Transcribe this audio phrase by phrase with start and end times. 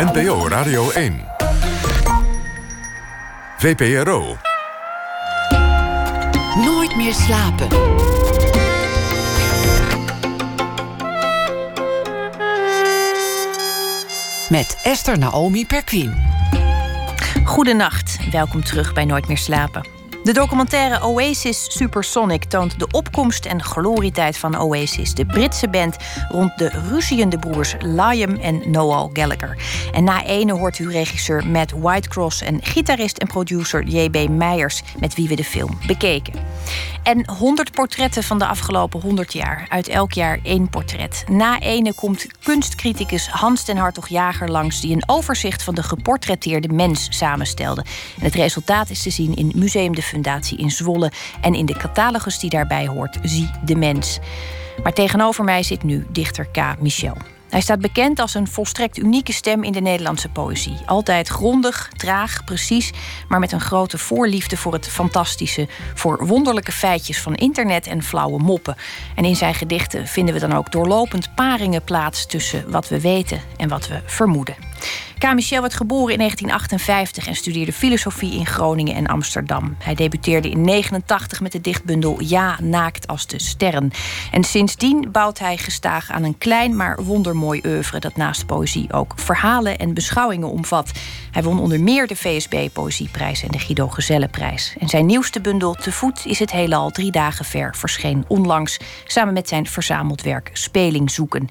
[0.00, 1.20] NPO Radio 1.
[3.58, 4.36] VPRO.
[6.64, 7.68] Nooit meer slapen.
[14.48, 16.14] Met Esther Naomi Perquin.
[17.44, 19.99] Goedenacht, welkom terug bij Nooit meer slapen.
[20.24, 25.96] De documentaire Oasis Supersonic toont de opkomst en glorietijd van Oasis, de Britse band
[26.28, 29.56] rond de ruziende broers Liam en Noel Gallagher.
[29.92, 34.28] En na ene hoort u regisseur Matt Whitecross en gitarist en producer J.B.
[34.28, 36.32] Meijers, met wie we de film bekeken.
[37.02, 39.66] En 100 portretten van de afgelopen 100 jaar.
[39.68, 41.24] Uit elk jaar één portret.
[41.28, 44.80] Na ene komt kunstcriticus Hans ten Hartog Jager langs...
[44.80, 47.84] die een overzicht van de geportretteerde mens samenstelde.
[48.18, 51.12] En het resultaat is te zien in Museum de Fundatie in Zwolle...
[51.40, 54.18] en in de catalogus die daarbij hoort, Zie de Mens.
[54.82, 56.80] Maar tegenover mij zit nu dichter K.
[56.80, 57.16] Michel.
[57.50, 60.76] Hij staat bekend als een volstrekt unieke stem in de Nederlandse poëzie.
[60.86, 62.92] Altijd grondig, traag, precies,
[63.28, 68.38] maar met een grote voorliefde voor het fantastische, voor wonderlijke feitjes van internet en flauwe
[68.38, 68.76] moppen.
[69.14, 73.40] En in zijn gedichten vinden we dan ook doorlopend paringen plaats tussen wat we weten
[73.56, 74.69] en wat we vermoeden.
[75.18, 75.34] K.
[75.34, 79.76] Michel werd geboren in 1958 en studeerde filosofie in Groningen en Amsterdam.
[79.78, 83.90] Hij debuteerde in 89 met de dichtbundel Ja, naakt als de sterren.
[84.30, 87.98] En sindsdien bouwt hij gestaag aan een klein maar wondermooi oeuvre...
[87.98, 90.90] dat naast poëzie ook verhalen en beschouwingen omvat.
[91.30, 94.74] Hij won onder meer de VSB Poëzieprijs en de Guido Gezellenprijs.
[94.78, 98.78] En zijn nieuwste bundel Te voet is het heelal drie dagen ver verscheen onlangs...
[99.06, 101.48] samen met zijn verzameld werk Speling zoeken.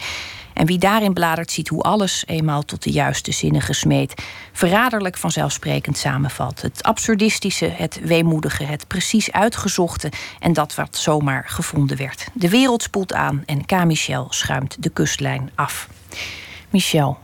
[0.59, 5.97] En wie daarin bladert, ziet hoe alles eenmaal tot de juiste zinnen gesmeed, verraderlijk vanzelfsprekend
[5.97, 6.61] samenvalt.
[6.61, 12.27] Het absurdistische, het weemoedige, het precies uitgezochte en dat wat zomaar gevonden werd.
[12.33, 13.85] De wereld spoelt aan en K.
[13.85, 15.89] Michel schuimt de kustlijn af.
[16.69, 17.17] Michel,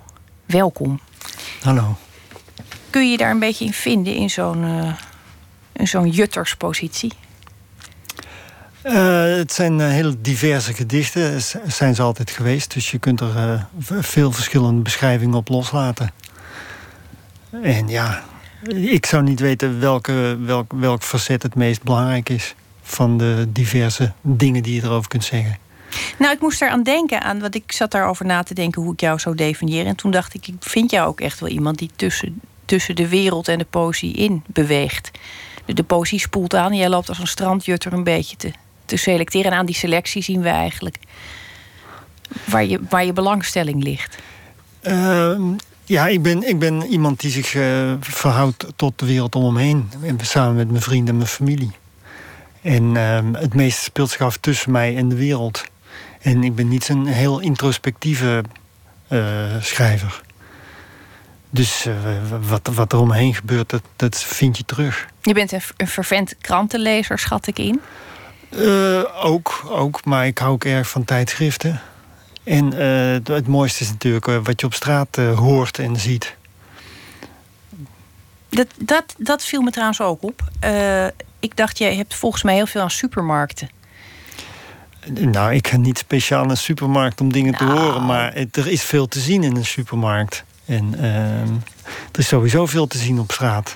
[0.45, 1.00] welkom.
[1.61, 1.95] Hallo.
[2.89, 4.94] Kun je je daar een beetje in vinden in zo'n uh,
[5.73, 7.12] in zo'n jutterspositie?
[8.85, 12.73] Uh, het zijn uh, heel diverse gedichten, zijn ze altijd geweest.
[12.73, 13.63] Dus je kunt er uh,
[14.01, 16.12] veel verschillende beschrijvingen op loslaten.
[17.62, 18.24] En ja,
[18.74, 24.13] ik zou niet weten welke, welk, welk facet het meest belangrijk is van de diverse
[24.22, 25.57] dingen die je erover kunt zeggen.
[26.18, 29.00] Nou, ik moest eraan denken, aan, want ik zat daarover na te denken hoe ik
[29.00, 29.85] jou zou definiëren.
[29.85, 33.07] En toen dacht ik, ik vind jou ook echt wel iemand die tussen, tussen de
[33.07, 35.12] wereld en de poëzie in beweegt.
[35.66, 38.51] De, de poëzie spoelt aan en jij loopt als een strandjutter een beetje te,
[38.85, 39.51] te selecteren.
[39.51, 40.97] En aan die selectie zien we eigenlijk
[42.44, 44.18] waar je, waar je belangstelling ligt.
[44.81, 45.40] Uh,
[45.84, 49.62] ja, ik ben, ik ben iemand die zich uh, verhoudt tot de wereld om me
[49.62, 49.90] heen.
[50.22, 51.72] Samen met mijn vrienden en mijn familie.
[52.62, 55.63] En uh, het meeste speelt zich af tussen mij en de wereld.
[56.22, 58.44] En ik ben niet zo'n heel introspectieve
[59.09, 59.22] uh,
[59.59, 60.22] schrijver.
[61.50, 61.88] Dus
[62.47, 65.07] wat, wat er omheen gebeurt, dat, dat vind je terug.
[65.22, 67.81] Je bent een, een fervent krantenlezer, schat ik in.
[68.50, 71.81] Uh, ook, ook, maar ik hou ook erg van tijdschriften.
[72.44, 76.35] En uh, het mooiste is natuurlijk uh, wat je op straat hoort en ziet.
[78.50, 80.41] Dat, dat, dat viel me trouwens ook op.
[81.39, 83.69] ik dacht, jij hebt volgens mij heel veel aan supermarkten.
[85.09, 87.66] Nou, ik ga niet speciaal naar een supermarkt om dingen nou.
[87.66, 90.44] te horen, maar het, er is veel te zien in een supermarkt.
[90.66, 91.53] En ehm,
[92.12, 93.75] er is sowieso veel te zien op straat.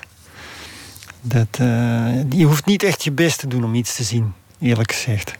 [1.20, 1.56] Dat,
[2.30, 5.38] je hoeft niet echt je best te doen om iets te zien eerlijk gezegd.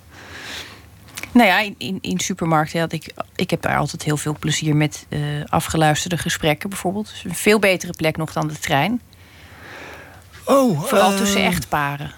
[1.33, 4.77] Nou ja, in, in, in supermarkten had ik, ik heb daar altijd heel veel plezier
[4.77, 7.09] met uh, afgeluisterde gesprekken bijvoorbeeld.
[7.11, 9.01] Dus een veel betere plek nog dan de trein.
[10.45, 12.13] Oh, Vooral uh, tussen echtparen.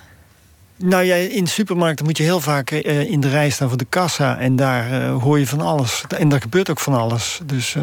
[0.77, 3.87] Nou ja, in supermarkten moet je heel vaak uh, in de rij staan voor de
[3.89, 4.39] kassa.
[4.39, 6.05] En daar hoor je van alles.
[6.19, 7.41] En daar gebeurt ook van alles.
[7.45, 7.77] Dus,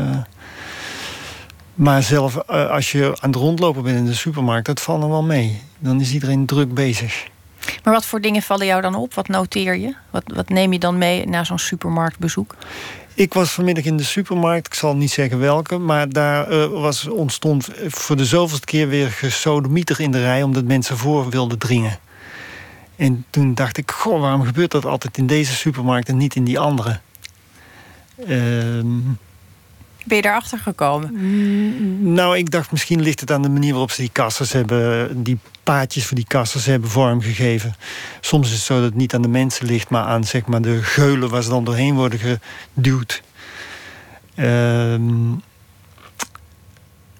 [1.73, 5.23] maar zelf, als je aan het rondlopen bent in de supermarkt, dat valt er wel
[5.23, 5.61] mee.
[5.79, 7.27] Dan is iedereen druk bezig.
[7.83, 9.13] Maar wat voor dingen vallen jou dan op?
[9.13, 9.95] Wat noteer je?
[10.09, 12.55] Wat, wat neem je dan mee naar zo'n supermarktbezoek?
[13.13, 17.07] Ik was vanmiddag in de supermarkt, ik zal niet zeggen welke, maar daar uh, was,
[17.07, 21.99] ontstond voor de zoveelste keer weer gesodemieter in de rij, omdat mensen voor wilden dringen.
[22.95, 26.43] En toen dacht ik, goh, waarom gebeurt dat altijd in deze supermarkt en niet in
[26.43, 26.99] die andere?
[28.27, 28.85] Uh,
[30.05, 32.13] ben je daarachter gekomen?
[32.13, 35.37] Nou, ik dacht misschien ligt het aan de manier waarop ze die kassers hebben, die
[35.63, 37.75] paadjes voor die kassers hebben vormgegeven.
[38.21, 40.61] Soms is het zo dat het niet aan de mensen ligt, maar aan zeg maar,
[40.61, 42.39] de geulen waar ze dan doorheen worden
[42.73, 43.21] geduwd.
[44.35, 44.95] Uh,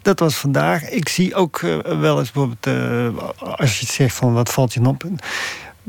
[0.02, 0.90] dat was vandaag.
[0.90, 4.82] Ik zie ook uh, wel eens bijvoorbeeld, uh, als je zegt van wat valt je
[4.86, 5.04] op.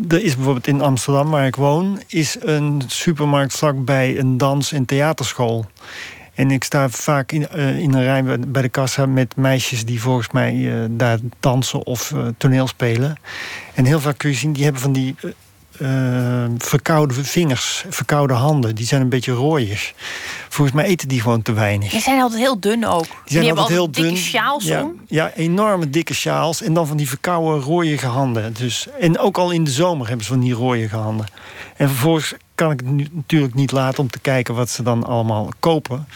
[0.09, 4.85] Er is bijvoorbeeld in Amsterdam, waar ik woon, is een supermarkt vlakbij een dans- en
[4.85, 5.67] theaterschool.
[6.35, 10.01] En ik sta vaak in, eh, in een rij bij de kassa met meisjes die
[10.01, 13.17] volgens mij eh, daar dansen of uh, toneel spelen.
[13.75, 15.15] En heel vaak kun je zien, die hebben van die
[16.59, 18.75] verkoude vingers, verkoude handen.
[18.75, 19.93] Die zijn een beetje rooiig.
[20.49, 21.91] Volgens mij eten die gewoon te weinig.
[21.91, 23.05] Die zijn altijd heel dun ook.
[23.05, 24.19] Die, zijn hebben altijd heel dikke dun.
[24.19, 25.01] sjaals ja, om.
[25.07, 26.63] Ja, enorme dikke sjaals.
[26.63, 28.53] En dan van die verkoude rooiige handen.
[28.53, 31.27] Dus, en ook al in de zomer hebben ze van die rooiige handen.
[31.77, 35.05] En vervolgens kan ik het nu, natuurlijk niet laten om te kijken wat ze dan
[35.05, 36.07] allemaal kopen.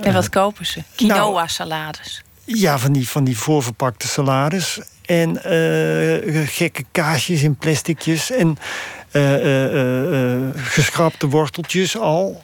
[0.00, 0.82] En wat kopen ze?
[0.94, 2.22] Quinoa-salades.
[2.44, 4.80] Ja, van die, van die voorverpakte salades.
[5.10, 8.30] En eh, gekke kaasjes in plasticjes.
[8.30, 8.58] En
[9.12, 12.42] uh, geschrapte worteltjes al.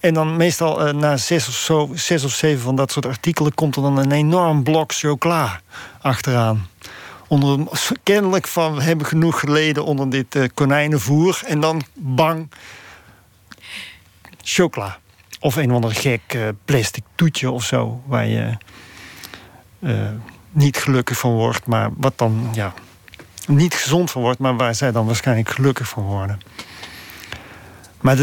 [0.00, 3.54] En dan meestal na zes of, zo, zes of zeven van dat soort artikelen...
[3.54, 5.60] komt er dan een enorm blok chocola
[6.00, 6.68] achteraan.
[7.28, 7.58] Onder,
[8.02, 11.42] kennelijk van we hebben genoeg geleden onder dit konijnenvoer.
[11.46, 12.50] En dan bang,
[14.42, 14.98] chocola.
[15.40, 18.02] Of een of ander gek plastic toetje of zo...
[18.06, 18.56] waar je
[20.54, 22.72] niet gelukkig van wordt, maar wat dan ja,
[23.46, 26.38] niet gezond van wordt, maar waar zij dan waarschijnlijk gelukkig van worden.
[28.00, 28.16] Maar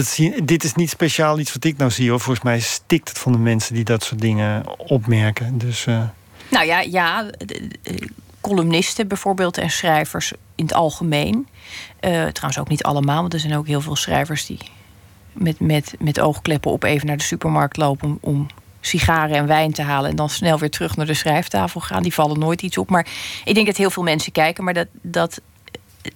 [0.43, 2.19] dit is niet speciaal iets wat ik nou zie hoor.
[2.19, 5.57] Volgens mij stikt het van de mensen die dat soort dingen opmerken.
[5.57, 6.03] Dus, uh...
[6.49, 7.29] Nou ja, ja
[8.41, 11.47] columnisten bijvoorbeeld en schrijvers in het algemeen.
[12.01, 14.57] Uh, trouwens ook niet allemaal, want er zijn ook heel veel schrijvers die
[15.31, 18.47] met, met, met oogkleppen op even naar de supermarkt lopen om, om
[18.81, 22.03] sigaren en wijn te halen en dan snel weer terug naar de schrijftafel gaan.
[22.03, 22.89] Die vallen nooit iets op.
[22.89, 23.07] Maar
[23.43, 25.41] ik denk dat heel veel mensen kijken, maar dat, dat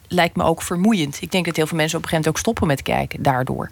[0.07, 1.21] lijkt me ook vermoeiend.
[1.21, 3.69] Ik denk dat heel veel mensen op een gegeven moment ook stoppen met kijken daardoor.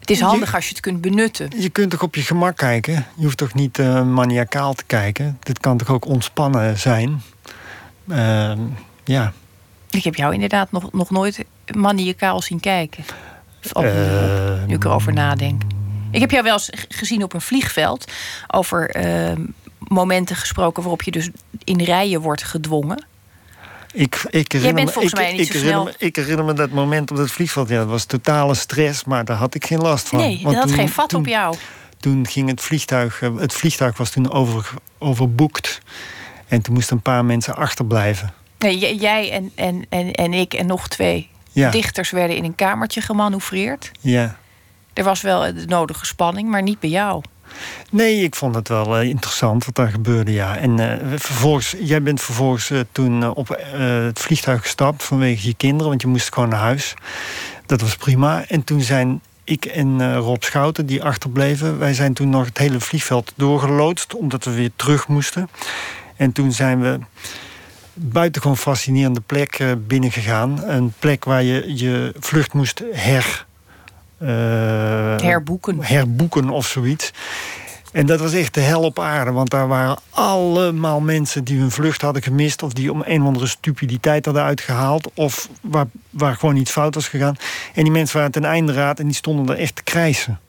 [0.00, 1.50] Het is handig als je het kunt benutten.
[1.56, 3.06] Je kunt toch op je gemak kijken?
[3.16, 5.38] Je hoeft toch niet uh, maniacaal te kijken?
[5.40, 7.22] Dit kan toch ook ontspannen zijn?
[8.06, 8.52] Uh,
[9.04, 9.32] ja.
[9.90, 11.44] Ik heb jou inderdaad nog, nog nooit
[11.76, 13.04] maniacaal zien kijken.
[13.72, 15.62] Of, uh, nu ik erover nadenk.
[16.10, 18.12] Ik heb jou wel eens gezien op een vliegveld
[18.46, 19.32] over uh,
[19.78, 21.28] momenten gesproken waarop je dus
[21.64, 23.04] in rijen wordt gedwongen.
[23.92, 25.62] Ik, ik Jij bent volgens mij niet ik.
[25.62, 27.68] Me, ik herinner me dat moment op dat vliegveld.
[27.68, 30.18] Ja, dat was totale stress, maar daar had ik geen last van.
[30.18, 31.56] Nee, dat had toen, geen vat toen, op jou.
[31.98, 33.22] Toen ging het vliegtuig...
[33.22, 35.80] eh, Het vliegtuig was toen over, overboekt.
[36.48, 38.32] En toen moesten een paar mensen achterblijven.
[38.58, 41.70] Nee, jij en, en, en, en ik en nog twee ja.
[41.70, 43.90] dichters werden in een kamertje gemanoeuvreerd.
[44.00, 44.38] Ja.
[44.92, 47.22] Er was wel de nodige spanning, maar niet bij jou.
[47.90, 50.56] Nee, ik vond het wel uh, interessant wat daar gebeurde, ja.
[50.56, 55.88] En uh, vervolgens, jij bent vervolgens uh, toen op het vliegtuig gestapt vanwege je kinderen,
[55.88, 56.94] want je moest gewoon naar huis.
[57.66, 58.44] Dat was prima.
[58.48, 62.80] En toen zijn ik en Rob Schouten, die achterbleven, wij zijn toen nog het hele
[62.80, 65.50] vliegveld doorgeloodst, omdat we weer terug moesten.
[66.16, 66.98] En toen zijn we
[67.94, 70.62] buitengewoon fascinerende plek binnengegaan.
[70.64, 73.46] Een plek waar je je vlucht moest her
[74.26, 75.82] herboeken.
[75.82, 77.12] herboeken of zoiets.
[77.92, 81.70] En dat was echt de hel op aarde, want daar waren allemaal mensen die hun
[81.70, 86.36] vlucht hadden gemist, of die om een of andere stupiditeit hadden uitgehaald, of waar, waar
[86.36, 87.36] gewoon iets fout was gegaan.
[87.74, 90.40] En die mensen waren ten einde raad en die stonden er echt te krijsen.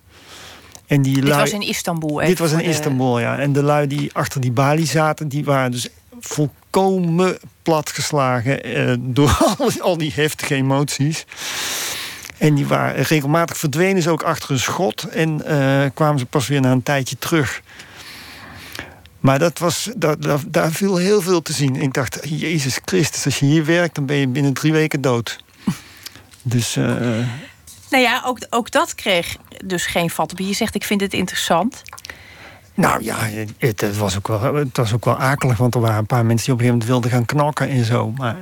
[0.87, 2.15] En die dit lui, was in Istanbul.
[2.15, 2.63] Dit was in de...
[2.63, 3.37] Istanbul, ja.
[3.37, 5.89] En de lui die achter die balie zaten, die waren dus
[6.19, 11.25] volkomen platgeslagen eh, door al, al die heftige emoties.
[12.41, 16.47] En die waren regelmatig verdwenen ze ook achter een schot en uh, kwamen ze pas
[16.47, 17.61] weer na een tijdje terug.
[19.19, 21.75] Maar dat was, dat, dat, daar viel heel veel te zien.
[21.75, 25.43] Ik dacht, Jezus Christus, als je hier werkt, dan ben je binnen drie weken dood.
[26.41, 26.75] Dus.
[26.75, 26.85] Uh...
[27.89, 29.35] Nou ja, ook, ook dat kreeg
[29.65, 30.39] dus geen vat op.
[30.39, 31.81] Je zegt, ik vind het interessant.
[32.73, 33.17] Nou ja,
[33.57, 36.25] het, het, was ook wel, het was ook wel akelig, want er waren een paar
[36.25, 38.11] mensen die op een gegeven moment wilden gaan knokken en zo.
[38.11, 38.35] Maar,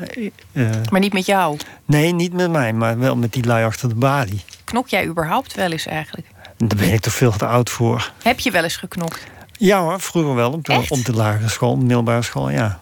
[0.52, 1.58] uh, maar niet met jou?
[1.86, 4.42] Nee, niet met mij, maar wel met die lui achter de balie.
[4.64, 6.28] Knok jij überhaupt wel eens eigenlijk?
[6.58, 8.12] Daar ben ik toch veel te oud voor.
[8.24, 9.28] Heb je wel eens geknokt?
[9.58, 12.80] Ja hoor, vroeger wel, op de, op de lagere school, de middelbare school, ja.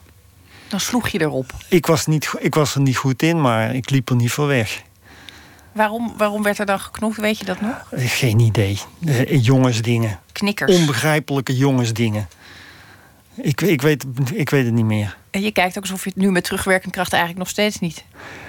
[0.68, 1.54] Dan sloeg je erop?
[1.70, 4.48] Ik was, niet, ik was er niet goed in, maar ik liep er niet voor
[4.48, 4.82] weg.
[5.78, 7.88] Waarom, waarom werd er dan geknokt, weet je dat nog?
[7.92, 8.80] Geen idee.
[9.00, 10.20] Uh, jongensdingen.
[10.32, 10.76] Knikkers.
[10.76, 12.28] Onbegrijpelijke jongensdingen.
[13.36, 15.18] Ik, ik, weet, ik weet het niet meer.
[15.30, 18.04] En je kijkt ook alsof je het nu met terugwerkende kracht eigenlijk nog steeds niet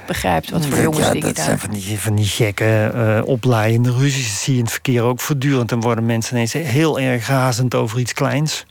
[0.07, 0.51] begrijpt.
[0.51, 1.45] Wat voor jongensdingen ja, dat daar.
[1.45, 4.29] zijn van die, van die gekke uh, oplaaiende ruzies.
[4.29, 5.73] Dat zie je in het verkeer ook voortdurend.
[5.73, 8.67] En worden mensen ineens heel erg razend over iets kleins.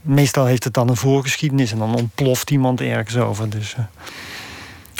[0.00, 3.50] Meestal heeft het dan een voorgeschiedenis en dan ontploft iemand ergens over.
[3.50, 3.84] Dus, uh...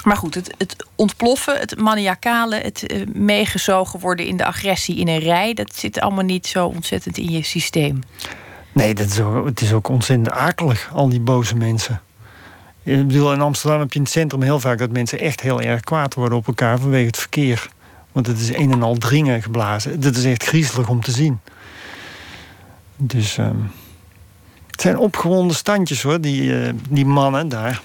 [0.05, 5.09] Maar goed, het, het, ontploffen, het maniacale, het uh, meegezogen worden in de agressie in
[5.09, 8.01] een rij, dat zit allemaal niet zo ontzettend in je systeem.
[8.73, 12.01] Nee, dat is ook, het is ook ontzettend akelig, al die boze mensen.
[12.83, 15.61] Ik bedoel, in Amsterdam heb je in het centrum heel vaak dat mensen echt heel
[15.61, 17.69] erg kwaad worden op elkaar vanwege het verkeer.
[18.13, 20.01] Want het is een en al dringen geblazen.
[20.01, 21.41] Dat is echt griezelig om te zien.
[22.97, 23.57] Dus ehm,
[24.71, 27.83] het zijn opgewonden standjes hoor, die, uh, die mannen daar.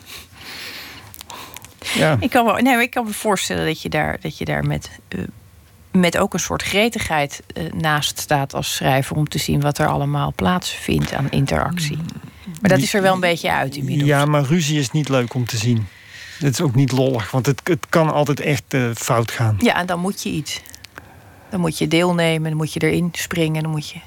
[1.95, 2.17] Ja.
[2.19, 4.89] Ik, kan wel, nee, ik kan me voorstellen dat je daar, dat je daar met,
[5.09, 5.21] uh,
[5.91, 9.87] met ook een soort gretigheid uh, naast staat als schrijver om te zien wat er
[9.87, 11.97] allemaal plaatsvindt aan interactie.
[12.61, 14.09] Maar dat is er wel een beetje uit inmiddels.
[14.09, 15.87] Ja, maar ruzie is niet leuk om te zien.
[16.39, 19.55] Het is ook niet lollig, want het, het kan altijd echt uh, fout gaan.
[19.59, 20.61] Ja, en dan moet je iets.
[21.49, 23.99] Dan moet je deelnemen, dan moet je erin springen, dan moet je.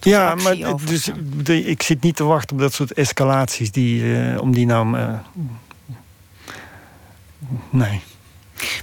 [0.00, 1.10] Ja, maar dus,
[1.42, 4.96] de, ik zit niet te wachten op dat soort escalaties die, uh, om die nou.
[7.70, 8.00] Nee.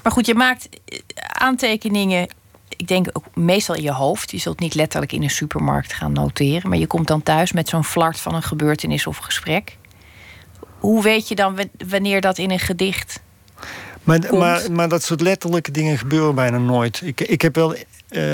[0.04, 0.70] Maar goed, je maakt
[1.18, 2.28] aantekeningen
[2.82, 4.32] ik denk ook meestal in je hoofd.
[4.32, 6.70] Je zult niet letterlijk in een supermarkt gaan noteren.
[6.70, 9.78] Maar je komt dan thuis met zo'n flart van een gebeurtenis of gesprek.
[10.80, 13.22] Hoe weet je dan wanneer dat in een gedicht.
[14.04, 17.02] Maar, maar, maar dat soort letterlijke dingen gebeuren bijna nooit.
[17.04, 17.76] Ik, ik heb wel.
[17.76, 17.82] Uh,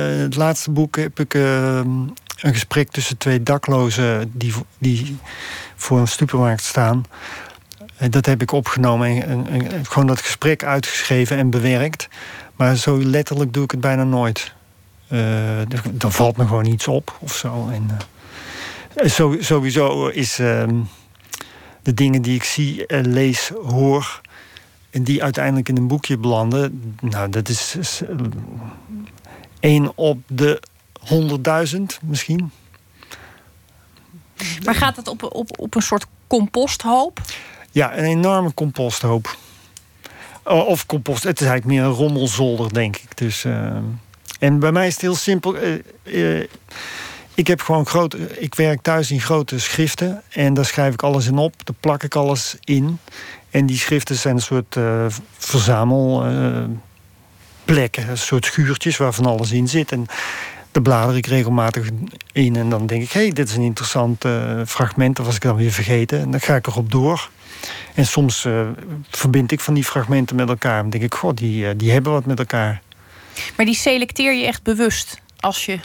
[0.08, 5.18] het laatste boek heb ik uh, een gesprek tussen twee daklozen die, die
[5.76, 7.06] voor een supermarkt staan.
[8.10, 12.08] Dat heb ik opgenomen en, gewoon dat gesprek uitgeschreven en bewerkt.
[12.56, 14.56] Maar zo letterlijk doe ik het bijna nooit.
[15.10, 15.20] Uh,
[15.92, 17.70] dan valt me gewoon iets op of zo.
[17.70, 17.90] En,
[19.04, 20.64] uh, sowieso is uh,
[21.82, 24.22] de dingen die ik zie, lees, hoor.
[24.90, 26.96] en die uiteindelijk in een boekje belanden.
[27.02, 28.02] Nou, dat is,
[29.60, 30.62] één op de
[31.00, 32.52] honderdduizend misschien.
[34.66, 37.22] Maar gaat het op, op, op een soort composthoop?
[37.78, 39.38] Ja, een enorme composthoop.
[40.44, 41.24] Of compost.
[41.24, 43.18] Het is eigenlijk meer een rommelzolder, denk ik.
[43.18, 43.76] Dus, uh,
[44.40, 45.56] en bij mij is het heel simpel.
[46.04, 46.44] Uh,
[47.34, 48.40] ik heb gewoon grote.
[48.40, 50.22] Ik werk thuis in grote schriften.
[50.30, 51.66] En daar schrijf ik alles in op.
[51.66, 53.00] Daar plak ik alles in.
[53.50, 54.78] En die schriften zijn een soort
[55.38, 58.10] verzamelplekken.
[58.10, 59.92] een soort schuurtjes waar van alles in zit.
[59.92, 60.06] En
[60.72, 61.90] daar blader ik regelmatig
[62.32, 62.56] in.
[62.56, 64.26] En dan denk ik, hé, hey, dit is een interessant
[64.66, 65.20] fragment.
[65.20, 66.20] Of was ik dan weer vergeten.
[66.20, 67.30] En dan ga ik erop door.
[67.94, 68.68] En soms uh,
[69.10, 70.82] verbind ik van die fragmenten met elkaar.
[70.82, 72.82] Dan denk ik, god, die, uh, die hebben wat met elkaar.
[73.56, 75.80] Maar die selecteer je echt bewust als je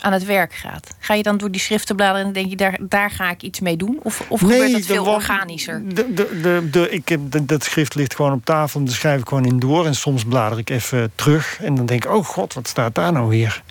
[0.00, 0.94] aan het werk gaat?
[0.98, 3.60] Ga je dan door die schriften bladeren en denk je, daar, daar ga ik iets
[3.60, 4.00] mee doen?
[4.02, 5.82] Of, of nee, gebeurt dat veel organischer?
[5.88, 8.94] De, de, de, de, ik heb, de, dat schrift ligt gewoon op tafel en daar
[8.94, 9.86] schrijf ik gewoon in door.
[9.86, 13.12] En soms blader ik even terug en dan denk ik, oh god, wat staat daar
[13.12, 13.62] nou weer?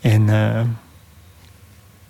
[0.00, 0.58] En, uh,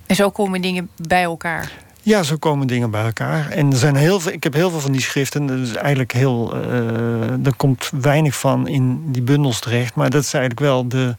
[0.07, 1.73] en zo komen dingen bij elkaar?
[2.05, 3.51] Ja, zo komen dingen bij elkaar.
[3.51, 5.47] En er zijn heel veel, ik heb heel veel van die schriften.
[5.47, 6.57] Dus eigenlijk heel.
[6.57, 9.95] Uh, er komt weinig van in die bundels terecht.
[9.95, 11.17] Maar dat is eigenlijk wel de,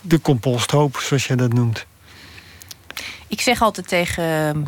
[0.00, 1.86] de composthoop, zoals je dat noemt.
[3.26, 4.62] Ik zeg altijd tegen ehm,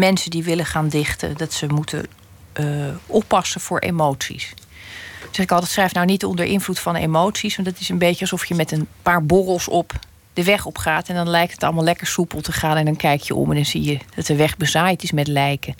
[0.00, 2.06] mensen die willen gaan dichten dat ze moeten
[2.60, 4.54] uh, oppassen voor emoties.
[5.30, 8.20] Dus ik altijd schrijf nou niet onder invloed van emoties, want dat is een beetje
[8.20, 9.92] alsof je met een paar borrels op
[10.38, 11.08] de weg op gaat.
[11.08, 12.76] En dan lijkt het allemaal lekker soepel te gaan.
[12.76, 15.28] En dan kijk je om en dan zie je dat de weg bezaaid is met
[15.28, 15.74] lijken.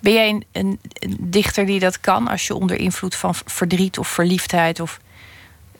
[0.00, 0.78] Ben jij een, een,
[1.20, 5.00] dichter die dat kan als je onder invloed van verdriet of verliefdheid of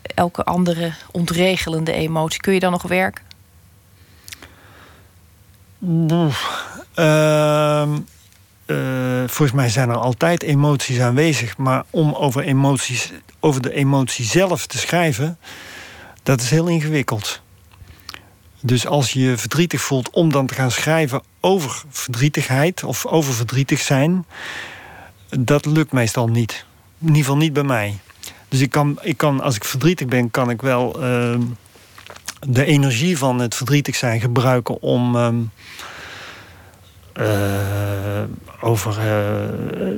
[0.02, 3.25] elke andere ontregelende emotie, kun je dan nog werken?
[8.66, 14.25] Uh, volgens mij zijn er altijd emoties aanwezig, maar om over emoties, over de emotie
[14.25, 15.38] zelf te schrijven,
[16.28, 17.40] dat is heel ingewikkeld.
[18.61, 23.35] Dus als je je verdrietig voelt om dan te gaan schrijven over verdrietigheid of over
[23.35, 24.26] verdrietig zijn,
[25.28, 26.64] dat lukt meestal niet.
[26.99, 27.99] In ieder geval niet bij mij.
[28.49, 31.38] Dus ik kan, ik kan als ik verdrietig ben, kan ik wel uh,
[32.40, 35.16] de energie van het verdrietig zijn gebruiken om.
[35.16, 35.28] Uh,
[38.60, 39.04] over uh,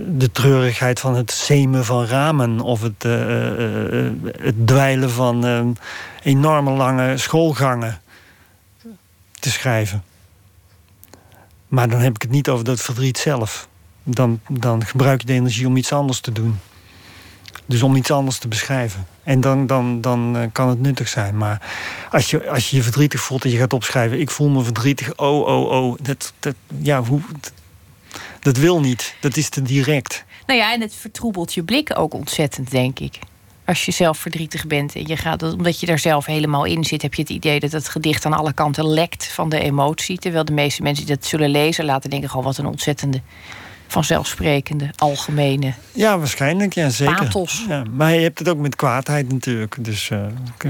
[0.09, 3.13] de treurigheid van het zemen van ramen of het, uh,
[4.39, 5.77] het dweilen van
[6.23, 8.01] enorme lange schoolgangen
[9.41, 10.03] te schrijven.
[11.69, 13.69] Maar dan heb ik het niet over dat verdriet zelf.
[14.03, 16.59] Dan, dan gebruik je de energie om iets anders te doen.
[17.71, 19.07] Dus om iets anders te beschrijven.
[19.23, 21.37] En dan, dan, dan kan het nuttig zijn.
[21.37, 21.63] Maar
[22.11, 24.21] als je, als je je verdrietig voelt en je gaat opschrijven...
[24.21, 25.99] ik voel me verdrietig, oh, oh, oh.
[26.03, 27.21] Dat, dat, ja, hoe,
[28.41, 29.15] dat wil niet.
[29.21, 30.25] Dat is te direct.
[30.47, 33.19] Nou ja, en het vertroebelt je blik ook ontzettend, denk ik.
[33.65, 37.03] Als je zelf verdrietig bent en je gaat, omdat je daar zelf helemaal in zit,
[37.03, 40.19] heb je het idee dat het gedicht aan alle kanten lekt van de emotie.
[40.19, 43.21] Terwijl de meeste mensen die dat zullen lezen, laten denken: gewoon wat een ontzettende
[43.91, 45.75] vanzelfsprekende, algemene.
[45.93, 47.49] Ja, waarschijnlijk, ja, zeker.
[47.69, 49.77] Ja, maar je hebt het ook met kwaadheid natuurlijk.
[49.81, 50.27] Dus uh,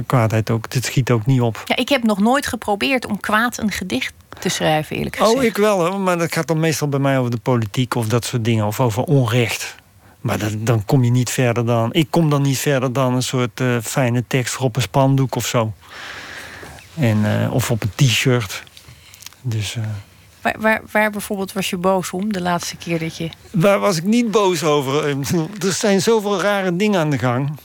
[0.07, 1.63] kwaadheid ook, dit schiet ook niet op.
[1.65, 5.37] Ja, ik heb nog nooit geprobeerd om kwaad een gedicht te schrijven, eerlijk gezegd.
[5.37, 8.07] Oh, ik wel, hoor, maar dat gaat dan meestal bij mij over de politiek of
[8.07, 9.75] dat soort dingen, of over onrecht.
[10.21, 11.93] Maar dat, dan kom je niet verder dan.
[11.93, 15.47] Ik kom dan niet verder dan een soort eh, fijne tekst op een spandoek of
[15.47, 15.73] zo.
[16.95, 18.63] En, eh, of op een t-shirt.
[19.43, 19.77] Dus.
[20.43, 23.29] Waar, waar, waar bijvoorbeeld was je boos om de laatste keer dat je.
[23.51, 25.19] Waar was ik niet boos over?
[25.19, 27.59] Bedoel, Er zijn zoveel rare dingen aan de gang.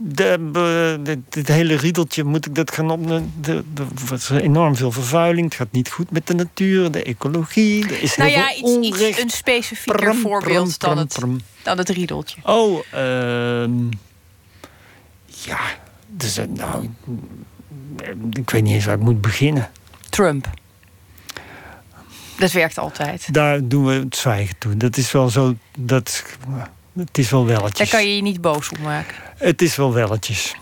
[0.00, 3.32] De, dit hele riedeltje, moet ik dat gaan opnemen?
[3.44, 3.64] Er
[4.12, 5.46] is enorm veel vervuiling.
[5.46, 7.84] Het gaat niet goed met de natuur, de ecologie.
[7.88, 9.22] Er is Nou heel ja, veel iets, iets, onrecht.
[9.22, 11.18] een specifieker voorbeeld dan, het,
[11.62, 12.40] dan het riedeltje.
[12.42, 13.88] Oh, ehm
[15.26, 15.58] ja.
[16.06, 16.88] Dus, nou,
[18.32, 19.70] ik weet niet eens waar ik moet beginnen.
[20.08, 20.50] Trump.
[22.38, 23.32] Dat werkt altijd.
[23.32, 24.76] Daar doen we het zwijgen toe.
[24.76, 25.54] Dat is wel zo.
[25.78, 26.24] Dat,
[26.92, 27.90] het is wel welletjes.
[27.90, 29.14] Daar kan je je niet boos om maken.
[29.36, 30.54] Het is wel welletjes.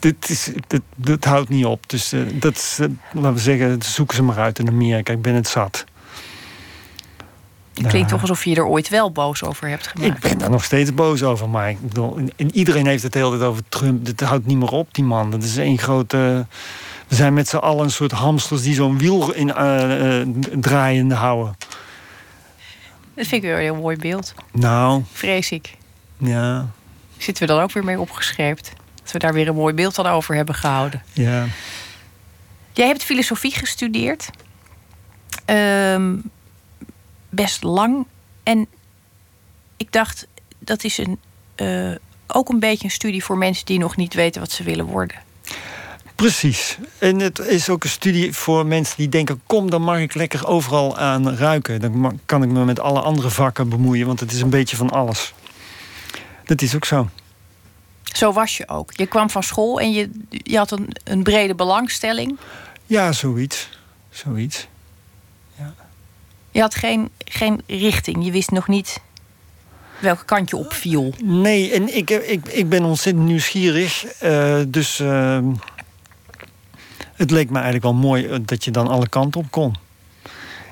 [0.00, 1.88] Dit, is, dit, dit houdt niet op.
[1.88, 5.12] Dus eh, dat is, eh, laten we zeggen, zoeken ze maar uit in Amerika.
[5.12, 5.84] Ik ben het zat.
[7.74, 10.20] Het klinkt toch alsof je er ooit wel boos over hebt Ik gemaakt.
[10.20, 11.48] ben daar nog steeds boos over.
[11.48, 14.04] Maar ik bedoel, en iedereen heeft het de hele tijd over Trump.
[14.04, 15.30] Dit houdt niet meer op, die man.
[15.30, 16.46] Dat is één grote...
[17.08, 21.14] We zijn met z'n allen een soort hamsters die zo'n wiel in, eh, eh, draaiende
[21.14, 21.56] houden.
[23.14, 24.34] Dat vind ik wel een heel mooi beeld.
[24.52, 25.74] Nou, Vrees ik.
[26.18, 26.66] ja,
[27.16, 28.72] Zitten we dan ook weer mee opgescheept?
[29.02, 31.02] Dat we daar weer een mooi beeld van over hebben gehouden.
[31.12, 31.46] ja.
[32.72, 34.28] Jij hebt filosofie gestudeerd.
[35.44, 36.14] Ehm,
[37.28, 38.06] best lang.
[38.42, 38.66] En
[39.76, 40.26] ik dacht,
[40.58, 41.18] dat is een,
[41.54, 41.90] eh,
[42.26, 45.16] ook een beetje een studie voor mensen die nog niet weten wat ze willen worden.
[46.14, 46.78] Precies.
[46.98, 50.46] En het is ook een studie voor mensen die denken: kom, dan mag ik lekker
[50.46, 51.80] overal aan ruiken.
[51.80, 54.90] Dan kan ik me met alle andere vakken bemoeien, want het is een beetje van
[54.90, 55.32] alles.
[56.44, 57.08] Dat is ook zo.
[58.02, 58.90] Zo was je ook.
[58.92, 62.38] Je kwam van school en je, je had een, een brede belangstelling.
[62.86, 63.68] Ja, zoiets.
[64.10, 64.66] Zoiets.
[66.50, 68.24] Je had geen, geen richting.
[68.24, 69.00] Je wist nog niet
[69.98, 71.14] welke kant je opviel.
[71.22, 74.04] Nee, en ik, ik, ik ben ontzettend nieuwsgierig.
[74.04, 75.38] eh, dus eh,
[77.14, 79.74] het leek me eigenlijk wel mooi eh, dat je dan alle kanten op kon.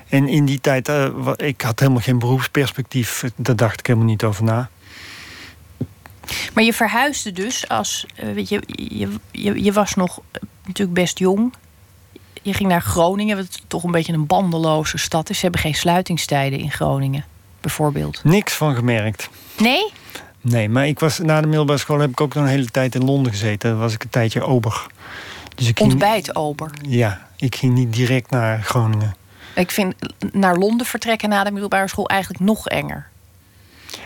[0.09, 3.23] En in die tijd, eh, wa- ik had helemaal geen beroepsperspectief.
[3.35, 4.69] Daar dacht ik helemaal niet over na.
[6.53, 8.05] Maar je verhuisde dus als.
[8.15, 11.53] eh, weet je, je, je, je was nog eh, natuurlijk best jong.
[12.41, 15.35] Je ging naar Groningen, wat toch een beetje een bandeloze stad is.
[15.35, 17.25] Ze hebben geen sluitingstijden in Groningen,
[17.61, 18.23] bijvoorbeeld.
[18.23, 19.29] Niks van gemerkt.
[19.57, 19.91] Nee?
[20.41, 22.95] Nee, maar ik was, na de middelbare school heb ik ook nog een hele tijd
[22.95, 23.69] in Londen gezeten.
[23.69, 24.87] Dan was ik een tijdje ober.
[25.55, 26.71] Dus ik ging, Ontbijtober.
[26.81, 29.15] Ja, ik ging niet direct naar Groningen.
[29.55, 29.95] Ik vind
[30.31, 33.07] naar Londen vertrekken na de middelbare school eigenlijk nog enger.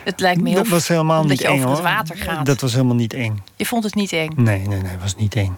[0.04, 1.88] Het lijkt me heel dat was helemaal niet je eng over het hoor.
[1.88, 2.46] water gaat.
[2.46, 3.42] Dat was helemaal niet eng.
[3.56, 4.32] Je vond het niet eng.
[4.36, 5.56] Nee, nee, nee, was niet eng.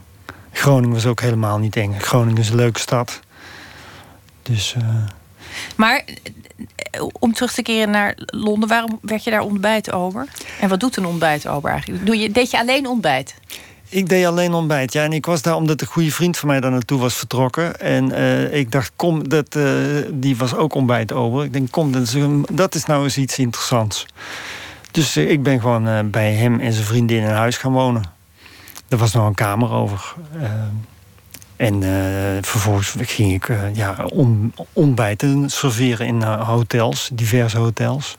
[0.52, 1.94] Groningen was ook helemaal niet eng.
[1.98, 3.20] Groningen is een leuke stad.
[4.42, 4.82] Dus eh,
[5.76, 6.04] Maar
[6.74, 10.26] eh, om terug te keren naar Londen, waarom werd je daar ontbijtober?
[10.60, 12.06] En wat doet een ontbijtober eigenlijk?
[12.06, 13.34] Doe je, deed je alleen ontbijt?
[13.90, 14.92] Ik deed alleen ontbijt.
[14.92, 17.80] Ja, en ik was daar omdat een goede vriend van mij daar naartoe was vertrokken.
[17.80, 19.64] En eh, ik dacht, kom, dat, eh,
[20.10, 21.44] die was ook ontbijt over.
[21.44, 22.14] Ik denk, kom, dat is,
[22.52, 24.06] dat is nou eens iets interessants.
[24.90, 28.02] Dus eh, ik ben gewoon bij hem en zijn vriendin in huis gaan wonen.
[28.88, 30.14] Er was nog een kamer over.
[31.56, 31.82] En
[32.42, 38.16] vervolgens ging ik ja, om, ontbijten serveren in hotels, diverse hotels.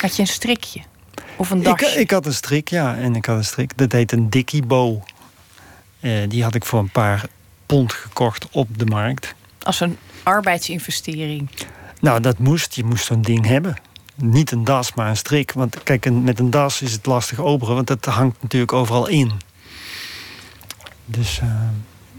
[0.00, 0.80] Had je een strikje?
[1.42, 2.00] Of een Ik, dasje?
[2.00, 2.96] ik had een strik, ja.
[2.96, 3.78] En ik had een strik.
[3.78, 5.02] Dat heet een Dickie Bow.
[6.00, 7.24] Eh, die had ik voor een paar
[7.66, 9.34] pond gekocht op de markt.
[9.62, 11.48] Als een arbeidsinvestering.
[12.00, 12.74] Nou, dat moest.
[12.74, 13.76] Je moest zo'n ding hebben.
[14.14, 15.52] Niet een das, maar een strik.
[15.52, 17.74] Want kijk, met een das is het lastig operen.
[17.74, 19.32] Want dat hangt natuurlijk overal in.
[21.04, 21.38] Dus...
[21.38, 21.46] eh,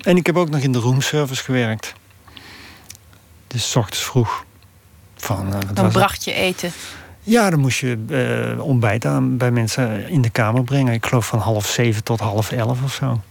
[0.01, 1.93] en ik heb ook nog in de roomservice gewerkt.
[3.47, 4.45] Dus 's ochtends vroeg.
[5.15, 5.93] Van, eh, Dan het?
[5.93, 6.71] bracht je eten.
[7.23, 7.97] Ja, dan moest je
[8.55, 10.93] eh, ontbijt aan bij mensen in de kamer brengen.
[10.93, 13.21] Ik geloof van half zeven tot half elf of zo.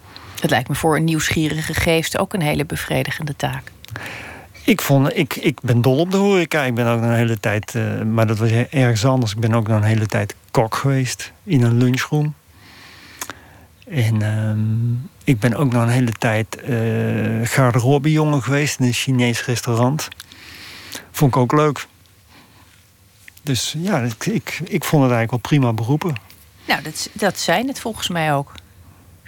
[0.40, 3.72] Het lijkt me voor een nieuwsgierige geest ook een hele bevredigende taak.
[4.64, 6.62] Ik, vond, ik, ik ben dol op de horeca.
[6.62, 9.32] Ik ben ook nog een hele tijd, eh, maar dat was ergens anders.
[9.32, 12.34] Ik ben ook nog een hele tijd kok geweest in een lunchroom.
[13.88, 14.58] En ehm,
[15.24, 16.76] ik ben ook nog een hele tijd eh
[17.42, 20.08] garderobejongen geweest in een Chinees restaurant.
[21.10, 21.86] Vond ik ook leuk.
[23.42, 26.14] Dus ja, ik, ik, ik vond het eigenlijk wel prima beroepen.
[26.68, 28.52] Nou, dat, dat zijn het volgens mij ook.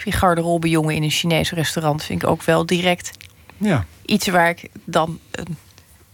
[0.05, 3.11] Die garderobejongen in een Chinees restaurant vind ik ook wel direct
[3.57, 3.85] Ja.
[4.07, 5.57] iets waar ik dan een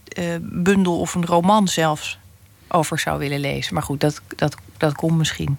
[0.07, 2.17] eh, bundel of een roman zelfs
[2.67, 3.73] over zou willen lezen.
[3.73, 5.57] Maar goed, dat, dat, dat komt misschien.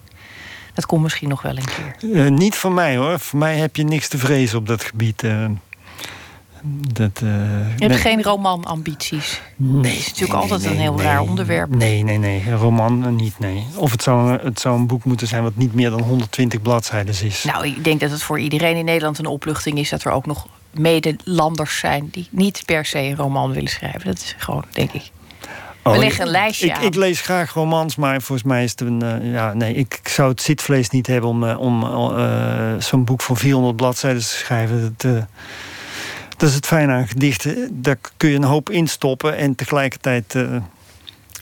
[0.73, 1.65] Dat komt misschien nog wel een
[1.99, 2.15] keer.
[2.25, 3.19] Eh, niet van mij hoor.
[3.19, 5.23] Voor mij heb je niks te vrezen op dat gebied.
[5.23, 5.45] eh.
[6.93, 7.29] Dat, uh,
[7.77, 9.41] je hebt geen romanambities?
[9.55, 9.81] Nee.
[9.81, 11.75] Dat is natuurlijk altijd een heel raar onderwerp.
[11.75, 12.43] Nee, nee, nee.
[12.47, 13.65] Een roman niet, nee.
[13.75, 17.15] Of het zou, het zou een boek moeten zijn wat niet meer dan 120 bladzijden
[17.23, 17.43] is.
[17.43, 19.89] Nou, ik denk dat het voor iedereen in Nederland een opluchting is...
[19.89, 24.05] dat er ook nog medelanders zijn die niet per se een roman willen schrijven.
[24.05, 25.11] Dat is gewoon, denk ik.
[25.83, 26.83] We oh, leggen een lijstje ik, aan.
[26.83, 29.03] Ik lees graag romans, maar volgens mij is het een...
[29.03, 33.21] Uh, ja, nee, ik, ik, zou het zitvlees niet hebben om, om uh, zo'n boek
[33.21, 34.95] van 400 bladzijden te schrijven.
[34.97, 35.25] Dat,
[36.37, 37.81] dat is het fijne aan gedichten.
[37.81, 40.35] Daar kun je een hoop instoppen en tegelijkertijd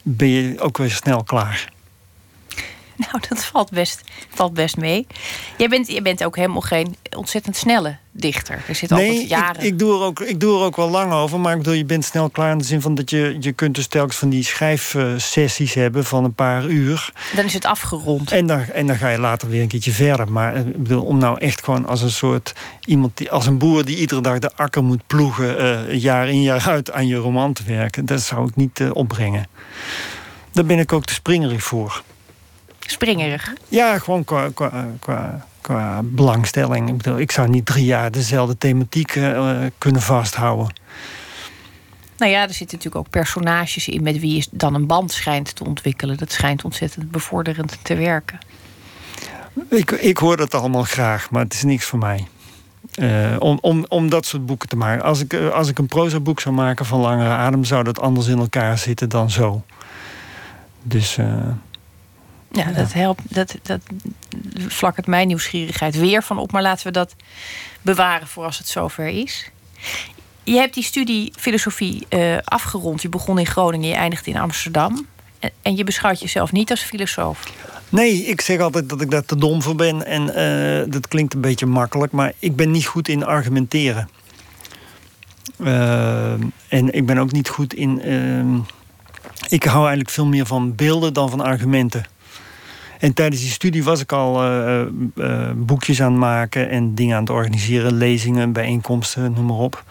[0.03, 1.69] ben je ook weer snel klaar.
[3.11, 5.07] Nou, dat valt best, valt best mee.
[5.57, 8.63] Jij bent, je bent ook helemaal geen ontzettend snelle dichter.
[8.67, 9.61] Er zit nee, altijd jaren...
[9.61, 11.39] Ik, ik, doe er ook, ik doe er ook wel lang over.
[11.39, 13.37] Maar ik bedoel, je bent snel klaar in de zin van dat je...
[13.39, 17.11] je kunt dus telkens van die schrijfsessies hebben van een paar uur.
[17.35, 18.31] Dan is het afgerond.
[18.31, 20.31] En dan, en dan ga je later weer een keertje verder.
[20.31, 22.53] Maar ik bedoel, om nou echt gewoon als een soort...
[22.85, 25.61] iemand die, als een boer die iedere dag de akker moet ploegen...
[25.61, 28.05] Uh, jaar in jaar uit aan je roman te werken...
[28.05, 29.47] dat zou ik niet uh, opbrengen.
[30.51, 32.03] Daar ben ik ook te springerig voor
[32.91, 33.53] springerig?
[33.67, 36.89] Ja, gewoon qua, qua, qua, qua belangstelling.
[36.89, 40.73] Ik bedoel, ik zou niet drie jaar dezelfde thematiek uh, kunnen vasthouden.
[42.17, 45.55] Nou ja, er zitten natuurlijk ook personages in met wie je dan een band schijnt
[45.55, 46.17] te ontwikkelen.
[46.17, 48.39] Dat schijnt ontzettend bevorderend te werken.
[49.69, 52.27] Ik, ik hoor dat allemaal graag, maar het is niks voor mij.
[52.99, 55.03] Uh, om, om, om dat soort boeken te maken.
[55.03, 58.27] Als ik, als ik een proza boek zou maken van langere adem, zou dat anders
[58.27, 59.63] in elkaar zitten dan zo.
[60.83, 61.17] Dus.
[61.17, 61.25] Uh,
[62.51, 63.21] ja, dat helpt.
[63.33, 63.81] Dat, dat
[64.67, 66.51] vlakkert mijn nieuwsgierigheid weer van op.
[66.51, 67.15] Maar laten we dat
[67.81, 69.49] bewaren voor als het zover is.
[70.43, 73.01] Je hebt die studie filosofie uh, afgerond.
[73.01, 75.07] Je begon in Groningen, je eindigt in Amsterdam.
[75.39, 77.43] En, en, je beschouwt jezelf niet als filosoof.
[77.89, 80.05] Nee, ik zeg altijd dat ik daar te dom voor ben.
[80.05, 84.09] En uh, dat klinkt een beetje makkelijk, maar ik ben niet goed in argumenteren.
[85.57, 86.31] Uh,
[86.67, 88.01] en ik ben ook niet goed in.
[88.01, 88.55] Ehm,
[89.49, 92.05] ik hou eigenlijk veel meer van beelden dan van argumenten.
[93.01, 94.81] En tijdens die studie was ik al uh,
[95.15, 99.83] uh, boekjes aan het maken en dingen aan het organiseren, lezingen, bijeenkomsten, noem maar op.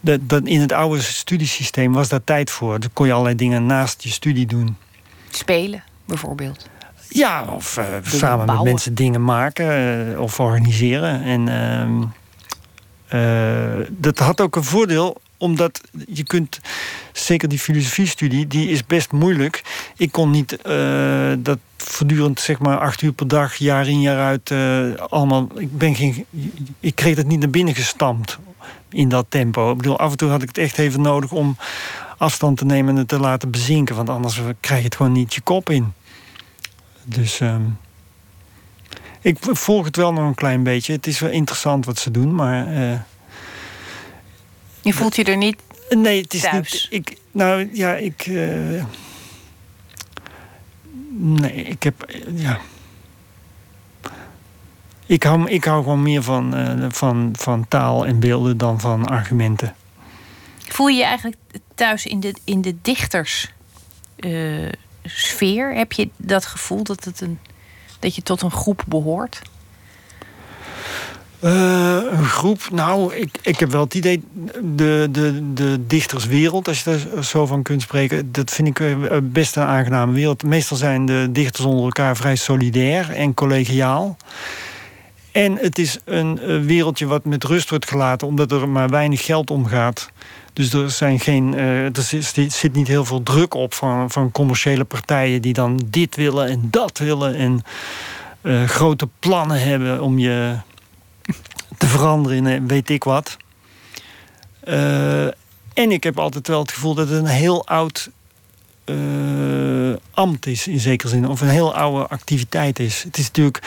[0.00, 2.80] Dat, dat in het oude studiesysteem was daar tijd voor.
[2.80, 4.76] Dan kon je allerlei dingen naast je studie doen.
[5.30, 6.68] Spelen, bijvoorbeeld.
[7.08, 11.22] Ja, of uh, samen met mensen dingen maken of organiseren.
[11.22, 11.48] En
[13.08, 16.60] ehm, dat had ook een voordeel omdat je kunt,
[17.12, 19.62] zeker die filosofiestudie, die is best moeilijk.
[19.96, 24.24] Ik kon niet uh, dat voortdurend, zeg maar, acht uur per dag, jaar in jaar
[24.24, 25.48] uit, uh, allemaal.
[25.56, 26.24] Ik, ben geen,
[26.80, 28.38] ik kreeg het niet naar binnen gestampt
[28.88, 29.70] in dat tempo.
[29.70, 31.56] Ik bedoel, af en toe had ik het echt even nodig om
[32.18, 35.34] afstand te nemen en het te laten bezinken, want anders krijg je het gewoon niet
[35.34, 35.92] je kop in.
[37.04, 37.40] Dus.
[37.40, 37.56] Uh,
[39.20, 40.92] ik volg het wel nog een klein beetje.
[40.92, 42.66] Het is wel interessant wat ze doen, maar.
[44.86, 45.56] Je voelt je er niet
[45.88, 46.88] Nee, het is thuis.
[46.90, 47.08] niet...
[47.08, 48.26] Ik, nou, ja, ik...
[48.26, 48.84] Uh,
[51.10, 52.10] nee, ik heb...
[52.34, 52.60] ja...
[55.06, 59.06] Ik hou, ik hou gewoon meer van, uh, van, van taal en beelden dan van
[59.06, 59.74] argumenten.
[60.58, 61.36] Voel je je eigenlijk
[61.74, 65.70] thuis in de, in de dichtersfeer?
[65.70, 67.38] Uh, Heb je dat gevoel dat, het een,
[67.98, 69.42] dat je tot een groep behoort?
[71.46, 74.22] Uh, een groep, nou, ik, ik heb wel het idee,
[74.74, 78.96] de, de, de dichterswereld, als je daar zo van kunt spreken, dat vind ik eh,
[79.22, 80.42] best een aangename wereld.
[80.42, 84.16] Meestal zijn de dichters onder elkaar vrij solidair en collegiaal.
[85.32, 89.24] En het is een eh, wereldje wat met rust wordt gelaten, omdat er maar weinig
[89.24, 90.10] geld omgaat.
[90.52, 92.02] Dus er, zijn geen, uh, er
[92.48, 96.68] zit, niet heel veel druk op van, van commerciële partijen die dan dit willen en
[96.70, 97.62] dat willen en
[98.42, 100.56] uh, grote plannen hebben om je
[101.78, 103.36] te veranderen in weet ik wat.
[104.64, 105.24] Uh,
[105.74, 108.10] en ik heb altijd wel het gevoel dat het een heel oud
[108.84, 111.28] uh, ambt is, in zekere zin.
[111.28, 113.02] Of een heel oude activiteit is.
[113.02, 113.62] Het is natuurlijk...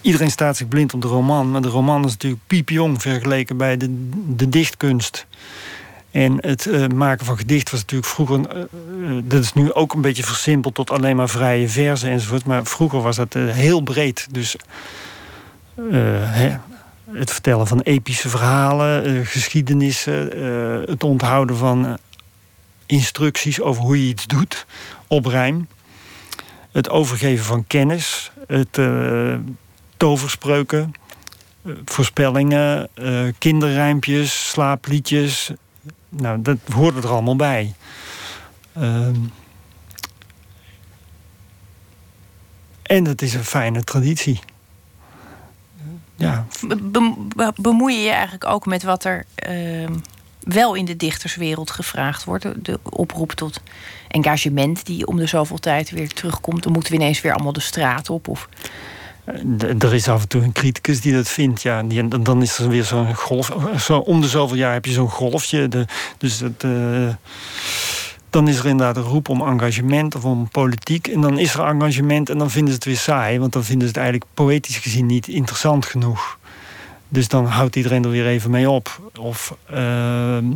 [0.00, 1.50] Iedereen staat zich blind op de roman.
[1.50, 5.26] Maar de roman is natuurlijk piepjong vergeleken bij de, de dichtkunst.
[6.10, 8.66] En het maken van gedicht was natuurlijk vroeger...
[9.24, 12.44] dat is nu ook een beetje versimpeld tot alleen maar vrije verzen enzovoort.
[12.44, 14.26] Maar vroeger was dat heel breed.
[14.30, 14.56] Dus...
[15.88, 16.56] Hè,
[17.12, 21.94] het vertellen van epische verhalen, uh, geschiedenissen, uh, het onthouden van uh,
[22.86, 24.66] instructies over hoe je iets doet
[25.06, 25.68] op rijm.
[26.72, 28.78] Het overgeven van kennis, het
[29.96, 30.92] toverspreuken,
[31.84, 32.88] voorspellingen,
[33.38, 35.50] kinderrijmpjes, slaapliedjes.
[36.08, 37.74] Nou, dat hoort er allemaal bij.
[38.72, 39.16] Ehm,
[42.82, 44.40] en het is een fijne traditie.
[46.20, 46.46] Ja.
[46.66, 49.94] Be- be- bemoei je je eigenlijk ook met wat er ehm,
[50.40, 52.46] wel in de dichterswereld gevraagd wordt?
[52.64, 53.60] De, oproep tot
[54.08, 56.62] engagement die om de zoveel tijd weer terugkomt.
[56.62, 58.28] Dan moeten we ineens weer allemaal de straat op.
[58.28, 58.48] Of...
[59.58, 61.62] D- Er is af en toe een criticus die dat vindt.
[61.62, 63.52] Ja, en dan is er weer zo'n golf.
[63.78, 65.68] Zo, om de zoveel jaar heb je zo'n golfje.
[65.68, 65.84] De,
[66.18, 67.08] dus het, eh,
[68.30, 71.06] dan is er inderdaad een roep om engagement of om politiek.
[71.08, 73.38] En dan is er engagement en dan vinden ze het weer saai.
[73.38, 76.38] Want dan vinden ze het eigenlijk poëtisch gezien niet interessant genoeg.
[77.08, 79.10] Dus dan houdt iedereen er weer even mee op.
[79.18, 80.46] Of ehm,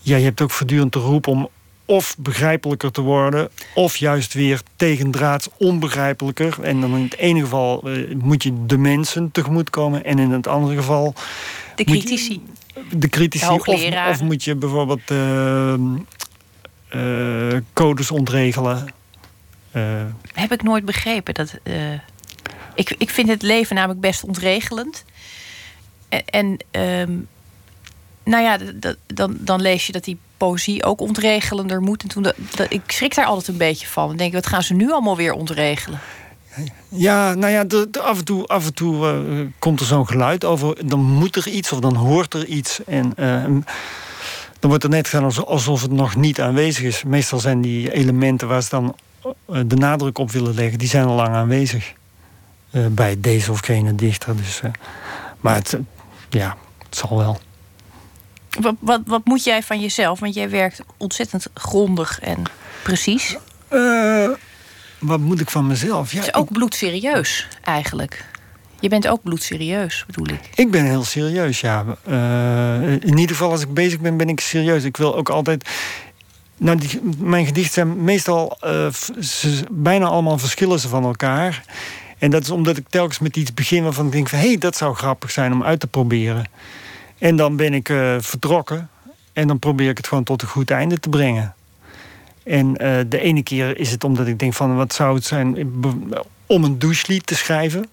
[0.00, 1.48] ja, je hebt ook voortdurend de roep om
[1.86, 6.62] of begrijpelijker te worden, of juist weer tegendraads onbegrijpelijker.
[6.62, 10.46] En dan in het ene geval eh, moet je de mensen tegemoetkomen, en in het
[10.46, 11.22] andere geval De
[11.76, 12.42] je- critici.
[12.90, 13.46] de critici.
[13.46, 15.80] De Of, of moet je bijvoorbeeld ehm,
[16.88, 18.86] eh, codes ontregelen.
[19.70, 20.02] Eh,
[20.34, 21.34] Heb ik nooit begrepen.
[21.34, 21.92] Dat, eh,
[22.74, 25.04] ik, ik vind het leven namelijk best ontregelend.
[26.08, 27.12] En, en ehm,
[28.24, 28.58] nou ja,
[29.06, 32.02] dan, dan lees je dat die poëzie ook ontregelender moet.
[32.02, 32.26] En toen
[32.68, 34.20] ik schrik daar altijd een beetje van.
[34.20, 36.00] Ik, wat gaan ze nu allemaal weer ontregelen?
[36.88, 40.44] Ja, nou ja, de, af en toe, af en toe eh, komt er zo'n geluid
[40.44, 40.86] over.
[40.86, 42.84] Dan moet er iets of dan hoort er iets.
[42.84, 43.44] En eh,
[44.58, 47.02] dan wordt er net gedaan alsof- het nog niet aanwezig is.
[47.04, 51.06] Meestal zijn die elementen waar ze dan eh, de nadruk op willen leggen, die zijn
[51.06, 51.92] al lang aanwezig.
[52.90, 54.36] Bij deze of gene dichter.
[54.36, 54.60] Dus,
[55.40, 55.62] maar
[56.30, 57.38] ja, het zal wel.
[58.60, 60.20] Wat, wat, wat moet jij van jezelf?
[60.20, 62.42] Want jij werkt ontzettend grondig en
[62.82, 63.36] precies.
[63.68, 64.28] Eh,
[64.98, 66.12] wat moet ik van mezelf?
[66.12, 68.24] Ja, Het is ook bloedserieus, eigenlijk.
[68.80, 70.40] Je bent ook bloedserieus, bedoel ik.
[70.54, 71.84] Ik ben heel serieus, ja.
[72.04, 74.84] Eh, in ieder geval, als ik bezig ben, ben ik serieus.
[74.84, 75.68] Ik wil ook altijd.
[76.56, 78.56] Nou, die, mijn gedichten zijn meestal.
[78.60, 81.64] eh, ze, bijna allemaal verschillen ze van elkaar.
[82.18, 84.58] En dat is omdat ik telkens met iets begin waarvan ik denk: van, hé, hey,
[84.58, 86.46] dat zou grappig zijn om uit te proberen.
[87.18, 88.88] En dan ben ik eh, vertrokken.
[89.32, 91.54] En dan probeer ik het gewoon tot een goed einde te brengen.
[92.42, 95.72] En eh, de ene keer is het omdat ik denk: van wat zou het zijn
[96.46, 97.86] om een douchelied te schrijven.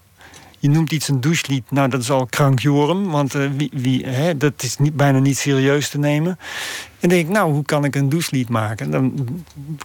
[0.58, 1.70] Je noemt iets een douchelied.
[1.70, 3.10] Nou, dat is al krankjorum.
[3.10, 6.38] Want eh, wie, wie, hè, dat is niet, bijna niet serieus te nemen.
[7.00, 8.90] En denk ik, nou, hoe kan ik een douchelied maken?
[8.90, 9.28] Dan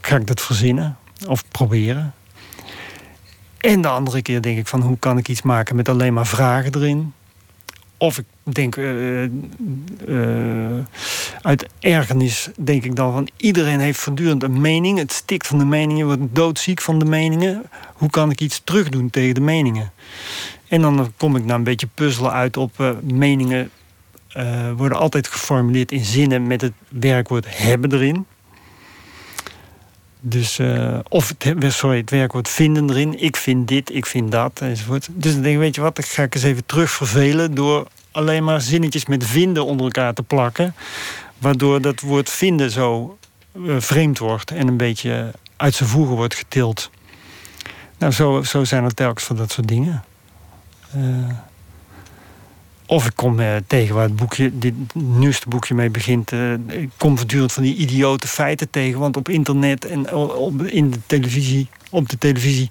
[0.01, 0.97] ga ik dat verzinnen.
[1.27, 2.13] Of proberen.
[3.57, 6.27] En de andere keer denk ik van, hoe kan ik iets maken met alleen maar
[6.27, 7.13] vragen erin?
[7.97, 9.29] Of ik denk, eh, eh,
[11.41, 13.27] uit ergernis denk ik dan van...
[13.37, 14.97] iedereen heeft voortdurend een mening.
[14.97, 17.63] Het stikt van de meningen, wordt doodziek van de meningen.
[17.93, 19.91] Hoe kan ik iets terugdoen tegen de meningen?
[20.67, 23.69] En dan kom ik naar een beetje puzzelen uit op eh, meningen.
[24.75, 28.25] worden altijd geformuleerd in zinnen met het werkwoord hebben erin.
[30.29, 33.21] Dus, eh, of het, he- sorry, het werkwoord vinden erin.
[33.21, 35.07] Ik vind dit, ik vind dat, enzovoort.
[35.11, 37.53] Dus dan denk ik, weet je wat, dan ga ik eens even terug vervelen...
[37.53, 40.75] door alleen maar zinnetjes met vinden onder elkaar te plakken.
[41.37, 43.17] Waardoor dat woord vinden zo
[43.65, 44.51] eh, vreemd wordt...
[44.51, 46.89] en een beetje uit zijn voegen wordt getild.
[47.97, 50.03] Nou, zo, zo zijn er telkens van dat soort dingen.
[50.91, 50.99] Eh,
[52.89, 56.31] of ik kom eh, tegen waar het boekje, dit nieuwste boekje mee begint.
[56.31, 58.99] eh, ik kom voortdurend van die idiote feiten tegen.
[58.99, 62.69] Want op internet en op, in de televisie, op de televisie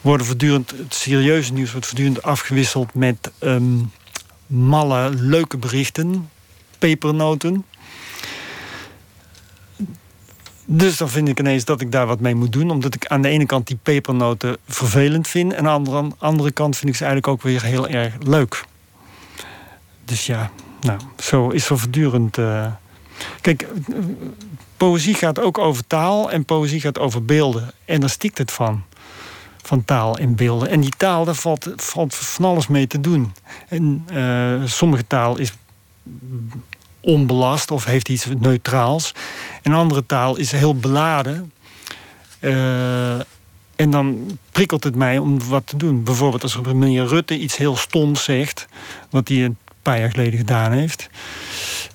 [0.00, 3.78] worden voortdurend het serieuze nieuws wordt voortdurend afgewisseld met ehm,
[4.46, 6.30] malle, leuke berichten,
[6.78, 7.64] pepernoten.
[10.64, 12.70] Dus dan vind ik ineens dat ik daar wat mee moet doen.
[12.70, 15.52] Omdat ik aan de ene kant die pepernoten vervelend vind.
[15.52, 18.64] En aan de andere kant vind ik ze eigenlijk ook weer heel erg leuk.
[20.06, 22.38] Dus ja, nou, zo is er voortdurend.
[22.38, 22.66] eh,
[23.40, 23.68] Kijk, eh,
[24.76, 27.72] poëzie gaat ook over taal en poëzie gaat over beelden.
[27.84, 28.84] En daar stikt het van.
[29.62, 30.68] Van taal en beelden.
[30.68, 33.32] En die taal, daar valt, valt van alles mee te doen.
[33.68, 35.52] En eh, sommige taal is
[37.00, 39.14] onbelast of heeft iets neutraals.
[39.62, 41.52] En andere taal is heel beladen.
[43.76, 46.02] En dan prikkelt het mij om wat te doen.
[46.02, 48.66] Bijvoorbeeld als meneer Rutte iets heel stoms zegt,
[49.10, 49.56] wat hij een
[49.92, 51.08] paar jaar geleden gedaan heeft,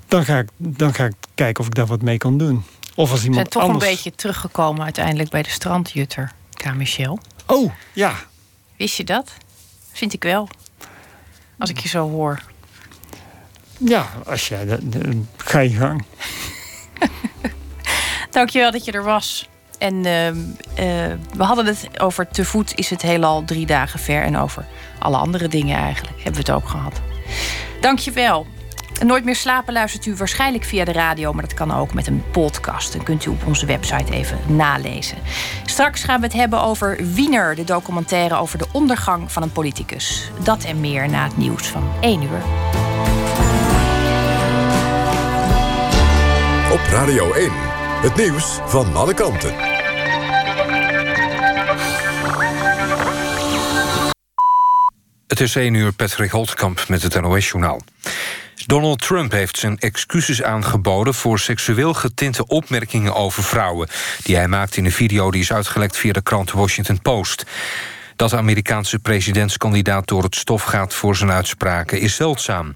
[0.07, 2.63] dan ga ik, dan ga ik kijken of ik daar wat mee kan doen.
[2.95, 3.83] Of als iemand zijn toch anders.
[3.83, 6.73] een beetje teruggekomen uiteindelijk bij de strandjutter, K.
[6.75, 7.19] Michel.
[7.45, 8.13] Oh, ja.
[8.77, 9.31] Wist je dat?
[9.91, 10.49] Vind ik wel.
[11.57, 12.41] Als ik je zo hoor.
[13.77, 14.65] Ja, als jij.
[14.65, 16.05] de- Ga je gang.
[18.31, 19.49] Dankjewel dat je er was.
[19.77, 20.37] En ehm,
[20.75, 20.85] eh,
[21.33, 24.23] we hadden het over te voet is het heelal drie dagen ver.
[24.23, 24.65] En over
[24.99, 27.01] alle andere dingen eigenlijk hebben we het ook gehad.
[27.81, 28.45] Dankjewel.
[29.05, 32.23] Nooit meer slapen luistert u waarschijnlijk via de radio, maar dat kan ook met een
[32.31, 32.93] podcast.
[32.93, 35.17] Dan kunt u op onze website even nalezen.
[35.65, 40.31] Straks gaan we het hebben over Wiener, de documentaire over de ondergang van een politicus.
[40.43, 42.41] Dat en meer na het nieuws van 1 uur.
[46.71, 47.51] Op Radio 1,
[48.01, 49.70] het nieuws van alle kanten.
[55.31, 57.81] Het is 1 uur, Patrick Holtkamp met het NOS-journaal.
[58.65, 63.87] Donald Trump heeft zijn excuses aangeboden voor seksueel getinte opmerkingen over vrouwen.
[64.23, 67.45] die hij maakte in een video die is uitgelekt via de krant Washington Post.
[68.15, 72.75] Dat de Amerikaanse presidentskandidaat door het stof gaat voor zijn uitspraken is zeldzaam.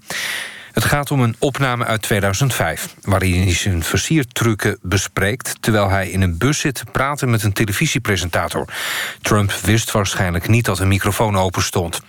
[0.75, 2.95] Het gaat om een opname uit 2005...
[3.01, 5.55] waarin hij zijn versiertrucken bespreekt...
[5.59, 8.67] terwijl hij in een bus zit te praten met een televisiepresentator.
[9.21, 12.01] Trump wist waarschijnlijk niet dat een microfoon open stond.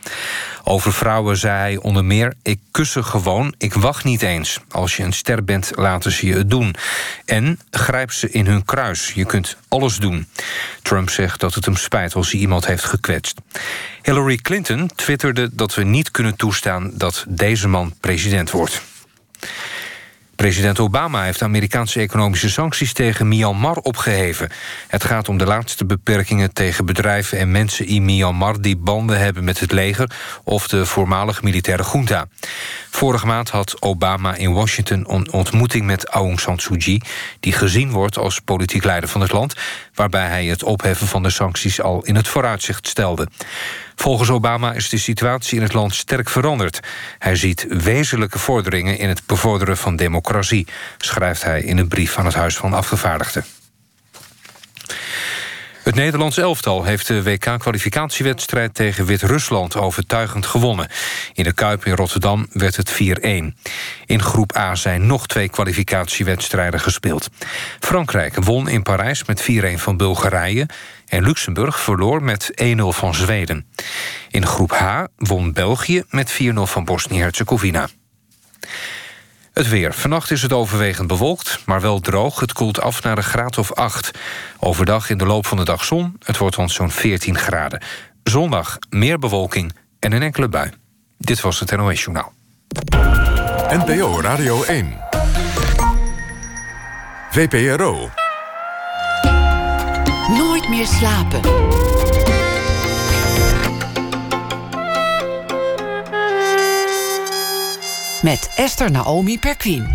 [0.69, 2.35] Over vrouwen zei hij onder meer...
[2.43, 4.61] ik kus ze gewoon, ik wacht niet eens.
[4.71, 6.75] Als je een ster bent, laten ze je het doen.
[7.25, 9.13] En grijp ze in hun kruis.
[9.13, 10.27] Je kunt alles doen.
[10.83, 13.41] Trump zegt dat het hem spijt als hij iemand heeft gekwetst.
[14.03, 16.91] Hillary Clinton twitterde dat we niet kunnen toestaan...
[16.95, 18.83] dat deze man president wordt.
[20.37, 24.49] President Obama heeft Amerikaanse economische sancties tegen Myanmar opgeheven.
[24.89, 29.45] Het gaat om de laatste beperkingen tegen bedrijven en mensen in Myanmar die banden hebben
[29.45, 30.11] met het leger
[30.45, 32.27] of de voormalige militaire junta.
[32.91, 37.01] Vorige maand had Obama in Washington een ontmoeting met Aung San Suu Kyi,
[37.41, 39.55] die gezien wordt als politiek leider van het land,
[39.95, 43.29] waarbij hij het opheffen van de sancties al in het vooruitzicht stelde.
[43.97, 46.81] Volgens Obama is de situatie in het land sterk veranderd.
[47.19, 50.67] Hij ziet wezenlijke vorderingen in het bevorderen van democratie,
[50.99, 53.45] schrijft hij in een brief aan het Huis van Afgevaardigden.
[55.87, 60.89] Het Nederlands elftal heeft de WK-kwalificatiewedstrijd tegen Wit-Rusland overtuigend gewonnen.
[61.35, 62.97] In de Kuip in Rotterdam werd het 4-1.
[64.07, 67.29] In groep A zijn nog twee kwalificatiewedstrijden gespeeld.
[67.81, 69.45] Frankrijk won in Parijs met 4-1
[69.75, 70.69] van Bulgarije
[71.07, 73.67] en Luxemburg verloor met 1-0 van Zweden.
[74.31, 77.89] In groep H won België met 4-0 van Bosnië-Herzegovina.
[79.57, 79.95] Het weer.
[79.95, 82.41] Vannacht is het overwegend bewolkt, maar wel droog.
[82.41, 84.11] Het koelt af naar een graad of 8.
[84.59, 86.17] Overdag in de loop van de dag zon.
[86.25, 87.83] Het wordt dan zo'n 14 graden.
[88.23, 90.71] Zondag meer bewolking en een enkele bui.
[91.19, 92.33] Dit was het NOS Journaal.
[93.69, 94.99] NPO Radio 1.
[97.31, 98.11] VPRO.
[100.29, 101.41] Nooit meer slapen.
[108.27, 109.87] Met Esther Naomi Perquin.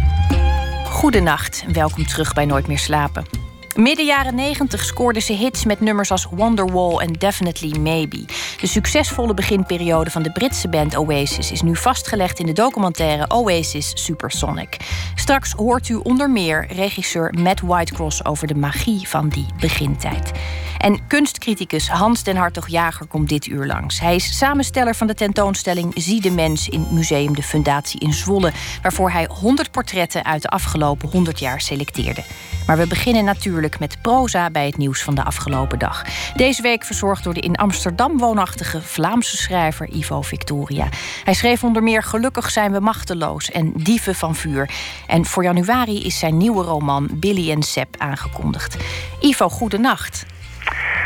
[0.85, 3.40] Goedenacht en welkom terug bij Nooit meer slapen.
[3.75, 8.25] Midden jaren 90 scoorde ze hits met nummers als Wonderwall en Definitely Maybe.
[8.59, 13.91] De succesvolle beginperiode van de Britse band Oasis is nu vastgelegd in de documentaire Oasis
[13.93, 14.77] Supersonic.
[15.15, 20.31] Straks hoort u onder meer regisseur Matt Whitecross over de magie van die begintijd.
[20.77, 23.99] En kunstcriticus Hans den Hartog-Jager komt dit uur langs.
[23.99, 28.51] Hij is samensteller van de tentoonstelling Zie de Mens in Museum de Fundatie in Zwolle,
[28.81, 32.23] waarvoor hij 100 portretten uit de afgelopen 100 jaar selecteerde.
[32.67, 36.03] Maar we beginnen natuurlijk met proza bij het nieuws van de afgelopen dag.
[36.35, 40.87] Deze week verzorgd door de in Amsterdam woonachtige Vlaamse schrijver Ivo Victoria.
[41.23, 44.69] Hij schreef onder meer Gelukkig zijn we machteloos en Dieven van vuur.
[45.07, 48.77] En voor januari is zijn nieuwe roman Billy en Sepp aangekondigd.
[49.19, 50.25] Ivo, goedenacht.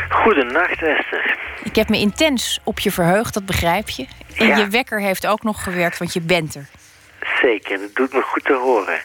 [0.08, 1.36] Goedenacht, Esther.
[1.62, 4.06] Ik heb me intens op je verheugd, dat begrijp je.
[4.36, 4.56] En Ja.
[4.56, 6.66] je wekker heeft ook nog gewerkt, want je bent er.
[7.42, 9.00] Zeker, dat doet me goed te horen.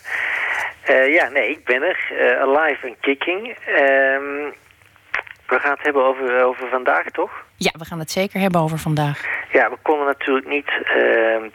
[0.91, 1.99] Eh, ja, nee, ik ben er.
[2.17, 3.57] eh, alive and kicking.
[3.65, 4.49] Ehm,
[5.47, 7.45] we gaan het hebben over, over vandaag, toch?
[7.55, 9.21] Ja, we gaan het zeker hebben over vandaag.
[9.51, 11.49] Ja, we konden natuurlijk niet ehm,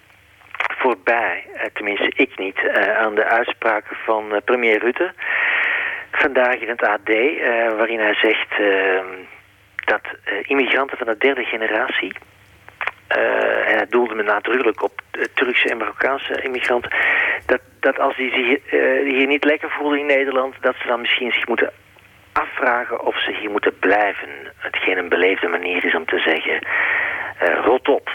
[0.56, 2.58] voorbij, eh, tenminste ik niet,
[2.98, 5.12] aan de uitspraken van premier Rutte.
[6.12, 7.08] Vandaag in het AD,
[7.76, 9.06] waarin hij zegt ehm,
[9.84, 10.02] dat
[10.42, 12.12] immigranten van de derde generatie...
[13.66, 15.00] en hij doelde me nadrukkelijk op
[15.34, 16.90] Turkse en Marokkaanse immigranten...
[17.46, 20.54] dat, dat als die zich eh, hier niet lekker voelen in Nederland...
[20.60, 21.72] dat ze dan misschien zich moeten
[22.32, 24.28] afvragen of ze hier moeten blijven.
[24.56, 26.58] Hetgeen een beleefde manier is om te zeggen,
[27.38, 28.10] eh, rot op.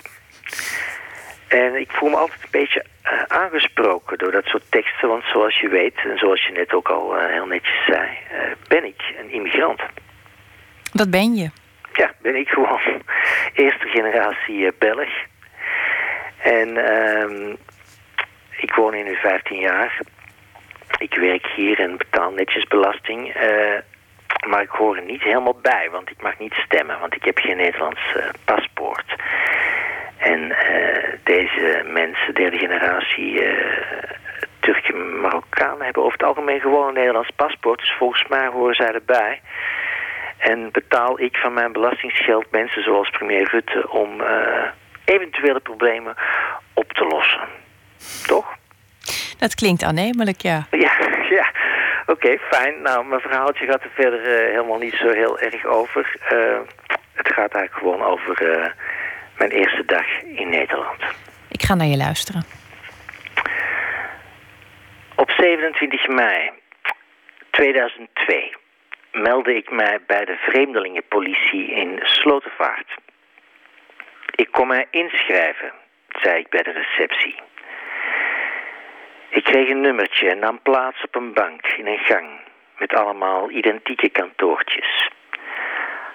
[1.47, 5.07] En ik voel me altijd een beetje eh, aangesproken door dat soort teksten.
[5.07, 8.07] Want zoals je weet, en zoals je net ook al heel netjes zei,
[8.67, 9.81] ben ik een immigrant.
[10.93, 11.49] Dat ben je.
[11.93, 12.79] Ja, ben ik gewoon
[13.53, 15.09] eerste generatie Belg.
[16.37, 17.55] En ehm,
[18.71, 19.99] ik woon hier nu 15 jaar.
[20.97, 23.33] Ik werk hier en betaal netjes belasting.
[23.33, 23.79] eh,
[24.47, 27.37] maar ik hoor er niet helemaal bij, want ik mag niet stemmen, want ik heb
[27.37, 29.15] geen Nederlands eh, paspoort.
[30.17, 30.55] En
[31.23, 33.41] deze mensen, derde generatie
[34.59, 37.79] Turken Marokkanen, hebben over het algemeen gewoon een Nederlands paspoort.
[37.79, 39.41] Dus volgens mij horen zij erbij.
[40.37, 44.21] En betaal ik van mijn belastingsgeld mensen zoals premier Rutte om
[45.05, 46.15] eventuele problemen
[46.73, 47.47] op te lossen.
[48.27, 48.59] Toch?
[49.41, 50.67] Dat klinkt aannemelijk, ja.
[50.71, 50.93] Ja,
[51.37, 51.51] ja.
[52.05, 52.81] Oké, fijn.
[52.81, 56.15] Nou, mijn verhaaltje gaat er verder uh, helemaal niet zo heel erg over.
[56.33, 56.59] Uh,
[57.13, 58.65] het gaat eigenlijk gewoon over uh,
[59.37, 61.01] mijn eerste dag in Nederland.
[61.47, 62.43] Ik ga naar je luisteren.
[65.15, 66.51] Op 27 mei
[67.49, 68.55] 2002
[69.11, 72.91] meldde ik mij bij de vreemdelingenpolitie in Slotervaart.
[74.35, 75.71] Ik kon mij inschrijven,
[76.09, 77.35] zei ik bij de receptie.
[79.31, 82.29] Ik kreeg een nummertje en nam plaats op een bank in een gang
[82.77, 85.09] met allemaal identieke kantoortjes.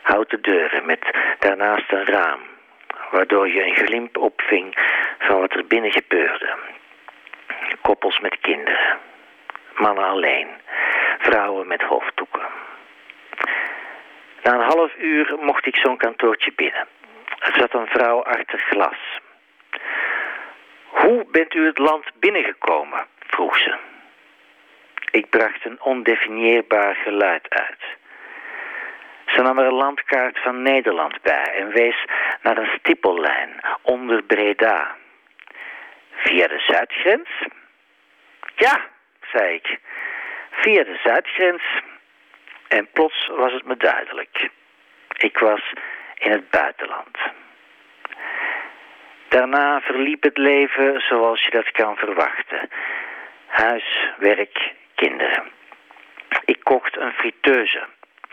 [0.02, 2.40] Houten deuren met daarnaast een raam,
[3.10, 4.76] waardoor je een glimp opving
[5.18, 6.54] van wat er binnen gebeurde.
[7.80, 8.98] Koppels met kinderen,
[9.76, 10.48] mannen alleen,
[11.18, 12.46] vrouwen met hoofddoeken.
[14.42, 16.86] Na een half uur mocht ik zo'n kantoortje binnen.
[17.38, 19.20] Er zat een vrouw achter glas.
[21.06, 23.06] Hoe bent u het land binnengekomen?
[23.18, 23.76] vroeg ze.
[25.10, 27.80] Ik bracht een ondefinieerbaar geluid uit.
[29.26, 32.04] Ze nam er een landkaart van Nederland bij en wees
[32.42, 34.96] naar een stippellijn onder Breda.
[36.10, 37.28] Via de zuidgrens?
[38.56, 38.86] Ja,
[39.32, 39.78] zei ik.
[40.50, 41.62] Via de zuidgrens.
[42.68, 44.48] En plots was het me duidelijk.
[45.16, 45.72] Ik was
[46.14, 47.18] in het buitenland.
[49.36, 52.68] Daarna verliep het leven zoals je dat kan verwachten.
[53.46, 55.42] Huis, werk, kinderen.
[56.44, 57.84] Ik kocht een friteuse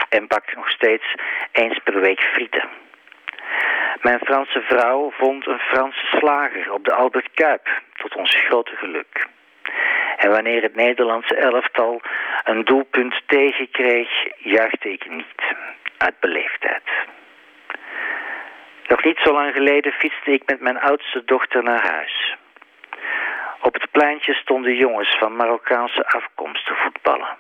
[0.10, 1.16] en bak nog steeds
[1.52, 2.70] eens per week frieten.
[4.02, 9.28] Mijn Franse vrouw vond een Franse slager op de Albert Kuip, tot ons grote geluk.
[10.18, 12.02] En wanneer het Nederlandse elftal
[12.44, 15.56] een doelpunt tegenkreeg, juichte ik niet,
[15.98, 16.84] uit beleefdheid.
[18.94, 22.36] Nog niet zo lang geleden fietste ik met mijn oudste dochter naar huis.
[23.62, 27.38] Op het pleintje stonden jongens van Marokkaanse afkomst te voetballen.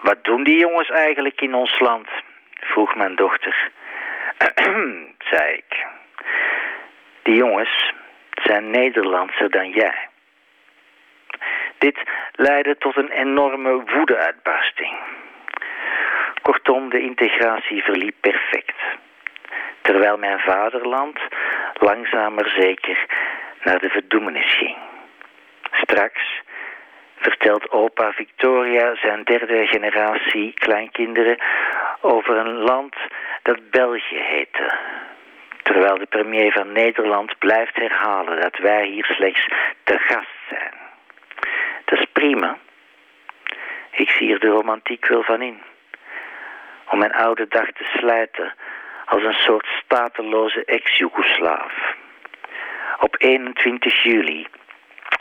[0.00, 2.08] Wat doen die jongens eigenlijk in ons land?
[2.60, 3.70] vroeg mijn dochter.
[5.30, 5.86] zei ik.
[7.22, 7.92] Die jongens
[8.34, 10.08] zijn Nederlandser dan jij.
[11.78, 11.98] Dit
[12.32, 14.96] leidde tot een enorme woedeuitbarsting.
[16.42, 18.74] Kortom, de integratie verliep perfect
[19.82, 21.18] terwijl mijn vaderland
[21.72, 23.06] langzaam maar zeker
[23.62, 24.76] naar de verdoemenis ging.
[25.72, 26.40] Straks
[27.16, 31.38] vertelt opa Victoria zijn derde generatie kleinkinderen
[32.00, 32.96] over een land
[33.42, 34.74] dat België heette.
[35.62, 39.46] Terwijl de premier van Nederland blijft herhalen dat wij hier slechts
[39.84, 40.74] te gast zijn.
[41.84, 42.58] Dat is prima.
[43.90, 45.62] Ik zie er de romantiek wel van in.
[46.90, 48.54] Om mijn oude dag te slijten
[49.12, 51.72] als een soort stateloze ex-Jugoslaaf.
[53.00, 54.46] Op 21 juli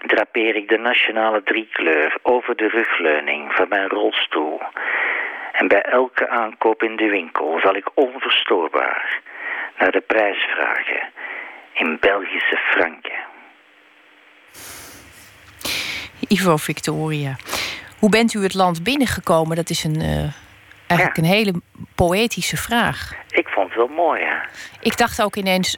[0.05, 4.61] drapeer ik de nationale driekleur over de rugleuning van mijn rolstoel.
[5.51, 9.21] En bij elke aankoop in de winkel zal ik onverstoorbaar
[9.77, 11.09] naar de prijs vragen
[11.73, 13.19] in Belgische franken.
[16.27, 17.35] Ivo Victoria,
[17.99, 19.55] hoe bent u het land binnengekomen?
[19.55, 20.33] Dat is een, uh,
[20.97, 21.53] eigenlijk een hele
[21.95, 23.13] poëtische vraag.
[23.29, 24.45] Ik vond het wel mooi, ja.
[24.79, 25.77] Ik dacht ook ineens,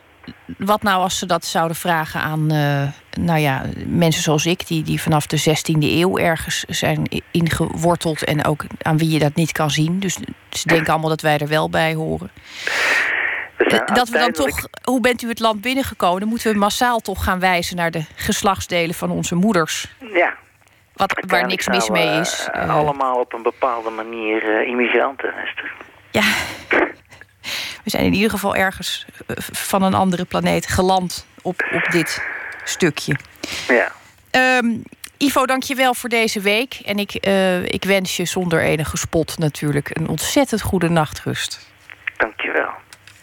[0.57, 2.83] wat nou als ze dat zouden vragen aan uh,
[3.23, 8.45] nou ja, mensen zoals ik, die, die vanaf de 16e eeuw ergens zijn ingeworteld en
[8.45, 9.99] ook aan wie je dat niet kan zien.
[9.99, 10.17] Dus
[10.49, 12.31] ze denken allemaal dat wij er wel bij horen.
[13.93, 16.19] Dat we dan toch, hoe bent u het land binnengekomen?
[16.19, 19.95] Dan moeten we massaal toch gaan wijzen naar de geslachtsdelen van onze moeders.
[20.13, 20.33] Ja.
[20.93, 22.49] Wat, waar niks mis mee is.
[22.55, 25.71] Uh, allemaal op een bepaalde manier uh, immigranten, Esther.
[26.11, 26.23] Ja.
[27.83, 32.23] We zijn in ieder geval ergens eh, van een andere planeet geland op, op dit
[32.63, 33.15] stukje.
[33.67, 33.91] Ja.
[34.57, 34.83] Um,
[35.17, 36.79] Ivo, dank je wel voor deze week.
[36.85, 41.71] En ik, uh, ik wens je zonder enige spot natuurlijk een ontzettend goede nachtrust.
[42.17, 42.71] Dank je wel.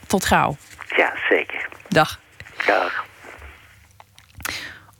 [0.06, 0.56] Tot gauw.
[0.96, 1.68] Ja, zeker.
[1.88, 2.20] Dag.
[2.66, 3.04] Dag.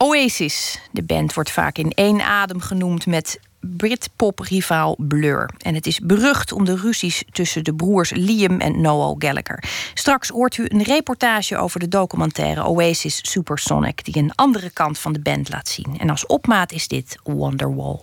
[0.01, 5.49] Oasis, de band wordt vaak in één adem genoemd met Britpop-rivaal Blur.
[5.57, 9.63] En het is berucht om de ruzies tussen de broers Liam en Noel Gallagher.
[9.93, 14.05] Straks hoort u een reportage over de documentaire Oasis Supersonic...
[14.05, 15.97] die een andere kant van de band laat zien.
[15.97, 17.99] En als opmaat is dit Wonderwall.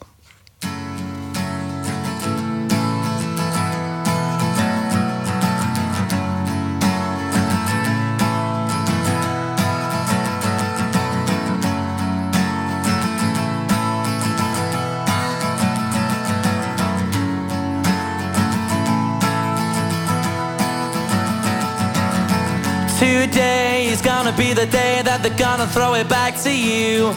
[24.38, 27.10] Be the day that they're gonna throw it back to you.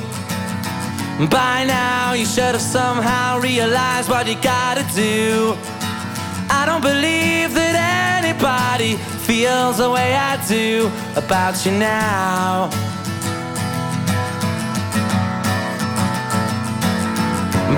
[1.30, 5.54] By now, you should have somehow realized what you gotta do.
[6.50, 7.76] I don't believe that
[8.18, 8.98] anybody
[9.30, 12.72] feels the way I do about you now.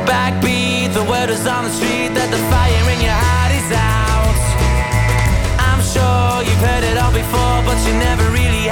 [0.08, 4.40] Backbeat, the word is on the street that the fire in your heart is out.
[5.68, 8.63] I'm sure you've heard it all before, but you never really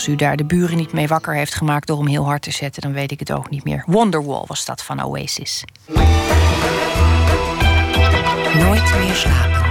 [0.00, 2.50] als u daar de buren niet mee wakker heeft gemaakt door hem heel hard te
[2.50, 3.84] zetten, dan weet ik het ook niet meer.
[3.86, 5.64] Wonderwall was dat van Oasis.
[8.54, 9.68] Nooit meer slapen.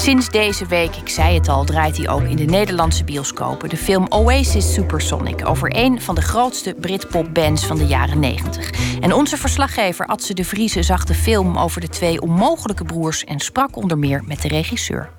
[0.00, 3.68] Sinds deze week, ik zei het al, draait hij ook in de Nederlandse bioscopen.
[3.68, 8.70] De film Oasis Supersonic over een van de grootste Britpop-bands van de jaren 90.
[9.00, 13.40] En onze verslaggever Adse de Vriese zag de film over de twee onmogelijke broers en
[13.40, 15.10] sprak onder meer met de regisseur.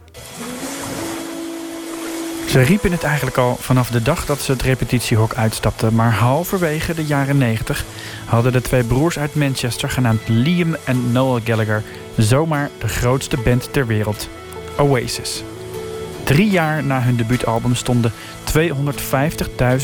[2.53, 5.95] Ze riepen het eigenlijk al vanaf de dag dat ze het repetitiehok uitstapten.
[5.95, 7.85] Maar halverwege de jaren 90
[8.25, 11.83] hadden de twee broers uit Manchester, genaamd Liam en Noel Gallagher,
[12.17, 14.29] zomaar de grootste band ter wereld:
[14.77, 15.43] Oasis.
[16.23, 18.11] Drie jaar na hun debuutalbum stonden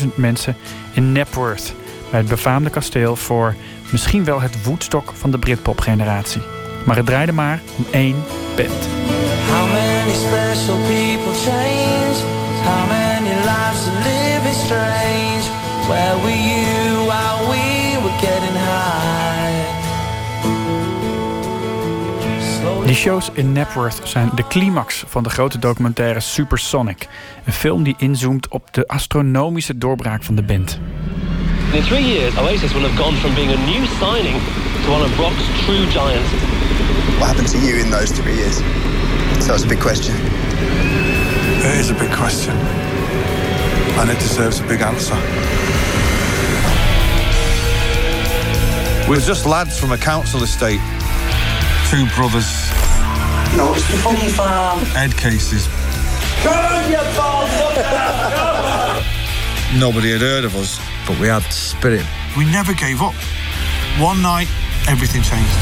[0.02, 0.56] 250.000 mensen
[0.92, 1.74] in Knapworth,
[2.10, 3.54] bij het befaamde kasteel voor
[3.92, 6.42] misschien wel het Woodstock van de Britpop-generatie.
[6.86, 8.24] Maar het draaide maar om één
[8.56, 8.88] band.
[9.48, 12.39] How many special people change?
[12.62, 15.44] How many lives are living strange?
[15.88, 19.08] Where were you while we were getting high?
[22.86, 27.08] Die shows in Napworth zijn de climax van de grote documentaire Supersonic.
[27.44, 30.78] Een film die inzoomt op de astronomische doorbraak van de band.
[31.72, 34.36] In three years, Oasis will have gone from being a new signing
[34.84, 36.30] to one of rock's true giants.
[37.18, 38.56] What happened to you in those three years?
[39.38, 40.14] So it's a big question.
[41.62, 42.54] It is a big question.
[44.00, 45.14] And it deserves a big answer.
[49.06, 50.80] We're just lads from a council estate.
[51.90, 52.48] Two brothers.
[53.56, 54.80] No, it's the funny farm.
[54.96, 55.68] Head cases.
[59.78, 60.80] Nobody had heard of us.
[61.06, 62.06] But we had spirit.
[62.38, 63.14] We never gave up.
[63.98, 64.48] One night,
[64.88, 65.52] everything changed.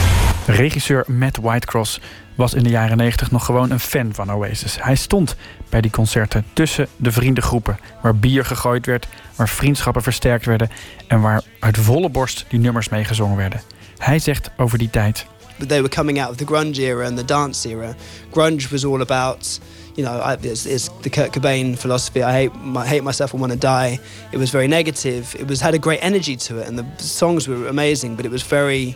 [0.46, 1.98] Regisseur Matt Whitecross
[2.38, 4.76] was in de jaren 90 nog gewoon een fan van Oasis.
[4.80, 5.36] Hij stond
[5.68, 10.70] bij die concerten tussen de vriendengroepen, waar bier gegooid werd, waar vriendschappen versterkt werden
[11.06, 13.60] en waar uit volle borst die nummers meegezongen werden.
[13.96, 15.26] Hij zegt over die tijd.
[15.66, 17.94] They were coming out of the grunge era and the dance era.
[18.30, 19.60] Grunge was all about
[19.94, 22.22] you know, I, it's, the Kurt Cobain philosophy.
[22.22, 23.98] I hate, my, hate myself and want to die.
[24.32, 25.34] It was very negative.
[25.34, 28.14] It was had a great energy to it, and the songs were amazing.
[28.14, 28.94] But it was very,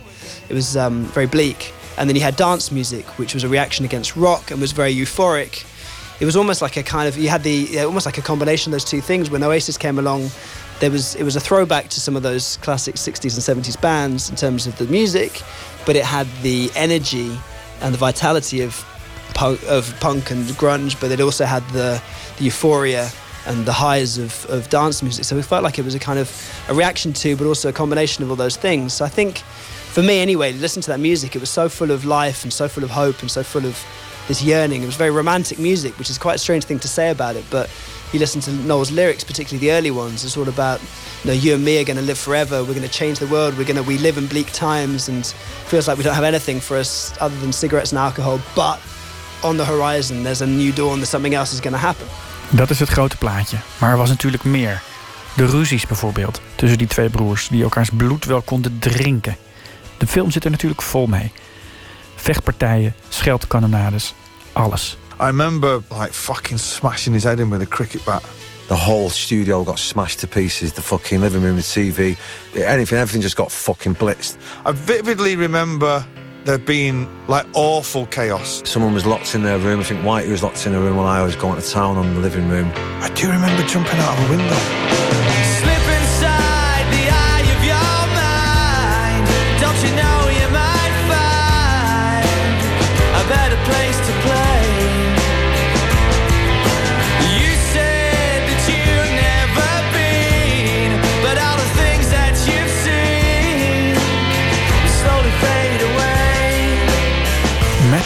[0.49, 1.73] it was um, very bleak.
[1.97, 4.93] And then you had dance music, which was a reaction against rock and was very
[4.93, 5.65] euphoric.
[6.19, 8.73] It was almost like a kind of you had the almost like a combination of
[8.73, 9.29] those two things.
[9.29, 10.29] When Oasis came along,
[10.79, 14.29] there was it was a throwback to some of those classic 60s and 70s bands
[14.29, 15.41] in terms of the music,
[15.85, 17.37] but it had the energy
[17.81, 18.85] and the vitality of
[19.33, 22.01] punk, of punk and grunge, but it also had the,
[22.37, 23.09] the euphoria
[23.45, 25.25] and the highs of, of dance music.
[25.25, 26.29] So we felt like it was a kind of
[26.69, 28.93] a reaction to, but also a combination of all those things.
[28.93, 29.43] So I think,
[29.93, 32.67] for me anyway, listen to that music, it was so full of life and so
[32.67, 33.77] full of hope and so full of
[34.27, 34.83] this yearning.
[34.83, 37.45] It was very romantic music, which is quite a strange thing to say about it,
[37.49, 37.69] but
[38.11, 40.81] you listen to Noel's lyrics, particularly the early ones, it's all about
[41.23, 42.61] you know, you and me are going to live forever.
[42.61, 43.57] We're going to change the world.
[43.57, 45.25] We're going to we live in bleak times, and
[45.67, 48.39] feels like we don't have anything for us other than cigarettes and alcohol.
[48.55, 48.79] But
[49.41, 52.07] on the horizon, there's a new dawn, there's something else is going to happen.
[52.49, 53.57] Dat is het grote plaatje.
[53.77, 54.81] Maar er was natuurlijk meer.
[55.35, 59.37] De ruzies bijvoorbeeld tussen die twee broers die elkaars bloed wel konden drinken.
[59.97, 61.31] De film zit er natuurlijk vol mee.
[62.15, 64.13] Vechtpartijen, scheldkanonades,
[64.53, 64.97] alles.
[65.19, 68.23] I remember like fucking smashing his head in with a cricket bat.
[68.67, 70.73] The whole studio got smashed to pieces.
[70.73, 72.17] The fucking living room, the TV,
[72.55, 74.37] anything, everything just got fucking blitzed.
[74.65, 76.05] I vividly remember
[76.45, 78.61] there being like awful chaos.
[78.65, 79.79] Someone was locked in their room.
[79.79, 82.13] I think Whitey was locked in a room while I was going to town on
[82.15, 82.71] the living room.
[83.01, 85.22] I do remember jumping out of a window.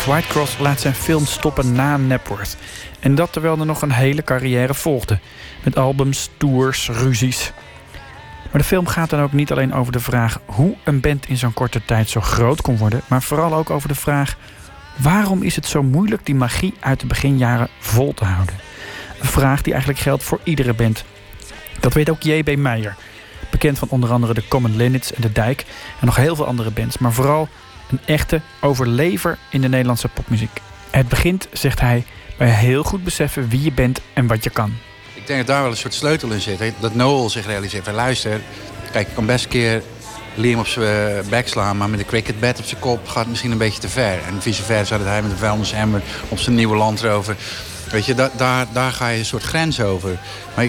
[0.07, 2.57] Whitecross laat zijn film stoppen na Napworth.
[2.99, 5.19] En dat terwijl er nog een hele carrière volgde.
[5.63, 7.51] Met albums, tours, ruzies.
[8.51, 11.37] Maar de film gaat dan ook niet alleen over de vraag hoe een band in
[11.37, 14.37] zo'n korte tijd zo groot kon worden, maar vooral ook over de vraag
[14.97, 18.55] waarom is het zo moeilijk die magie uit de beginjaren vol te houden?
[19.19, 21.03] Een vraag die eigenlijk geldt voor iedere band.
[21.79, 22.55] Dat weet ook J.B.
[22.55, 22.95] Meijer,
[23.51, 25.65] bekend van onder andere de Common Linnets en de Dijk
[25.99, 27.49] en nog heel veel andere bands, maar vooral
[27.89, 30.61] een echte overlever in de Nederlandse popmuziek.
[30.89, 32.05] Het begint, zegt hij,
[32.37, 34.73] bij heel goed beseffen wie je bent en wat je kan.
[35.13, 36.73] Ik denk dat daar wel een soort sleutel in zit.
[36.79, 38.41] Dat Noel zich realiseert van luister,
[38.91, 39.81] kijk, ik kan best een keer
[40.37, 43.27] Liam op zijn eh, bek slaan, maar met een cricketbed op zijn kop gaat het
[43.27, 44.19] misschien een beetje te ver.
[44.27, 47.35] En vice versa, dat hij met een vuilnishammer op zijn nieuwe Land Rover.
[47.91, 50.19] Weet je, daar, daar, daar ga je een soort grens over.
[50.55, 50.67] Maar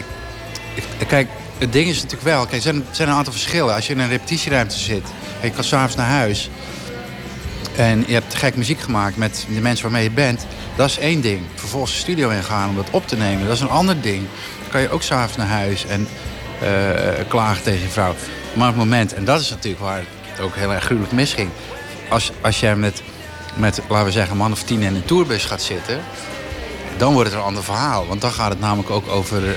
[1.06, 3.74] kijk, het ding is natuurlijk wel, kijk, er zijn, zijn een aantal verschillen.
[3.74, 5.04] Als je in een repetitieruimte zit
[5.40, 6.50] en je gaat s'avonds naar huis
[7.78, 10.46] en je hebt gek muziek gemaakt met de mensen waarmee je bent.
[10.76, 11.40] Dat is één ding.
[11.54, 13.46] Vervolgens de studio ingaan om dat op te nemen.
[13.46, 14.26] Dat is een ander ding.
[14.60, 16.08] Dan kan je ook s'avonds naar huis en
[16.62, 16.68] uh,
[17.28, 18.14] klagen tegen je vrouw.
[18.52, 21.50] Maar op het moment, en dat is natuurlijk waar het ook heel erg gruwelijk misging.
[22.08, 23.02] Als, als jij met,
[23.54, 26.00] met, laten we zeggen, een man of tien in een tourbus gaat zitten...
[26.96, 28.06] dan wordt het een ander verhaal.
[28.06, 29.50] Want dan gaat het namelijk ook over uh,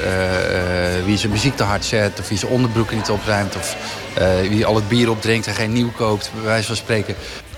[0.98, 2.20] uh, wie zijn muziek te hard zet...
[2.20, 3.56] of wie zijn onderbroeken niet opruimt...
[3.56, 3.76] of
[4.50, 7.16] wie al het bier opdrinkt en geen nieuw koopt, bij wijze van spreken.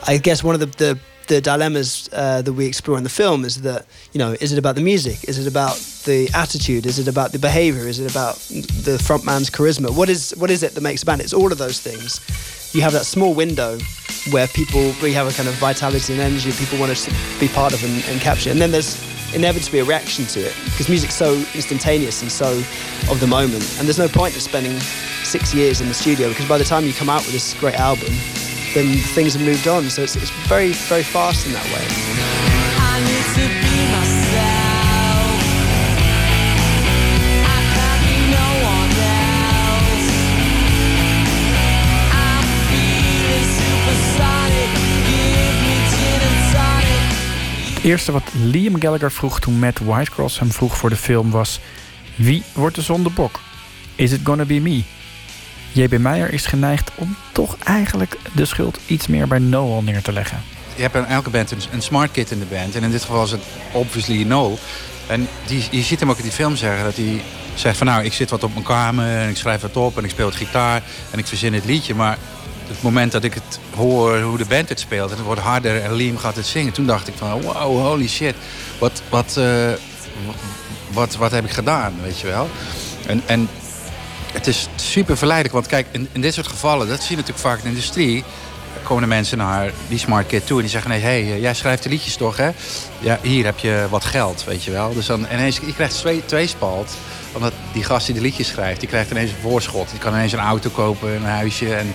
[0.08, 3.46] I guess one of the, the, the dilemmas uh, that we explore in the film
[3.46, 5.24] is that, you know, is it about the music?
[5.28, 6.86] Is it about the attitude?
[6.86, 7.88] Is it about the behavior?
[7.88, 9.96] Is it about the frontman's charisma?
[9.96, 11.22] What is, what is it that makes a band?
[11.22, 12.20] It's all of those things.
[12.76, 13.78] You have that small window
[14.32, 17.74] where people, you have a kind of vitality and energy people want to be part
[17.74, 18.50] of and, and capture.
[18.50, 19.02] And then there's
[19.34, 22.52] inevitably a reaction to it because music's so instantaneous and so
[23.10, 23.64] of the moment.
[23.78, 24.80] And there's no point in spending
[25.24, 27.76] six years in the studio because by the time you come out with this great
[27.76, 28.14] album,
[28.74, 29.90] then things have moved on.
[29.90, 32.14] So it's, it's very, very fast in that way.
[47.84, 51.60] Eerste wat Liam Gallagher vroeg toen Matt Whitecross hem vroeg voor de film was...
[52.16, 53.40] Wie wordt de zondebok?
[53.96, 54.84] Is it gonna be me?
[55.74, 55.98] J.B.
[55.98, 60.42] Meijer is geneigd om toch eigenlijk de schuld iets meer bij Noel neer te leggen.
[60.76, 62.76] Je hebt in elke band een, smart kid in de band.
[62.76, 64.60] En in dit geval was het obviously Noel.
[65.08, 67.22] En die, je ziet hem ook in die film zeggen dat hij
[67.56, 70.04] zegt van nou, ik zit wat op mijn kamer en ik schrijf wat op en
[70.04, 71.96] ik speel het gitaar en ik verzin het liedje.
[71.96, 72.18] Maar
[72.68, 75.82] het moment dat ik het hoor hoe de band het speelt en het wordt harder
[75.82, 78.36] en Liam gaat het zingen, toen dacht ik van wow, holy shit,
[78.80, 79.72] wat, wat, eh,
[80.92, 82.50] wat, wat heb ik gedaan, weet je wel.
[83.06, 83.50] En, en
[84.34, 87.48] het is super verleidelijk, want kijk, in, in dit soort gevallen, dat zie je natuurlijk
[87.48, 88.24] vaak in de industrie,
[88.84, 91.54] komen de mensen naar die smart kid toe en die zeggen nee, hey, eh, jij
[91.54, 92.50] schrijft de liedjes toch, hè?
[93.00, 94.94] Ja, hier heb je wat geld, weet je wel.
[94.94, 96.92] Dus dan ineens, je krijgt twee, tweespalt,
[97.34, 99.90] omdat die gast die de liedjes schrijft, die krijgt ineens een voorschot.
[99.90, 101.94] Die kan ineens een auto kopen, een huisje en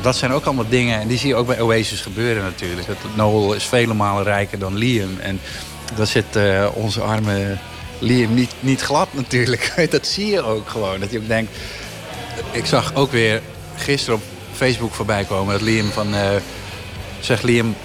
[0.00, 2.86] dat zijn ook allemaal dingen en die zie je ook bij Oasis gebeuren natuurlijk.
[2.86, 5.40] Dat Noel is vele malen rijker dan Liam en
[5.94, 7.58] dat zit eh, onze arme
[8.00, 9.72] Liam niet, niet glad natuurlijk.
[9.90, 11.00] Dat zie je ook gewoon.
[11.00, 11.56] Dat je ook denkt...
[12.52, 13.42] Ik zag ook weer
[13.76, 14.22] gisteren op
[14.52, 15.52] Facebook voorbij komen...
[15.52, 16.14] dat Liam van...
[16.14, 16.30] eh
[17.20, 17.76] zegt Liam...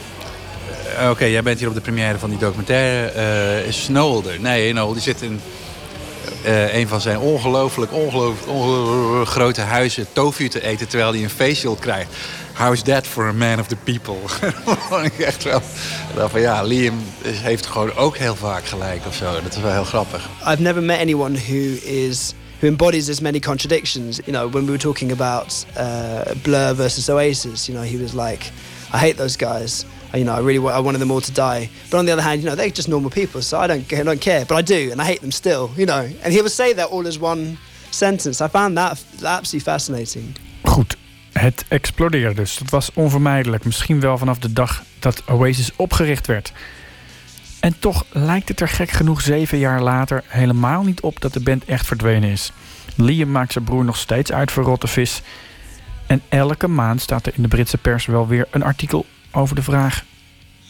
[0.97, 3.07] eh, Oké, jij bent hier op de première van die documentaire.
[3.07, 4.39] eh, is Noel er?
[4.39, 5.41] Nee, Noel die zit in
[6.43, 10.87] eh, een van zijn ongelooflijk, ongelooflijk, ongelooflijk grote huizen tofu te eten...
[10.87, 12.09] terwijl hij een facial krijgt.
[12.55, 14.17] How is that for a man of the people?
[15.03, 15.61] Ik echt wel...
[16.15, 19.41] Dacht van ja, Liam heeft gewoon ook heel vaak gelijk of zo.
[19.41, 20.29] Dat is wel heel grappig.
[20.47, 24.19] I've never met anyone who is who embodies as many contradictions.
[24.25, 28.13] You know, when we were talking about uh, Blur versus Oasis, you know, he was
[28.13, 28.51] like,
[28.93, 29.85] "I hate those guys.
[30.13, 32.41] You know, I really I wanted them all to die." But on the other hand,
[32.41, 34.45] you know, they're just normal people, so I don't I don't care.
[34.45, 35.69] But I do, and I hate them still.
[35.75, 37.57] You know, and he would say that all as one
[37.91, 38.45] sentence.
[38.45, 40.35] I found that absolutely fascinating.
[41.39, 42.57] Het explodeerde dus.
[42.57, 43.65] Dat was onvermijdelijk.
[43.65, 46.51] Misschien wel vanaf de dag dat Oasis opgericht werd.
[47.59, 51.39] En toch lijkt het er gek genoeg zeven jaar later helemaal niet op dat de
[51.39, 52.51] band echt verdwenen is.
[52.95, 55.21] Liam maakt zijn broer nog steeds uit voor rotte vis.
[56.07, 59.63] En elke maand staat er in de Britse pers wel weer een artikel over de
[59.63, 60.03] vraag: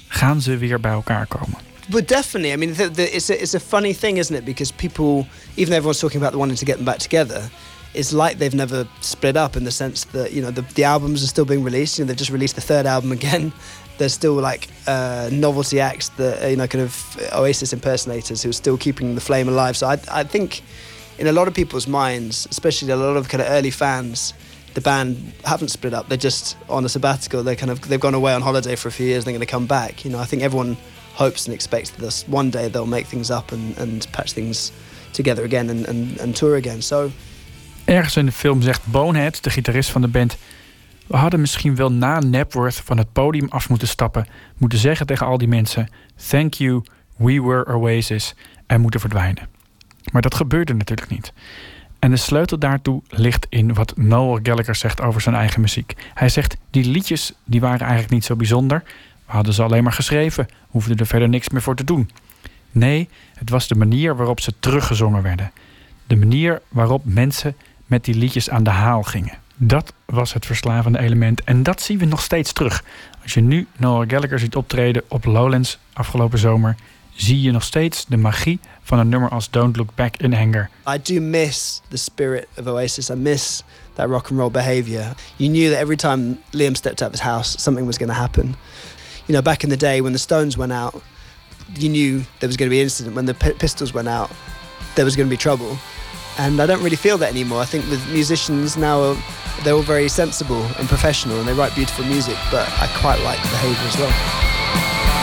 [0.08, 1.58] gaan ze weer bij elkaar komen?
[1.90, 4.46] But definitely, I mean, the, the, it's, a, it's a funny thing, isn't it?
[4.46, 7.50] Because people, even everyone's talking about wanting to get them back together,
[7.96, 11.24] it's like they've never split up in the sense that you know the, the albums
[11.24, 11.98] are still being released.
[11.98, 13.54] You know, they've just released the third album again.
[13.98, 18.50] There's still like uh, novelty acts that uh, you know, kind of Oasis impersonators who
[18.50, 19.78] are still keeping the flame alive.
[19.78, 20.64] So I, I think,
[21.18, 24.34] in a lot of people's minds, especially a lot of kind of early fans,
[24.74, 26.10] the band haven't split up.
[26.10, 27.42] They're just on a sabbatical.
[27.42, 29.24] They kind of they've gone away on holiday for a few years.
[29.24, 30.04] and They're going to come back.
[30.04, 30.76] You know, I think everyone
[31.14, 34.74] hopes and expects that one day they'll make things up and, and patch things
[35.14, 36.82] together again and, and, and tour again.
[36.82, 37.14] So
[37.86, 40.38] Ergens in de film zegt Bonehead, de gitarist van de band...
[41.08, 44.28] we hadden misschien wel na Napworth van het podium af moeten stappen...
[44.58, 45.90] moeten zeggen tegen al die mensen...
[46.30, 46.84] thank you,
[47.18, 48.36] we were Oasis...
[48.68, 49.48] en moeten verdwijnen.
[50.12, 51.34] Maar dat gebeurde natuurlijk niet.
[52.00, 55.94] En de sleutel daartoe ligt in wat Noel Gallagher zegt over zijn eigen muziek.
[56.14, 58.84] Hij zegt, die liedjes die waren eigenlijk niet zo bijzonder.
[59.26, 62.10] We hadden ze alleen maar geschreven, hoefden er verder niks meer voor te doen.
[62.72, 65.52] Nee, het was de manier waarop ze teruggezongen werden.
[66.08, 67.56] De manier waarop mensen
[67.86, 69.38] met die liedjes aan de haal gingen.
[69.58, 72.84] Dat was het verslavende element en dat zien we nog steeds terug.
[73.24, 76.76] Als je nu Noel Gallagher ziet optreden op Lowlands afgelopen zomer,
[77.14, 80.70] zie je nog steeds de magie van een nummer als Don't Look Back in Anger.
[80.90, 83.10] I do miss the spirit of Oasis.
[83.10, 83.64] I miss
[83.94, 85.14] that rock and roll behavior.
[85.36, 88.20] You knew that every time Liam stepped out of his house, something was going to
[88.20, 88.56] happen.
[89.26, 91.02] You know, back in the day when the Stones went out,
[91.74, 93.16] you knew there was going to be incident.
[93.16, 94.30] When the Pistols went out,
[94.96, 95.78] there was going to be trouble.
[96.38, 97.62] And I don't really feel that anymore.
[97.62, 99.18] I think with musicians now,
[99.64, 102.36] they're all very sensible and professional, and they write beautiful music.
[102.52, 105.15] But I quite like the behavior as well.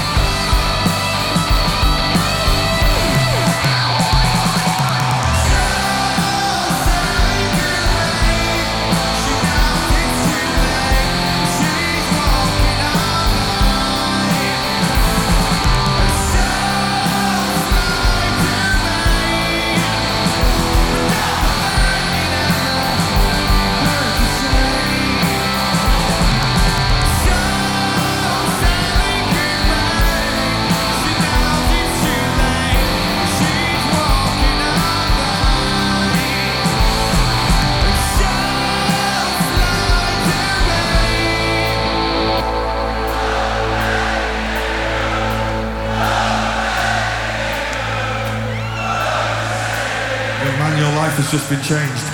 [51.32, 52.04] Just been changed.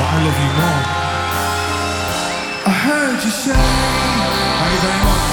[0.00, 0.84] I love you more.
[2.64, 3.52] I heard you say.
[3.52, 5.28] You very much.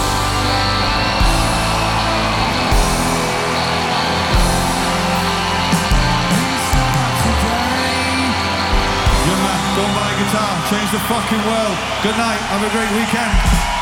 [9.24, 10.52] Man, buy a guitar.
[10.68, 11.78] Change the fucking world.
[12.04, 12.42] Good night.
[12.52, 13.81] Have a great weekend.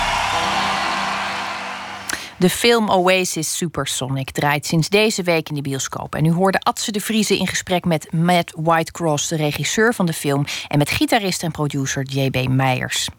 [2.40, 6.16] De film Oasis Supersonic draait sinds deze week in de bioscoop.
[6.16, 10.14] En u hoorde Atze de Vrieze in gesprek met Matt Whitecross, de regisseur van de
[10.14, 12.48] film, en met gitarist en producer J.B.
[12.48, 13.10] Meijers.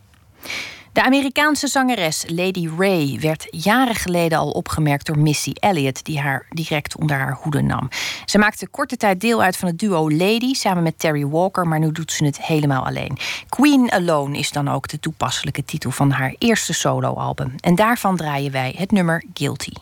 [0.92, 6.46] De Amerikaanse zangeres Lady Ray werd jaren geleden al opgemerkt door Missy Elliott, die haar
[6.48, 7.88] direct onder haar hoede nam.
[8.24, 11.78] Ze maakte korte tijd deel uit van het duo Lady samen met Terry Walker, maar
[11.78, 13.18] nu doet ze het helemaal alleen.
[13.48, 17.54] Queen Alone is dan ook de toepasselijke titel van haar eerste soloalbum.
[17.60, 19.72] En daarvan draaien wij het nummer Guilty.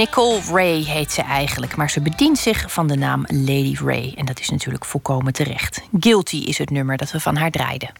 [0.00, 4.14] Nicole Ray heet ze eigenlijk, maar ze bedient zich van de naam Lady Ray.
[4.16, 5.80] En dat is natuurlijk volkomen terecht.
[5.98, 7.92] Guilty is het nummer dat we van haar draaiden.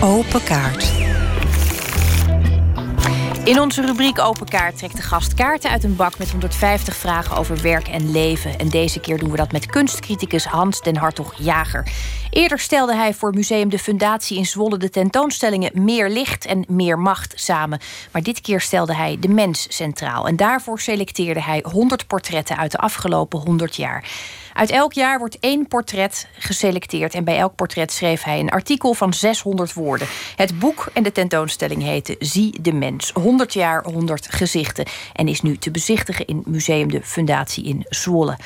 [0.00, 0.92] Open kaart.
[3.44, 7.36] In onze rubriek Open Kaart trekt de gast kaarten uit een bak met 150 vragen
[7.36, 8.58] over werk en leven.
[8.58, 11.88] En deze keer doen we dat met kunstcriticus Hans den Hartog Jager.
[12.30, 16.98] Eerder stelde hij voor Museum de Fundatie in Zwolle de tentoonstellingen Meer Licht en Meer
[16.98, 17.80] Macht samen.
[18.12, 20.26] Maar dit keer stelde hij de mens centraal.
[20.26, 24.04] En daarvoor selecteerde hij 100 portretten uit de afgelopen 100 jaar.
[24.52, 28.94] Uit elk jaar wordt één portret geselecteerd en bij elk portret schreef hij een artikel
[28.94, 30.08] van 600 woorden.
[30.36, 33.10] Het boek en de tentoonstelling heette Zie de Mens.
[33.12, 34.86] 100 jaar, 100 gezichten.
[35.12, 38.38] En is nu te bezichtigen in Museum de Fundatie in Zwolle.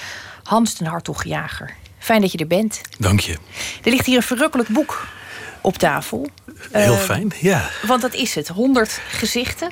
[0.43, 1.75] Hans den Hartog Jager.
[1.99, 2.81] Fijn dat je er bent.
[2.99, 3.33] Dank je.
[3.83, 5.07] Er ligt hier een verrukkelijk boek
[5.61, 6.27] op tafel.
[6.71, 7.71] Heel Eh, fijn, ja.
[7.87, 8.49] Want dat is het.
[8.49, 9.71] 100 gezichten,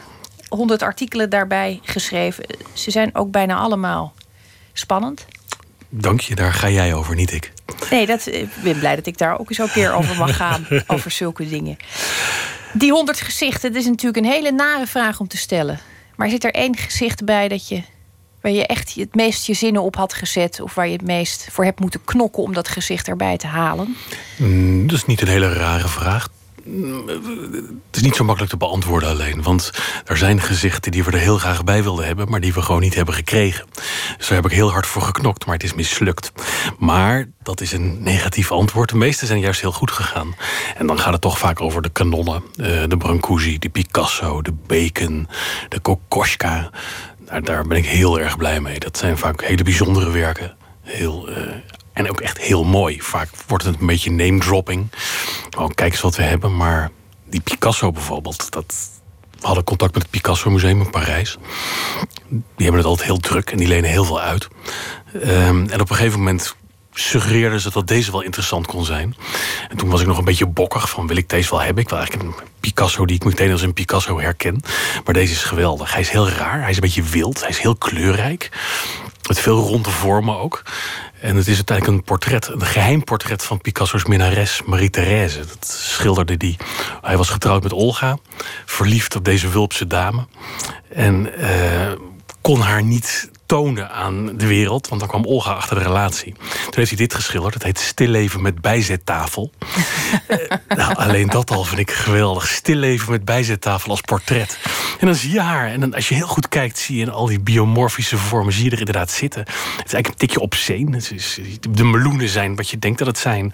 [0.48, 2.44] 100 artikelen daarbij geschreven.
[2.72, 4.12] Ze zijn ook bijna allemaal
[4.72, 5.26] spannend.
[5.94, 7.52] Dank je, daar ga jij over, niet ik.
[7.90, 10.66] Nee, dat, ik ben blij dat ik daar ook eens een keer over mag gaan.
[10.86, 11.76] over zulke dingen.
[12.72, 15.78] Die 100 gezichten, dat is natuurlijk een hele nare vraag om te stellen.
[16.16, 17.82] Maar zit er één gezicht bij dat je,
[18.40, 20.60] waar je echt het meest je zinnen op had gezet?
[20.60, 23.96] Of waar je het meest voor hebt moeten knokken om dat gezicht erbij te halen?
[24.36, 26.28] Mm, dat is niet een hele rare vraag.
[26.64, 29.42] Het is niet zo makkelijk te beantwoorden alleen.
[29.42, 29.70] Want
[30.04, 32.28] er zijn gezichten die we er heel graag bij wilden hebben...
[32.30, 33.66] maar die we gewoon niet hebben gekregen.
[34.18, 36.32] Dus daar heb ik heel hard voor geknokt, maar het is mislukt.
[36.78, 38.88] Maar dat is een negatief antwoord.
[38.88, 40.34] De meeste zijn juist heel goed gegaan.
[40.76, 42.42] En dan gaat het toch vaak over de kanonnen.
[42.56, 45.28] eh, de Brancusi, de Picasso, de Bacon,
[45.68, 46.70] de Kokoschka.
[47.24, 48.78] Daar, daar ben ik heel erg blij mee.
[48.78, 50.56] Dat zijn vaak hele bijzondere werken.
[50.82, 51.28] Heel...
[51.28, 51.42] eh,
[51.92, 53.02] en ook echt heel mooi.
[53.02, 54.90] Vaak wordt het een beetje name dropping.
[55.58, 56.56] Oh, kijk eens wat we hebben.
[56.56, 56.90] Maar
[57.24, 58.50] die Picasso bijvoorbeeld.
[58.50, 58.74] Dat,
[59.40, 61.36] we hadden contact met het Picasso Museum in Parijs.
[62.28, 64.48] Die hebben het altijd heel druk en die lenen heel veel uit.
[65.20, 66.56] Ehm, en op een gegeven moment
[66.94, 69.16] suggereerden ze dat deze wel interessant kon zijn.
[69.68, 71.82] En toen was ik nog een beetje bokkig van wil ik deze wel hebben?
[71.82, 74.62] Ik wil eigenlijk een Picasso die ik meteen als een Picasso herken.
[75.04, 75.92] Maar deze is geweldig.
[75.92, 76.60] Hij is heel raar.
[76.60, 77.40] Hij is een beetje wild.
[77.40, 78.50] Hij is heel kleurrijk.
[79.28, 80.62] Met veel ronde vormen ook.
[81.22, 85.38] En het is uiteindelijk een portret, een geheim portret van Picasso's minnares Marie-Thérèse.
[85.38, 86.56] Dat schilderde die.
[87.00, 88.18] Hij was getrouwd met Olga,
[88.66, 90.26] verliefd op deze Wulpse dame.
[90.88, 91.92] En eh,
[92.40, 96.32] kon haar niet tonen aan de wereld, want dan kwam Olga achter de relatie.
[96.32, 97.54] Toen heeft hij dit geschilderd.
[97.54, 99.50] Het heet Stilleven met bijzettafel.
[100.26, 100.38] Eh,
[100.68, 102.48] nou, alleen dat al vind ik geweldig.
[102.48, 104.58] Stilleven met bijzettafel als portret.
[105.00, 105.68] En dan zie je haar.
[105.68, 108.52] En dan, als je heel goed kijkt, zie je in al die biomorfische vormen...
[108.52, 109.40] zie je er inderdaad zitten.
[109.40, 110.96] Het is eigenlijk een tikje obscene.
[110.96, 111.38] Het is,
[111.70, 113.52] de meloenen zijn wat je denkt dat het zijn.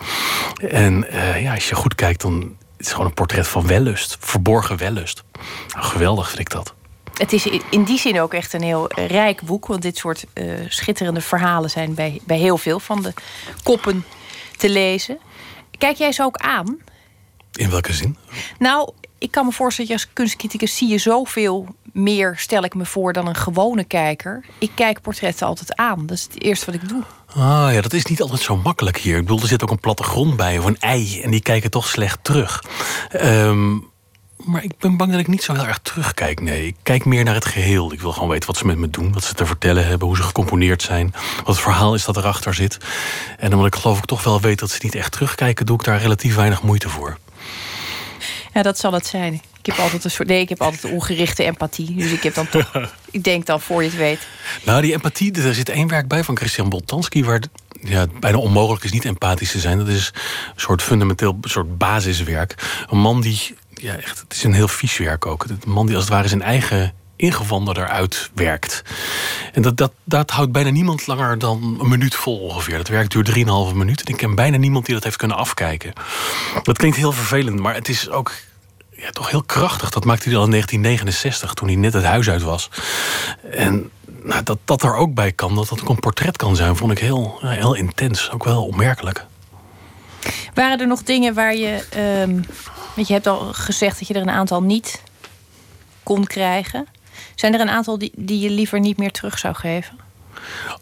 [0.68, 3.66] En eh, ja, als je goed kijkt, dan het is het gewoon een portret van
[3.66, 4.16] wellust.
[4.20, 5.24] Verborgen wellust.
[5.68, 6.74] Nou, geweldig vind ik dat.
[7.18, 9.66] Het is in- die zin ook echt een heel rijk boek.
[9.66, 13.12] Want dit soort eh, schitterende verhalen zijn bij, bij heel veel van de
[13.62, 14.04] koppen
[14.56, 15.18] te lezen.
[15.78, 16.76] Kijk jij ze ook aan?
[17.52, 18.16] In welke zin?
[18.58, 22.74] Nou, ik kan me voorstellen dat je als kunstcriticus zie je zoveel meer, stel ik
[22.74, 24.44] me voor, dan een gewone kijker.
[24.58, 26.06] Ik kijk portretten altijd aan.
[26.06, 27.02] Dat is het eerste wat ik doe.
[27.28, 29.16] Ah ja, dat is niet altijd zo makkelijk hier.
[29.16, 31.20] Ik bedoel, er zit ook een plattegrond bij of een ei.
[31.22, 32.64] En die kijken toch slecht terug.
[33.08, 33.76] Ehm,
[34.44, 36.40] maar ik ben bang dat ik niet zo heel erg terugkijk.
[36.40, 37.92] Nee, ik kijk meer naar het geheel.
[37.92, 40.16] Ik wil gewoon weten wat ze met me doen, wat ze te vertellen hebben, hoe
[40.16, 42.78] ze gecomponeerd zijn, wat het verhaal is dat erachter zit.
[43.38, 45.84] En omdat ik geloof ik toch wel weet dat ze niet echt terugkijken, doe ik
[45.84, 47.18] daar relatief weinig moeite voor.
[48.54, 49.32] Ja, dat zal het zijn.
[49.34, 50.28] Ik heb altijd een soort.
[50.28, 51.94] Nee, ik heb altijd ongerichte empathie.
[51.94, 52.70] Dus ik heb dan toch.
[53.10, 54.26] ik denk dan voor je het weet.
[54.64, 57.24] Nou, die empathie, er zit één werk bij van Christian Boltanski...
[57.24, 57.48] waar het
[57.82, 59.78] ja, bijna onmogelijk is niet empathisch te zijn.
[59.78, 60.12] Dat is
[60.54, 62.54] een soort fundamenteel een soort basiswerk.
[62.90, 65.44] Een man die, ja, echt, het is een heel vies werk ook.
[65.44, 68.82] Een man die als het ware zijn eigen ingewanden eruit werkt.
[69.52, 72.76] En dat, dat, dat houdt bijna niemand langer dan een minuut vol ongeveer.
[72.76, 74.02] Dat werk duurt 3,5 minuut.
[74.02, 75.92] En ik ken bijna niemand die dat heeft kunnen afkijken.
[76.62, 78.32] Dat klinkt heel vervelend, maar het is ook
[78.90, 79.90] ja, toch heel krachtig.
[79.90, 82.70] Dat maakte hij al in 1969, toen hij net het huis uit was.
[83.50, 83.90] En
[84.22, 86.92] nou, dat dat er ook bij kan, dat dat ook een portret kan zijn, vond
[86.92, 88.30] ik heel, heel intens.
[88.30, 89.26] Ook wel opmerkelijk.
[90.54, 91.86] Waren er nog dingen waar je.
[91.90, 92.40] ehm
[92.98, 95.02] want je hebt al gezegd dat je er een aantal niet
[96.02, 96.86] kon krijgen.
[97.34, 99.98] Zijn er een aantal die, die je liever niet meer terug zou geven?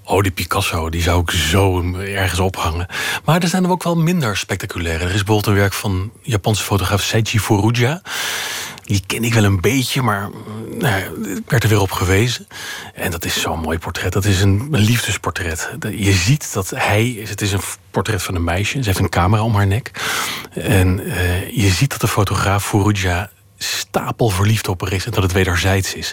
[0.04, 2.86] Oh, die Picasso, die zou ik zo ergens ophangen.
[3.24, 5.04] Maar er zijn er ook wel minder spectaculaire.
[5.04, 8.02] Er is bijvoorbeeld een werk van Japanse fotograaf Seiji Furuja.
[8.86, 12.46] Die ken ik wel een beetje, maar mm, nou, ik werd er weer op gewezen.
[12.94, 14.12] En dat is zo'n mooi portret.
[14.12, 15.70] Dat is een, een liefdesportret.
[15.78, 17.08] De- Je ziet dat hij...
[17.08, 17.60] is- Het is een
[17.90, 18.78] portret van een meisje.
[18.78, 19.90] Ze heeft een camera om haar nek.
[20.54, 25.04] En eh, je ziet dat de fotograaf Furuja stapel verliefd op haar is...
[25.04, 26.12] en dat het wederzijds is.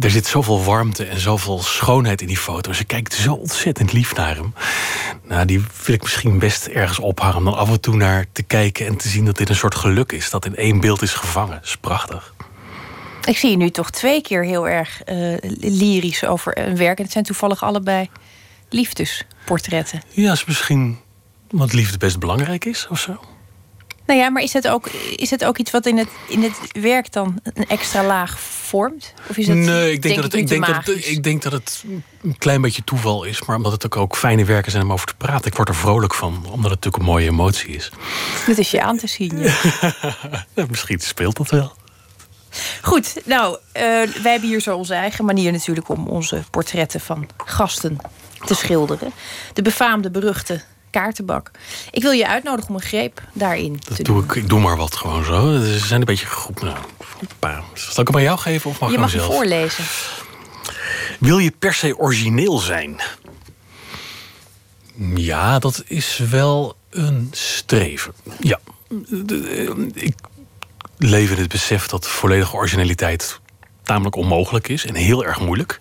[0.00, 2.72] Er zit zoveel warmte en zoveel schoonheid in die foto.
[2.72, 4.54] Ze kijkt zo ontzettend lief naar hem.
[5.24, 7.36] Nou, die wil ik misschien best ergens ophangen...
[7.36, 9.74] om dan af en toe naar te kijken en te zien dat dit een soort
[9.74, 10.30] geluk is.
[10.30, 11.54] Dat in één beeld is gevangen.
[11.54, 12.34] Dat is prachtig.
[13.24, 16.98] Ik zie je nu toch twee keer heel erg eh, lyrisch over een werk.
[16.98, 18.08] En het zijn toevallig allebei
[18.68, 20.02] liefdesportretten.
[20.08, 20.98] Ja, is misschien
[21.50, 23.20] wat liefde best belangrijk is of zo.
[24.10, 24.86] Nou ja, maar is het ook,
[25.16, 29.14] is het ook iets wat in het, in het werk dan een extra laag vormt?
[29.28, 31.52] Of is het, nee, ik denk, dat het, ik, denk dat het, ik denk dat
[31.52, 31.84] het
[32.22, 33.42] een klein beetje toeval is.
[33.42, 35.46] Maar omdat het ook, ook fijne werken zijn om over te praten.
[35.46, 37.90] Ik word er vrolijk van, omdat het natuurlijk een mooie emotie is.
[38.46, 39.38] Dat is je aan te zien.
[39.38, 39.54] ja.
[40.54, 41.72] Ja, misschien speelt dat wel.
[42.82, 43.82] Goed, nou, eh,
[44.22, 47.98] wij hebben hier zo onze eigen manier natuurlijk om onze portretten van gasten
[48.44, 49.12] te schilderen.
[49.52, 51.50] De befaamde, beruchte kaartenbak.
[51.90, 54.14] Ik wil je uitnodigen om een greep daarin te Dat doen.
[54.16, 55.58] doe ik, ik doe maar wat gewoon zo.
[55.62, 56.62] Ze zijn een beetje groep.
[56.62, 56.76] Nou,
[57.38, 57.62] paar.
[57.74, 59.24] Zal ik hem aan jou geven of mag je ik mag zelf?
[59.34, 59.84] voorlezen.
[61.18, 63.00] Wil je per se origineel zijn?
[65.14, 68.12] Ja, dat is wel een streven.
[68.40, 68.58] Ja.
[68.90, 70.14] Eh, Ik
[70.98, 73.40] leef in het besef dat volledige originaliteit
[73.82, 75.78] tamelijk onmogelijk is en heel erg moeilijk.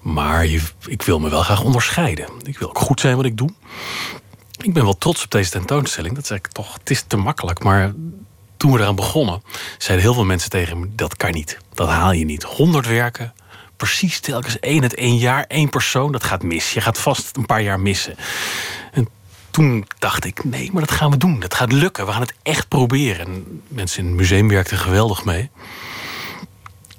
[0.00, 2.28] Maar je, ik wil me wel graag onderscheiden.
[2.42, 3.50] Ik wil ook goed zijn wat ik doe.
[4.64, 6.14] Ik ben wel trots op deze tentoonstelling.
[6.14, 7.62] Dat zeg ik toch, het is te makkelijk.
[7.62, 7.92] Maar
[8.56, 9.42] toen we eraan begonnen,
[9.78, 11.58] zeiden heel veel mensen tegen me: dat kan niet.
[11.74, 12.42] Dat haal je niet.
[12.42, 13.34] 100 werken,
[13.76, 16.72] precies telkens één het één jaar, één persoon, dat gaat mis.
[16.72, 18.16] Je gaat vast een paar jaar missen.
[18.92, 19.08] En
[19.50, 21.40] toen dacht ik: nee, maar dat gaan we doen.
[21.40, 22.06] Dat gaat lukken.
[22.06, 23.26] We gaan het echt proberen.
[23.26, 25.50] En mensen in het museum werkten geweldig mee.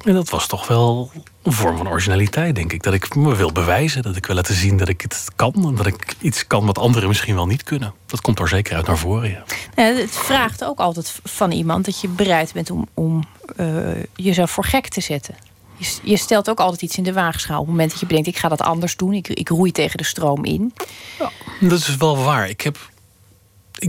[0.05, 1.11] En dat was toch wel
[1.43, 2.83] een vorm van originaliteit, denk ik.
[2.83, 5.53] Dat ik me wil bewijzen, dat ik wil laten zien dat ik het kan.
[5.53, 7.93] En dat ik iets kan wat anderen misschien wel niet kunnen.
[8.05, 9.43] Dat komt er zeker uit naar voren, ja.
[9.75, 13.23] Nou, het vraagt ook altijd van iemand dat je bereid bent om, om
[13.55, 13.67] eh,
[14.15, 15.35] jezelf voor gek te zetten.
[15.77, 17.59] Je, je stelt ook altijd iets in de waagschaal.
[17.59, 19.13] Op het moment dat je bedenkt, ik ga dat anders doen.
[19.13, 20.73] Ik, ik roei tegen de stroom in.
[21.59, 22.49] Dat is wel waar.
[22.49, 22.77] Ik, heb,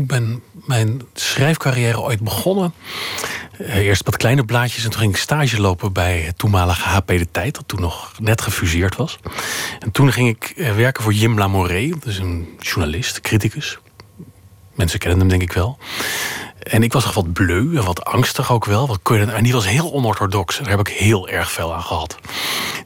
[0.00, 2.74] ik ben mijn schrijfcarrière ooit begonnen.
[3.58, 7.06] Eh, Eerst wat kleine blaadjes en toen ging ik stage lopen bij het toenmalige HP
[7.06, 9.18] De Tijd, dat toen nog net gefuseerd was.
[9.78, 13.78] En toen ging ik eh, werken voor Jim Lamoré, dat is een journalist, criticus.
[14.74, 15.78] Mensen kennen hem denk ik wel.
[16.58, 18.86] En ik was nog wat bleu en wat angstig ook wel.
[18.86, 20.58] Wat en die was heel onorthodox.
[20.58, 22.18] Daar heb ik heel erg veel aan gehad.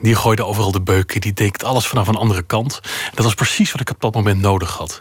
[0.01, 1.21] Die gooide overal de beuken.
[1.21, 2.81] Die deed alles vanaf een andere kant.
[3.15, 5.01] Dat was precies wat ik op dat moment nodig had.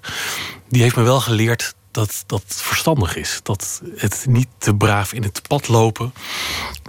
[0.70, 3.40] Die heeft me wel geleerd dat dat verstandig is.
[3.44, 6.14] Dat het niet te braaf in het pad lopen.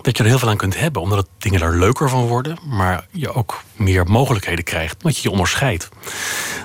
[0.02, 1.02] Dat je er heel veel aan kunt hebben.
[1.02, 2.58] Omdat dingen er leuker van worden.
[2.64, 4.96] Maar je ook meer mogelijkheden krijgt.
[5.02, 5.88] Omdat je je onderscheidt.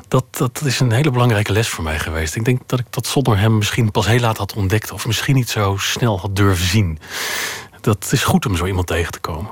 [0.08, 2.36] Dat, dat is een hele belangrijke les voor mij geweest.
[2.36, 4.92] Ik denk dat ik dat zonder hem misschien pas heel laat had ontdekt.
[4.92, 7.00] Of misschien niet zo snel had durven zien.
[7.82, 9.52] Dat is goed om zo iemand tegen te komen.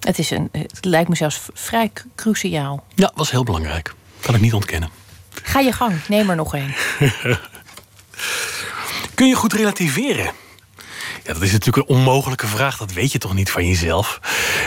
[0.00, 2.84] Het, is een, het lijkt me zelfs vrij cru- cruciaal.
[2.94, 3.94] Ja, was heel belangrijk.
[4.20, 4.88] Kan ik niet ontkennen.
[5.42, 6.74] Ga je gang, neem er nog een.
[9.16, 10.30] Kun je goed relativeren?
[11.24, 12.76] Ja, dat is natuurlijk een onmogelijke vraag.
[12.76, 14.20] Dat weet je toch niet van jezelf?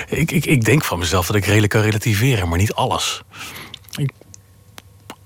[0.09, 3.21] Ik, ik, ik denk van mezelf dat ik redelijk kan relativeren, maar niet alles.
[3.95, 4.11] Ik-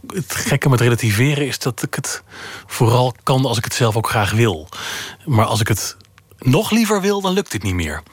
[0.07, 2.23] het gekke met relativeren is dat ik het
[2.67, 4.69] vooral kan als ik het zelf ook graag wil.
[5.25, 5.97] Maar als ik het
[6.39, 8.03] nog liever wil, dan lukt het niet meer.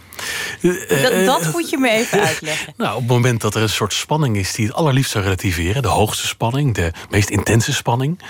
[0.62, 2.72] Dat, eh, dat moet je me even uitleggen.
[2.76, 5.82] nou, op het moment dat er een soort spanning is die het allerliefst zou relativeren,
[5.82, 8.20] de hoogste spanning, de meest intense spanning,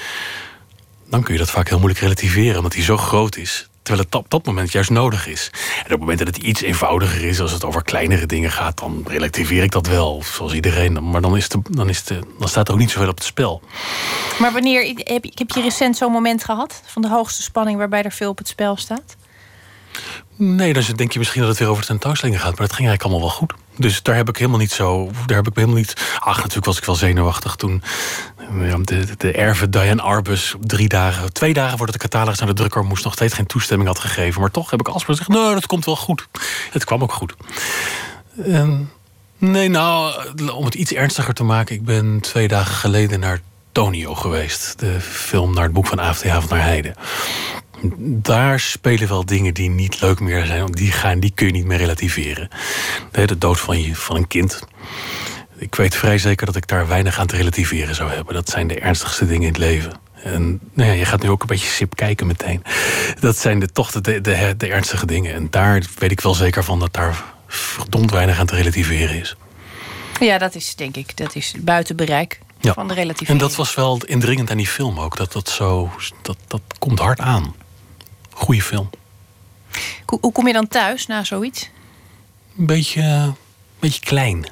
[1.10, 3.68] dan kun je dat vaak heel moeilijk relativeren, omdat die zo groot is.
[3.82, 5.50] Terwijl het op dat moment juist nodig is.
[5.76, 8.78] En op het moment dat het iets eenvoudiger is, als het over kleinere dingen gaat,
[8.78, 11.10] dan relativeer ik dat wel, zoals iedereen.
[11.10, 13.26] Maar dan, is de, dan, is de, dan staat er ook niet zoveel op het
[13.26, 13.62] spel.
[14.38, 18.02] Maar wanneer heb, je- heb je recent zo'n moment gehad van de hoogste spanning waarbij
[18.02, 19.16] er veel op het spel staat?
[20.36, 23.02] Nee, dan denk je misschien dat het weer over tentoonstellingen gaat, maar dat ging eigenlijk
[23.02, 23.52] allemaal wel goed.
[23.76, 25.10] Dus daar heb ik helemaal niet zo.
[25.26, 25.94] Daar heb ik helemaal niet.
[26.18, 27.82] Ach, natuurlijk was ik wel zenuwachtig toen.
[28.84, 32.84] De, de, erve Diane Arbus drie dagen, twee dagen voordat de catalogus naar de drukker
[32.84, 34.40] moest, nog steeds geen toestemming had gegeven.
[34.40, 36.28] Maar toch heb ik alsmaar gezegd: nou, dat komt wel goed.
[36.70, 37.34] Het kwam ook goed.
[38.44, 38.90] En,
[39.38, 40.14] nee, nou,
[40.52, 43.40] om het iets ernstiger te maken, ik ben twee dagen geleden naar
[43.72, 44.78] Tonio geweest.
[44.78, 46.94] De film naar het boek van AFT van naar Heide.
[48.02, 50.66] Daar spelen wel dingen die niet leuk meer zijn.
[50.66, 52.48] Die, gaan, die kun je niet meer relativeren.
[53.10, 54.62] De dood van, je, van een kind.
[55.60, 58.34] Ik weet vrij zeker dat ik daar weinig aan te relativeren zou hebben.
[58.34, 59.92] Dat zijn de ernstigste dingen in het leven.
[60.22, 62.62] En nou ja, je gaat nu ook een beetje sip kijken meteen.
[63.20, 65.34] Dat zijn de, toch de, de, de, de ernstige dingen.
[65.34, 69.36] En daar weet ik wel zeker van dat daar verdomd weinig aan te relativeren is.
[70.20, 72.72] Ja, dat is denk ik dat is buiten bereik Ja.
[72.72, 73.32] van de relatieve.
[73.32, 75.16] En dat was wel indringend aan die film ook.
[75.16, 75.90] Dat, dat, zo,
[76.22, 77.54] dat, dat komt hard aan.
[78.30, 78.90] Goeie film.
[80.04, 81.70] Hoe, hoe kom je dan thuis na zoiets?
[82.58, 83.34] Een beetje, een
[83.78, 84.46] beetje klein.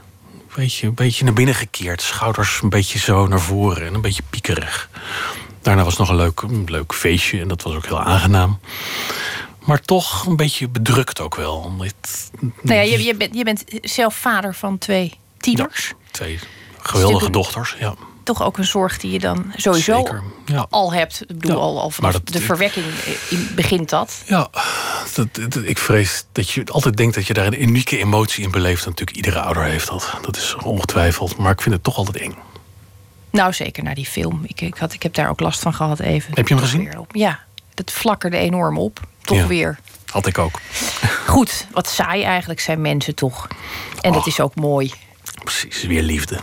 [0.58, 2.02] Een beetje, een beetje naar binnen gekeerd.
[2.02, 4.88] Schouders een beetje zo naar voren en een beetje piekerig.
[5.62, 8.60] Daarna was nog een leuk, een leuk feestje en dat was ook heel aangenaam.
[9.64, 11.72] Maar toch een beetje bedrukt ook wel.
[11.78, 15.92] Dit- Nou ja, je, je, bent, je bent zelf vader van twee tieners.
[16.10, 16.38] Twee
[16.82, 17.94] geweldige dochters, ja.
[18.28, 20.66] Toch ook een zorg die je dan sowieso Zeker, ja.
[20.70, 21.20] al hebt.
[21.28, 22.86] Ik bedoel, Ja, al, al vanaf maar dat- de verwekking
[23.28, 24.22] in- begint dat.
[24.26, 24.48] Ja,
[25.14, 28.50] dat, dat- ik vrees dat je altijd denkt dat je daar een unieke emotie in
[28.50, 28.86] beleeft.
[28.86, 30.14] Natuurlijk, iedere ouder heeft dat.
[30.22, 31.36] Dat is ongetwijfeld.
[31.36, 32.36] Maar ik vind het toch altijd eng.
[33.30, 34.40] Nou, zeker naar die film.
[34.46, 36.30] Ik, ik, had, ik heb daar ook last van gehad even.
[36.34, 36.84] Heb je hem gezien?
[36.84, 37.14] weer op.
[37.14, 37.40] Ja,
[37.74, 39.00] dat flakkerde enorm op.
[39.22, 39.46] Toch Ja.
[39.46, 39.78] weer.
[40.06, 40.60] Had ik ook.
[41.26, 43.46] Goed, wat saai eigenlijk zijn mensen toch.
[44.00, 44.92] En dat is ook mooi.
[45.44, 46.38] Precies, weer liefde.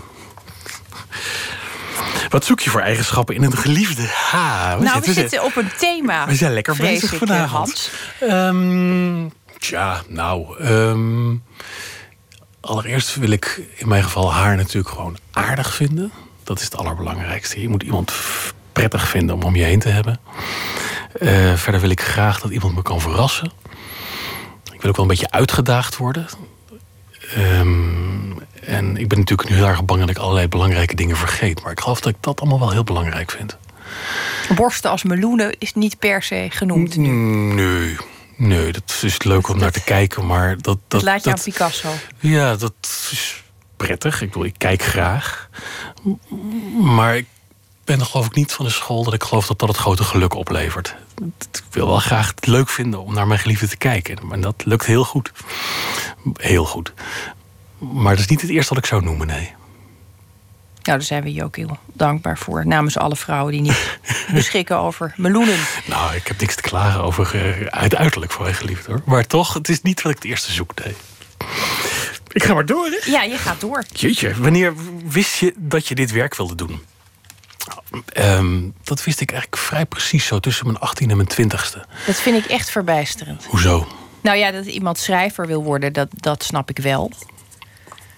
[2.36, 4.07] Wat zoek je voor eigenschappen in een geliefde?
[4.07, 6.28] Ha, nou, we zitten op een thema.
[6.28, 7.91] We zijn lekker bezig vanavond.
[8.20, 9.28] Ehm,
[9.60, 10.60] tja, nou.
[10.60, 11.36] ehm,
[12.62, 16.12] allereerst wil ik in mijn geval haar natuurlijk gewoon aardig vinden.
[16.44, 17.62] Dat is het allerbelangrijkste.
[17.62, 18.14] Je moet iemand
[18.72, 20.20] prettig vinden om om je heen te hebben.
[21.20, 23.52] Eh, verder wil ik graag dat iemand me kan verrassen.
[24.74, 26.26] Ik wil ook wel een beetje uitgedaagd worden.
[27.36, 28.05] Ehm,
[28.65, 31.61] en ik ben natuurlijk nu heel erg bang dat ik allerlei belangrijke dingen vergeet.
[31.63, 33.57] Maar ik geloof dat ik dat allemaal wel heel belangrijk vind.
[34.55, 36.95] Borsten als meloenen is niet per se genoemd.
[36.95, 37.95] Mm, Nee,
[38.37, 40.63] nee, dat is leuk om naar te kijken, maar dat...
[40.63, 41.89] Dat, dat laat je aan dat- Picasso.
[42.19, 42.73] Ja, dat
[43.11, 43.43] is
[43.77, 44.21] prettig.
[44.21, 45.49] Ik bedoel, ik kijk graag.
[46.81, 47.25] Maar ik
[47.85, 50.33] ben geloof ik niet van de school dat ik geloof dat dat het grote geluk
[50.33, 50.95] oplevert.
[51.51, 54.17] Ik wil wel graag het leuk vinden om naar mijn geliefde te kijken.
[54.31, 55.31] En dat lukt heel goed.
[56.33, 56.93] Heel goed.
[57.77, 59.53] Maar dat is niet het eerste wat ik zou noemen, nee.
[60.85, 62.68] Nou, daar zijn we je ook heel dankbaar voor.
[62.68, 63.99] Namens alle vrouwen die niet
[64.34, 65.60] beschikken over meloenen.
[65.85, 69.02] Nou, ik heb niks te klagen over eh, het uiterlijk van mijn geliefde hoor.
[69.06, 70.95] Maar toch, het is niet wat ik het eerste zoek, nee.
[72.31, 73.11] Ik ga maar door, hè?
[73.11, 73.84] Ja, je gaat door.
[73.91, 74.73] Jeetje, wanneer
[75.06, 76.81] wist je dat je dit werk wilde doen?
[78.06, 81.80] Ehm, dat wist ik eigenlijk vrij precies zo tussen mijn 18 en mijn 20ste.
[82.06, 83.45] Dat vind ik echt verbijsterend.
[83.45, 83.88] Hoezo?
[84.22, 87.11] Nou ja, dat iemand schrijver wil worden, dat, dat snap ik wel.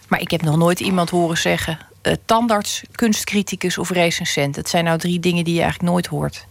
[0.08, 1.78] Maar ik heb nog nooit iemand horen zeggen...
[2.02, 4.56] eh, tandarts, kunstcriticus of recensent.
[4.56, 6.48] Dat zijn nou drie dingen die je eigenlijk nooit hoort.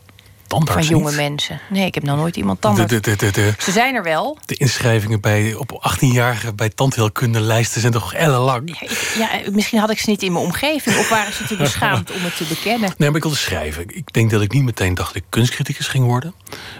[0.46, 1.16] Tandarts van jonge niet?
[1.20, 1.60] mensen.
[1.68, 2.92] Nee, ik heb nog nooit iemand tandarts.
[2.92, 4.38] de, de, de, de, Ze zijn er wel.
[4.46, 8.78] de inschrijvingen bij, op 18-jarigen bij tandheelkundelijsten zijn toch ellenlang?
[9.18, 10.96] Ja, misschien had ik ze niet in mijn omgeving.
[10.98, 12.94] Of waren ze te beschaamd om het te bekennen.
[12.96, 13.84] Nee, maar ik wilde schrijven.
[13.96, 16.34] Ik denk dat ik niet meteen dacht dat ik kunstcriticus ging worden.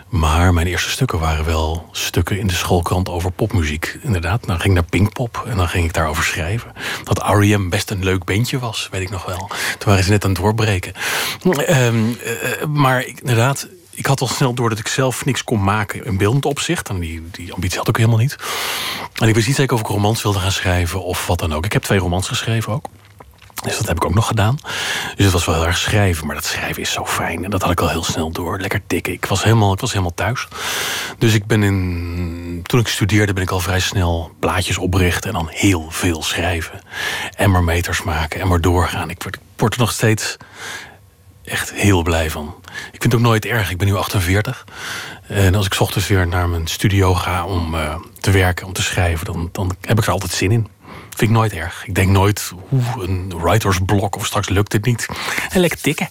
[0.09, 3.99] Maar mijn eerste stukken waren wel stukken in de schoolkrant over popmuziek.
[4.03, 6.73] Inderdaad, dan ging ik naar Pinkpop en dan ging ik daarover schrijven.
[7.05, 7.69] Dat R.E.M.
[7.69, 9.37] best een leuk bandje was, weet ik nog wel.
[9.79, 10.93] Toen waren ze net aan het doorbreken.
[11.67, 11.89] Eh,
[12.69, 13.56] maar ik- inderdaad,
[13.97, 16.89] ik had al snel door dat ik zelf niks kon maken in beeldend opzicht.
[16.89, 18.37] En die, die ambitie had ik helemaal niet.
[19.15, 21.65] En ik wist niet zeker of ik romans wilde gaan schrijven of wat dan ook.
[21.65, 22.87] Ik heb twee romans geschreven ook.
[23.63, 24.59] Dus dat heb ik ook nog gedaan.
[25.17, 26.27] Dus het was wel heel erg schrijven.
[26.27, 27.45] Maar dat schrijven is zo fijn.
[27.45, 28.61] En dat had ik al heel snel door.
[28.61, 29.13] Lekker tikken.
[29.13, 30.49] Ik was helemaal, ik was helemaal thuis.
[31.19, 32.61] Dus ik ben in...
[32.63, 35.31] Toen ik studeerde ben ik al vrij snel blaadjes oprichten.
[35.31, 36.81] En dan heel veel schrijven.
[37.37, 38.41] En maar meters maken.
[38.41, 39.11] En maar doorgaan.
[39.11, 40.37] Ik word, ik word er nog steeds
[41.47, 42.55] echt heel blij van.
[42.67, 43.71] Ik vind het ook nooit erg.
[43.71, 44.65] Ik ben nu 48.
[45.27, 48.73] En als ik 's ochtends weer naar mijn studio ga om eh, te werken, om
[48.73, 50.69] te schrijven, dan, dan heb ik er altijd zin in.
[51.17, 51.87] Vind ik nooit erg.
[51.87, 55.07] Ik denk nooit, oeh, een writersblok of straks lukt het niet.
[55.51, 56.09] En lekker tikken.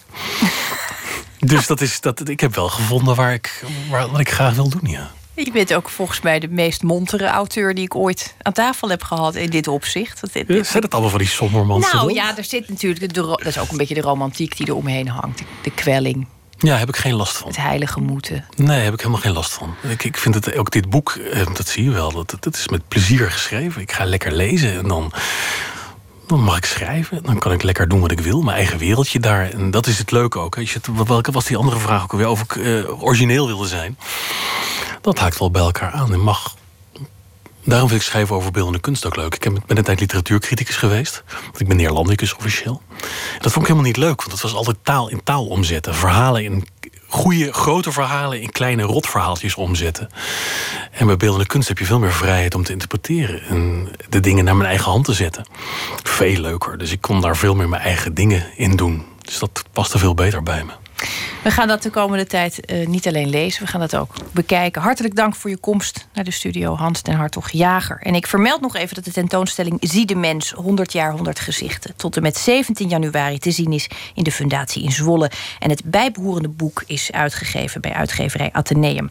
[1.38, 4.68] dus dat is, dat, ik heb wel gevonden waar ik, waar, wat ik graag wil
[4.68, 5.10] doen, ja.
[5.36, 9.02] Je bent ook volgens mij de meest montere auteur die ik ooit aan tafel heb
[9.02, 10.20] gehad in dit opzicht.
[10.20, 11.96] Dat, dit- Ja, Zijn het allemaal van die sombermansen?
[11.96, 14.74] nou ja, er zit natuurlijk de, dat is ook een beetje de romantiek die er
[14.74, 15.42] omheen hangt.
[15.62, 16.26] De, kwelling,
[16.58, 17.46] Ja, heb ik geen last van.
[17.48, 18.44] het heilige moeten.
[18.56, 19.74] Nee, heb ik helemaal geen last van.
[19.88, 22.68] Ik, ik vind het ook dit boek, eh, dat zie je wel, dat, dat is
[22.68, 23.80] met plezier geschreven.
[23.82, 25.12] Ik ga lekker lezen en dan,
[26.26, 27.22] dan mag ik schrijven.
[27.22, 29.50] Dan kan ik lekker doen wat ik wil, mijn eigen wereldje daar.
[29.50, 30.56] En dat is het leuke ook.
[30.58, 32.28] Als je het, welke was die andere vraag ook alweer?
[32.28, 33.98] Of ik eh, origineel wilde zijn.
[35.06, 36.54] Dat haakt wel bij elkaar aan en mag.
[37.64, 39.34] Daarom vind ik schrijven over beeldende kunst ook leuk.
[39.34, 41.22] Ik ben een tijd literatuurcriticus geweest.
[41.44, 42.82] Want ik ben Neerlandicus officieel.
[43.38, 45.94] Dat vond ik helemaal niet leuk, want het was altijd taal in taal omzetten.
[45.94, 46.66] Verhalen in
[47.08, 50.08] goede, grote verhalen in kleine rotverhaaltjes omzetten.
[50.90, 53.42] En bij beeldende kunst heb je veel meer vrijheid om te interpreteren.
[53.42, 55.46] En de dingen naar mijn eigen hand te zetten.
[56.02, 56.78] Veel leuker.
[56.78, 59.04] Dus ik kon daar veel meer mijn eigen dingen in doen.
[59.20, 60.85] Dus dat paste veel beter bij me.
[61.42, 64.82] We gaan dat de komende tijd eh, niet alleen lezen, we gaan dat ook bekijken.
[64.82, 67.98] Hartelijk dank voor je komst naar de studio, Hans ten Hartog Jager.
[68.02, 71.96] En ik vermeld nog even dat de tentoonstelling Zie de Mens 100 jaar 100 gezichten
[71.96, 75.30] tot en met 17 januari te zien is in de Fundatie in Zwolle.
[75.58, 79.10] En het bijbehorende boek is uitgegeven bij uitgeverij Atheneum.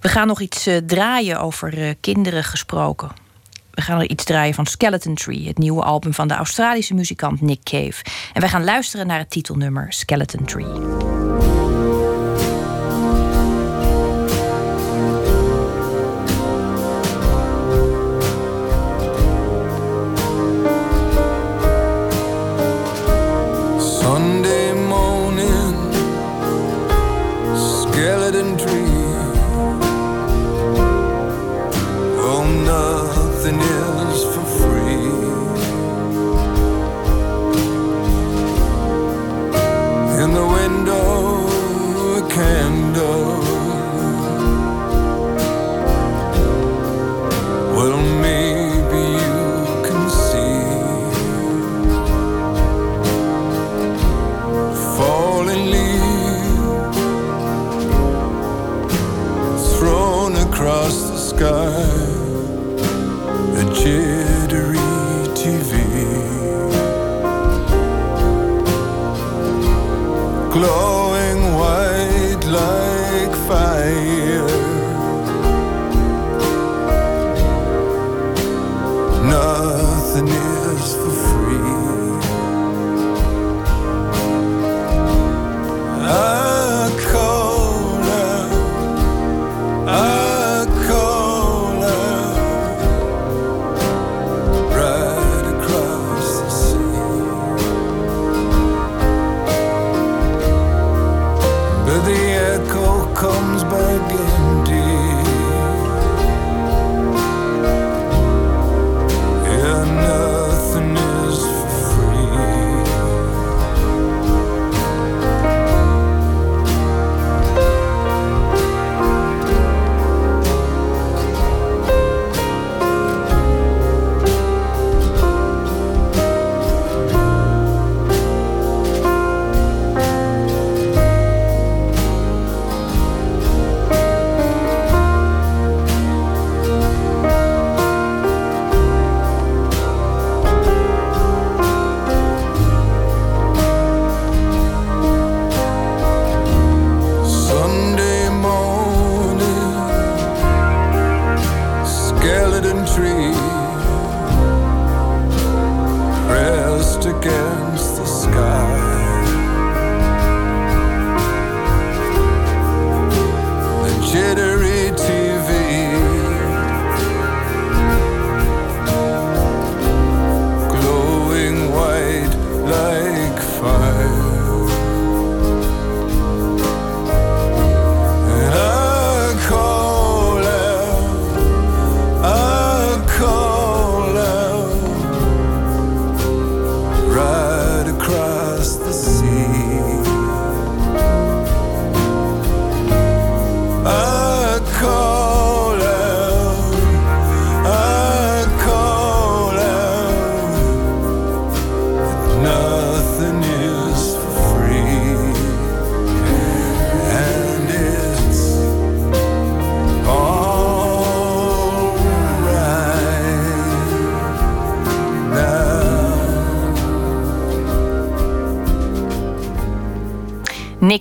[0.00, 3.25] We gaan nog iets eh, draaien over eh, kinderen gesproken.
[3.76, 7.40] We gaan er iets draaien van Skeleton Tree, het nieuwe album van de Australische muzikant
[7.40, 8.04] Nick Cave.
[8.32, 11.65] En wij gaan luisteren naar het titelnummer Skeleton Tree.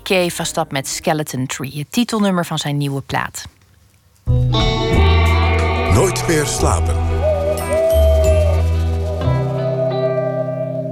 [0.05, 3.45] Cave was dat met Skeleton Tree, het titelnummer van zijn nieuwe plaat.
[5.93, 6.95] Nooit meer slapen.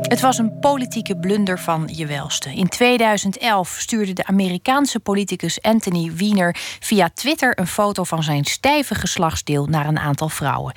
[0.02, 2.54] Het was een politieke blunder van je welste.
[2.54, 8.96] In 2011 stuurde de Amerikaanse politicus Anthony Weiner via Twitter een foto van zijn stijve
[8.96, 10.74] geslachtsdeel naar een aantal vrouwen.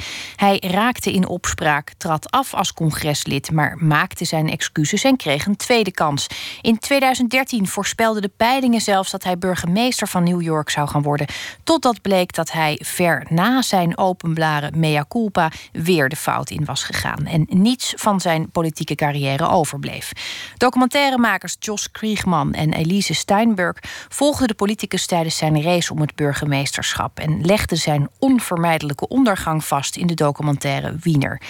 [0.46, 5.56] Hij raakte in opspraak, trad af als congreslid, maar maakte zijn excuses en kreeg een
[5.56, 6.26] tweede kans.
[6.60, 11.26] In 2013 voorspelden de peilingen zelfs dat hij burgemeester van New York zou gaan worden.
[11.64, 16.84] Totdat bleek dat hij ver na zijn openblare mea culpa weer de fout in was
[16.84, 17.26] gegaan.
[17.26, 20.12] En niets van zijn politieke carrière overbleef.
[20.56, 23.76] Documentairemakers Jos Kriegman en Elise Steinberg
[24.08, 29.96] volgden de politicus tijdens zijn race om het burgemeesterschap en legden zijn onvermijdelijke ondergang vast
[29.96, 30.34] in de documentaire
[31.00, 31.40] Wiener.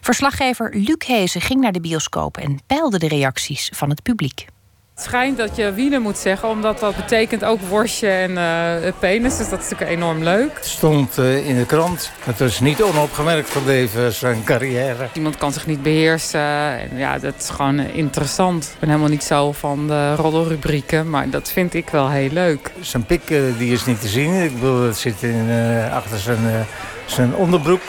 [0.00, 4.46] Verslaggever Luc Hezen ging naar de bioscoop en peilde de reacties van het publiek.
[4.94, 9.36] Het schijnt dat je wiener moet zeggen, omdat dat betekent ook worstje en eh, penis.
[9.36, 10.54] Dus dat is natuurlijk enorm leuk.
[10.54, 12.12] Het stond eh, in de krant.
[12.24, 15.08] Het is niet onopgemerkt gebleven, zijn carrière.
[15.12, 16.40] Iemand kan zich niet beheersen.
[16.40, 18.64] En ja, dat is gewoon eh, interessant.
[18.64, 22.72] Ik ben helemaal niet zo van de roddelrubrieken, maar dat vind ik wel heel leuk.
[22.80, 24.42] Zijn pik eh, die is niet te zien.
[24.42, 26.60] Ik bedoel, het zit in, eh, achter zijn, eh,
[27.06, 27.82] zijn onderbroek.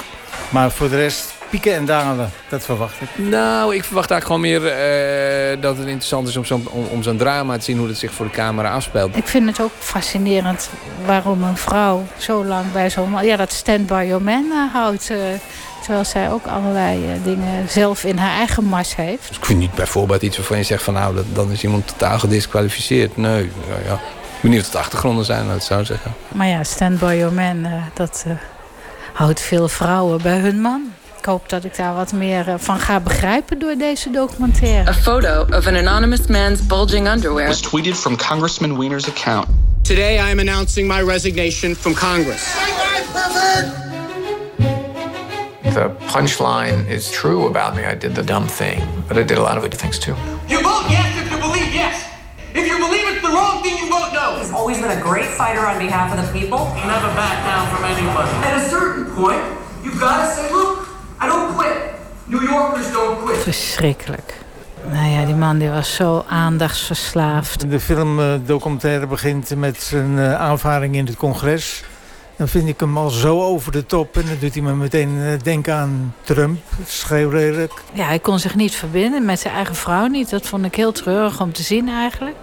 [0.50, 3.08] Maar voor de rest, pieken en dalen, dat verwacht ik.
[3.16, 7.04] Nou, ik verwacht eigenlijk gewoon meer eh, dat het interessant is om zo'n om, om
[7.04, 9.16] zo'n drama te zien hoe het zich voor de camera afspeelt.
[9.18, 10.70] Ik vind het ook fascinerend
[11.06, 13.26] waarom een vrouw zo lang bij zo'n man...
[13.26, 15.10] Ja, dat stand by your man eh, houdt.
[15.10, 15.18] eh,
[15.82, 19.28] terwijl zij ook allerlei eh, dingen zelf in haar eigen mars heeft.
[19.28, 21.88] Dus ik vind niet bijvoorbeeld iets waarvan je zegt van nou, dat, dan is iemand
[21.88, 23.18] totaal gedisqualificeerd.
[23.18, 23.94] Nee, ja, ja.
[23.94, 24.00] Ik
[24.42, 26.14] ben benieuwd wat de achtergronden zijn, laat ik het zo zeggen.
[26.28, 28.34] Maar ja, stand by your man, dat eh,
[29.14, 30.94] houdt veel vrouwen bij hun man.
[31.18, 34.90] Ik hoop dat ik daar wat meer eh, van ga begrijpen door deze documentaire.
[34.90, 39.48] A photo of an anonymous man's bulging underwear was tweeted from Congressman Wiener's account.
[39.82, 42.54] Today I am announcing my resignation from Congress.
[45.74, 47.84] The punchline is true about me.
[47.84, 50.16] I did the dumb thing, but I did a lot of good things too.
[50.48, 51.33] You believe yes.
[52.56, 54.38] If you believe it's the wrong thing, you vote no.
[54.40, 56.60] He's always been a great fighter on behalf of the people.
[56.86, 58.30] Never back down from anybody.
[58.48, 59.42] At a certain point,
[59.84, 60.88] you've got to say, look,
[61.20, 61.78] I don't quit.
[62.28, 63.38] New Yorkers don't quit.
[63.38, 64.42] Verschrikkelijk.
[64.92, 67.70] Nou ja, die man die was zo aandachtsverslaafd.
[67.70, 71.84] De filmdocumentaire begint met zijn eh, aanvaring in het congres.
[72.44, 74.18] Dan vind ik hem al zo over de top.
[74.18, 76.60] En dan doet hij me meteen eh, denken aan Trump.
[76.86, 77.72] Schreeuwlelijk.
[77.94, 80.30] Ja, hij kon zich niet verbinden met zijn eigen vrouw niet.
[80.30, 82.36] Dat vond ik heel treurig om te zien eigenlijk.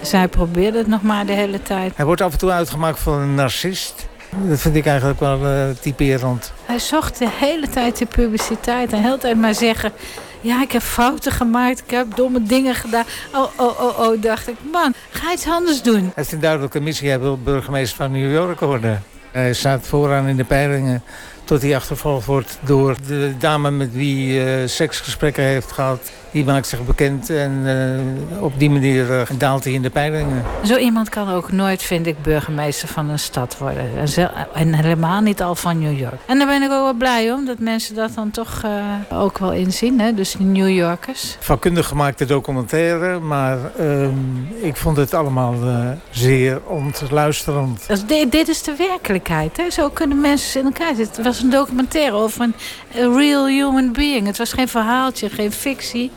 [0.00, 1.96] Dus hij probeerde het nog maar de hele tijd.
[1.96, 4.06] Hij wordt af en toe uitgemaakt voor een narcist.
[4.48, 6.52] Dat vind ik eigenlijk wel uh, typerend.
[6.64, 8.92] Hij zocht de hele tijd de publiciteit.
[8.92, 9.92] En de hele tijd maar zeggen...
[10.40, 11.78] Ja, ik heb fouten gemaakt.
[11.78, 13.04] Ik heb domme dingen gedaan.
[13.34, 14.56] Oh, oh, oh, oh, dacht ik.
[14.72, 16.00] Man, ga iets anders doen.
[16.00, 17.08] Hij heeft een duidelijke missie.
[17.08, 19.02] Hij wil burgemeester van New York worden.
[19.34, 21.02] Hij staat vooraan in de peilingen
[21.44, 26.10] tot hij achtervolgd wordt door de dame met wie hij uh, seksgesprekken heeft gehad.
[26.30, 27.52] Die maakt zich bekend en
[28.32, 30.44] uh, op die manier uh, daalt hij in de peilingen.
[30.64, 33.90] Zo iemand kan ook nooit, vind ik, burgemeester van een stad worden.
[34.54, 36.20] En, helemaal niet al van New York.
[36.26, 38.62] En daar ben ik ook wel blij om, dat mensen dat dan toch
[39.12, 40.00] ook wel inzien.
[40.00, 40.14] Hè?
[40.14, 41.36] Dus die New Yorkers.
[41.40, 44.12] Vakkundig gemaakte documentaire, maar ehm,
[44.60, 45.54] ik vond het allemaal
[46.10, 47.84] zeer ontluisterend.
[47.88, 49.56] Dus dit, dit is de werkelijkheid.
[49.56, 49.70] Hè?
[49.70, 51.24] Zo kunnen mensen in elkaar zitten.
[51.34, 52.50] Het was een documentaire over
[52.94, 54.26] een real human being.
[54.26, 56.10] Het was geen verhaaltje, geen fictie.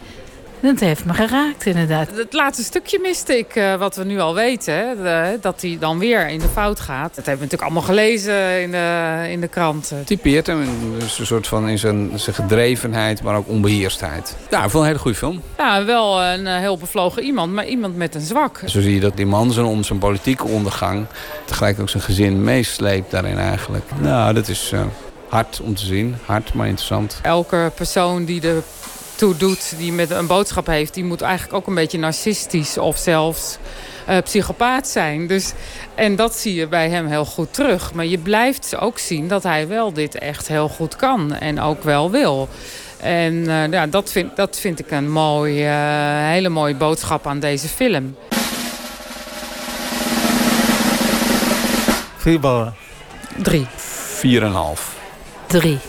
[0.60, 2.08] Dat heeft me geraakt, inderdaad.
[2.16, 4.74] Het laatste stukje miste ik, uh, wat we nu al weten.
[4.74, 7.16] Hè, de, dat hij dan weer in de fout gaat.
[7.16, 9.94] Dat hebben we natuurlijk allemaal gelezen in de, in de krant.
[10.06, 10.68] Typeert hem
[11.00, 14.36] dus een soort van in zijn, zijn gedrevenheid, maar ook onbeheerstheid.
[14.50, 15.42] Ja, ik vond een hele goede film.
[15.58, 18.62] Ja, wel een uh, heel bevlogen iemand, maar iemand met een zwak.
[18.66, 21.06] Zo zie je dat die man zijn, om zijn politieke ondergang...
[21.46, 23.86] tegelijk ook zijn gezin meesleept daarin eigenlijk.
[24.02, 24.72] Nou, dat is...
[24.74, 24.82] Uh,
[25.30, 27.20] hard om te zien, hard maar interessant.
[27.22, 28.64] Elke persoon die er
[29.16, 32.98] toe doet, die met een boodschap heeft, die moet eigenlijk ook een beetje narcistisch of
[32.98, 33.58] zelfs
[34.10, 35.28] uh, psychopaat zijn.
[35.28, 35.54] Dus,
[35.96, 37.94] en dat zie je bij hem heel goed terug.
[37.94, 41.84] Maar je blijft ook zien dat hij wel dit echt heel goed kan en ook
[41.84, 42.50] wel wil.
[42.98, 47.40] En uh, ja, dat, vind, dat vind ik een mooi, uh, hele mooie boodschap aan
[47.40, 48.16] deze film.
[52.18, 52.76] Vier ballen.
[53.38, 53.68] Drie.
[53.76, 54.97] Vier en een half.
[55.48, 55.80] Drie.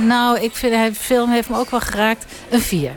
[0.00, 2.24] Nou, ik vind de film heeft me ook wel geraakt.
[2.50, 2.96] Een vier.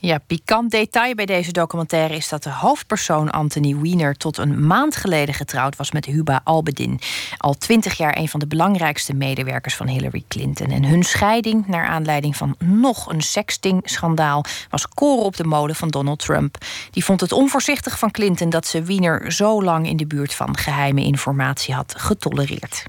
[0.00, 4.96] Ja, pikant detail bij deze documentaire is dat de hoofdpersoon Anthony Weiner tot een maand
[4.96, 7.00] geleden getrouwd was met Huba Albedin.
[7.36, 10.70] Al twintig jaar een van de belangrijkste medewerkers van Hillary Clinton.
[10.70, 15.88] En hun scheiding, naar aanleiding van nog een sexting-schandaal, was koren op de molen van
[15.88, 16.56] Donald Trump.
[16.90, 20.56] Die vond het onvoorzichtig van Clinton dat ze Weiner zo lang in de buurt van
[20.56, 22.84] geheime informatie had getolereerd.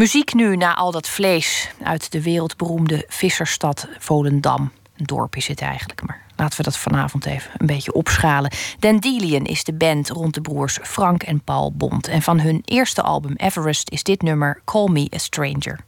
[0.00, 4.72] Muziek nu na al dat vlees uit de wereldberoemde visserstad Volendam.
[4.96, 8.52] Een dorp is het eigenlijk, maar laten we dat vanavond even een beetje opschalen.
[8.78, 12.08] Dandelion is de band rond de broers Frank en Paul Bond.
[12.08, 15.80] En van hun eerste album Everest is dit nummer Call Me a Stranger.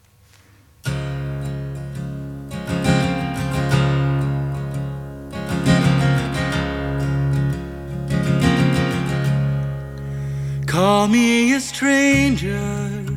[10.65, 13.13] Call me a stranger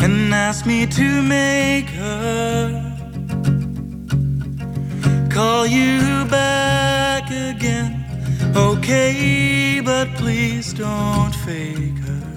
[0.00, 2.88] and ask me to make her
[5.30, 8.04] call you back again.
[8.54, 12.28] Okay, but please don't fake her.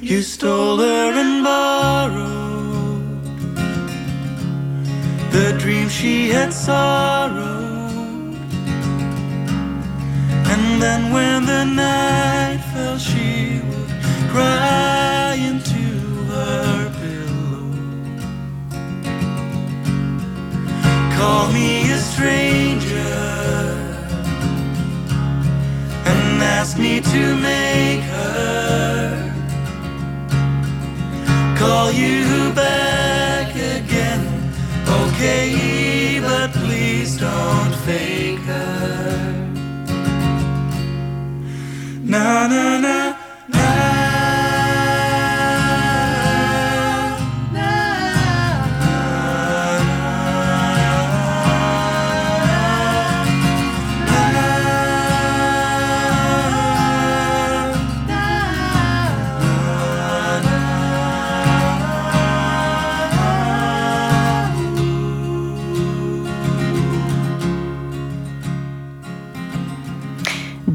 [0.00, 2.42] You stole her and borrowed
[5.30, 7.62] the dream she had sorrowed.
[10.52, 13.60] And then when the night fell, she
[14.32, 17.70] would cry into her pillow.
[21.16, 22.96] Call me a stranger
[26.06, 29.32] and ask me to make her
[31.58, 34.24] call you back again.
[34.88, 39.52] Okay, but please don't fake her.
[42.04, 43.01] Na na na.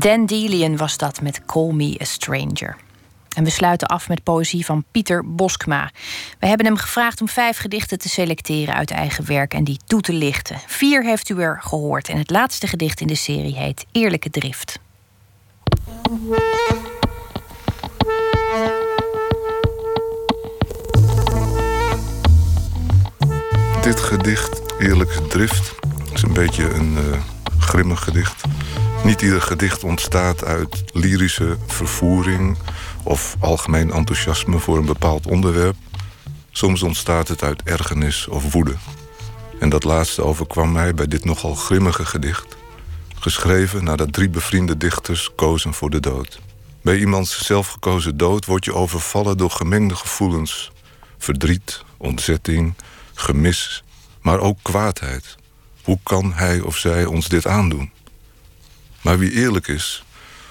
[0.08, 2.76] Dan Delian was dat met Call Me a Stranger.
[3.36, 5.92] En we sluiten af met poëzie van Pieter Boskma.
[6.40, 10.02] We hebben hem gevraagd om vijf gedichten te selecteren uit eigen werk en die toe
[10.02, 10.60] te lichten.
[10.68, 14.80] Vier heeft u er gehoord en het laatste gedicht in de serie heet Eerlijke Drift.
[23.82, 25.76] Dit gedicht, Eerlijke Drift,
[26.14, 27.20] is een beetje een uh,
[27.60, 28.44] grimmig gedicht.
[29.04, 32.58] Niet ieder gedicht ontstaat uit lyrische vervoering
[33.04, 35.76] of algemeen enthousiasme voor een bepaald onderwerp.
[36.52, 38.76] Soms ontstaat het uit ergernis of woede.
[39.60, 42.58] En dat laatste overkwam mij bij dit nogal grimmige gedicht.
[43.20, 46.40] Geschreven nadat drie bevriende dichters kozen voor de dood.
[46.82, 50.72] Bij iemands zelfgekozen dood word je overvallen door gemengde gevoelens.
[51.18, 52.74] Verdriet, ontzetting,
[53.14, 53.84] gemis,
[54.22, 55.36] maar ook kwaadheid.
[55.84, 57.92] Hoe kan hij of zij ons dit aandoen?
[59.08, 60.04] Maar wie eerlijk is,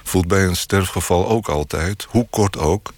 [0.02, 2.92] voelt bij een sterfgeval ook altijd, hoe kort ook,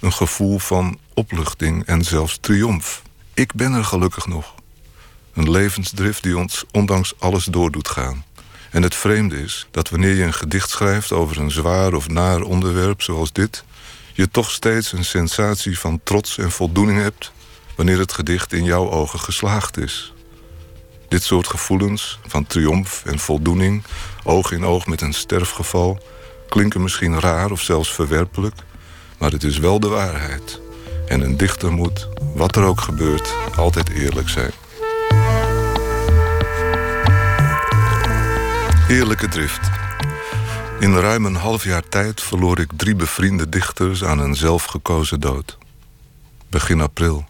[0.00, 3.02] een gevoel van opluchting en zelfs triomf.
[3.34, 4.54] Ik ben er gelukkig nog.
[5.34, 8.24] Een levensdrift die ons ondanks alles door doet gaan.
[8.70, 12.40] En het vreemde is dat wanneer je een gedicht schrijft over een zwaar of naar
[12.40, 13.64] onderwerp zoals dit,
[14.12, 17.32] je toch steeds een sensatie van trots en voldoening hebt
[17.76, 20.12] wanneer het gedicht in jouw ogen geslaagd is.
[21.08, 23.82] Dit soort gevoelens van triomf en voldoening,
[24.24, 25.98] oog in oog met een sterfgeval,
[26.48, 28.54] klinken misschien raar of zelfs verwerpelijk,
[29.18, 30.60] maar het is wel de waarheid.
[31.06, 34.52] En een dichter moet, wat er ook gebeurt, altijd eerlijk zijn.
[38.88, 39.70] Eerlijke drift.
[40.80, 45.58] In ruim een half jaar tijd verloor ik drie bevriende dichters aan een zelfgekozen dood.
[46.50, 47.27] Begin april.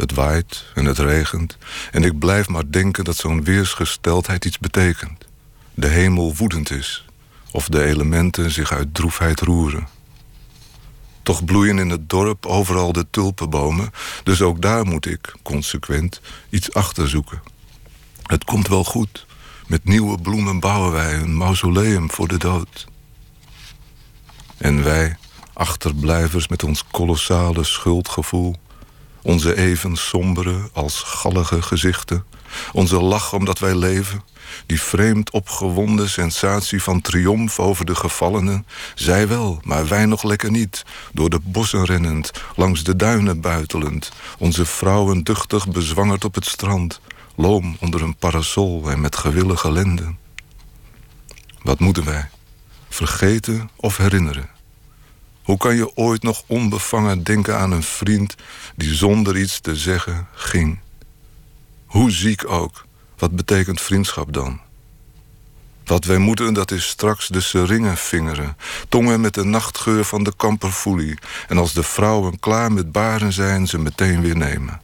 [0.00, 1.56] Het waait en het regent
[1.90, 5.26] en ik blijf maar denken dat zo'n weersgesteldheid iets betekent.
[5.74, 7.04] De hemel woedend is
[7.50, 9.88] of de elementen zich uit droefheid roeren.
[11.22, 13.90] Toch bloeien in het dorp overal de tulpenbomen,
[14.24, 16.20] dus ook daar moet ik, consequent,
[16.50, 17.42] iets achter zoeken.
[18.22, 19.26] Het komt wel goed.
[19.66, 22.86] Met nieuwe bloemen bouwen wij een mausoleum voor de dood.
[24.56, 25.16] En wij,
[25.52, 28.56] achterblijvers met ons kolossale schuldgevoel,
[29.22, 32.24] onze even sombere als gallige gezichten,
[32.72, 34.22] onze lach omdat wij leven,
[34.66, 38.66] die vreemd opgewonden sensatie van triomf over de gevallenen.
[38.94, 40.84] Zij wel, maar wij nog lekker niet.
[41.12, 44.12] Door de bossen rennend, langs de duinen buitelend.
[44.38, 47.00] Onze vrouwen duchtig bezwangerd op het strand.
[47.34, 50.18] Loom onder een parasol en met gewillige lenden.
[51.62, 52.28] Wat moeten wij?
[52.88, 54.59] Vergeten of herinneren?
[55.42, 58.34] Hoe kan je ooit nog onbevangen denken aan een vriend
[58.76, 60.78] die zonder iets te zeggen ging?
[61.86, 62.84] Hoe ziek ook,
[63.18, 64.60] wat betekent vriendschap dan?
[65.90, 68.56] Wat wij moeten, dat is straks de seringen vingeren.
[68.88, 71.18] Tongen met de nachtgeur van de kamperfoelie.
[71.48, 74.80] En als de vrouwen klaar met baren zijn, ze meteen weer nemen.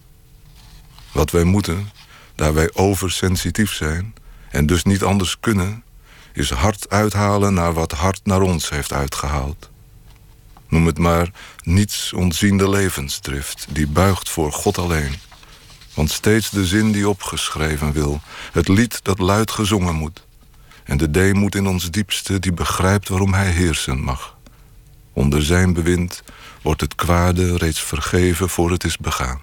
[1.13, 1.91] Wat wij moeten,
[2.35, 4.15] daar wij oversensitief zijn...
[4.51, 5.85] en dus niet anders kunnen...
[6.33, 9.71] is hard uithalen naar wat hard naar ons heeft uitgehaald.
[10.69, 11.31] Noem het maar
[11.63, 13.67] niets ontziende levensdrift...
[13.71, 15.15] die buigt voor God alleen...
[15.97, 18.21] Want steeds de zin die opgeschreven wil,
[18.53, 20.27] het lied dat luid gezongen moet.
[20.85, 24.37] En de deemoed in ons diepste die begrijpt waarom hij heersen mag.
[25.13, 26.23] Onder zijn bewind
[26.63, 29.41] wordt het kwade reeds vergeven voor het is begaan.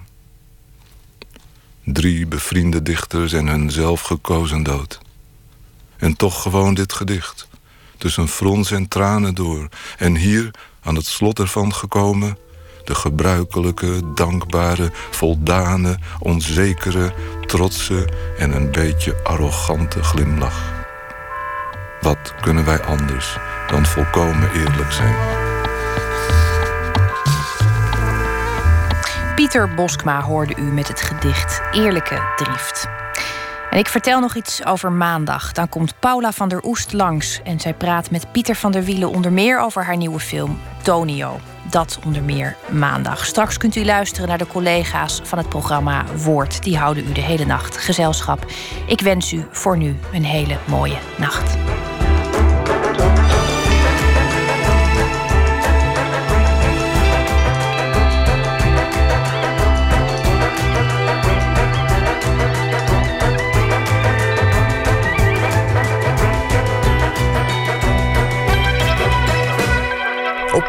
[1.83, 4.99] Drie bevriende dichters en hun zelfgekozen dood.
[5.97, 7.47] En toch gewoon dit gedicht,
[7.97, 9.69] tussen frons en tranen door.
[9.97, 10.51] En hier,
[10.83, 12.37] aan het slot ervan gekomen,
[12.83, 17.13] de gebruikelijke, dankbare, voldane, onzekere,
[17.45, 20.71] trotse en een beetje arrogante glimlach.
[22.01, 23.37] Wat kunnen wij anders
[23.67, 25.15] dan volkomen eerlijk zijn?
[29.35, 32.92] Pieter Boskma hoorde u met het gedicht Eerlijke Drift.
[33.73, 35.51] En ik vertel nog iets over maandag.
[35.51, 39.09] Dan komt Paula van der Oest langs en zij praat met Pieter van der Wielen
[39.09, 41.39] onder meer over haar nieuwe film Tonio.
[41.69, 43.25] Dat onder meer maandag.
[43.25, 46.63] Straks kunt u luisteren naar de collega's van het programma Woord.
[46.63, 48.45] Die houden u de hele nacht gezelschap.
[48.87, 51.57] Ik wens u voor nu een hele mooie nacht.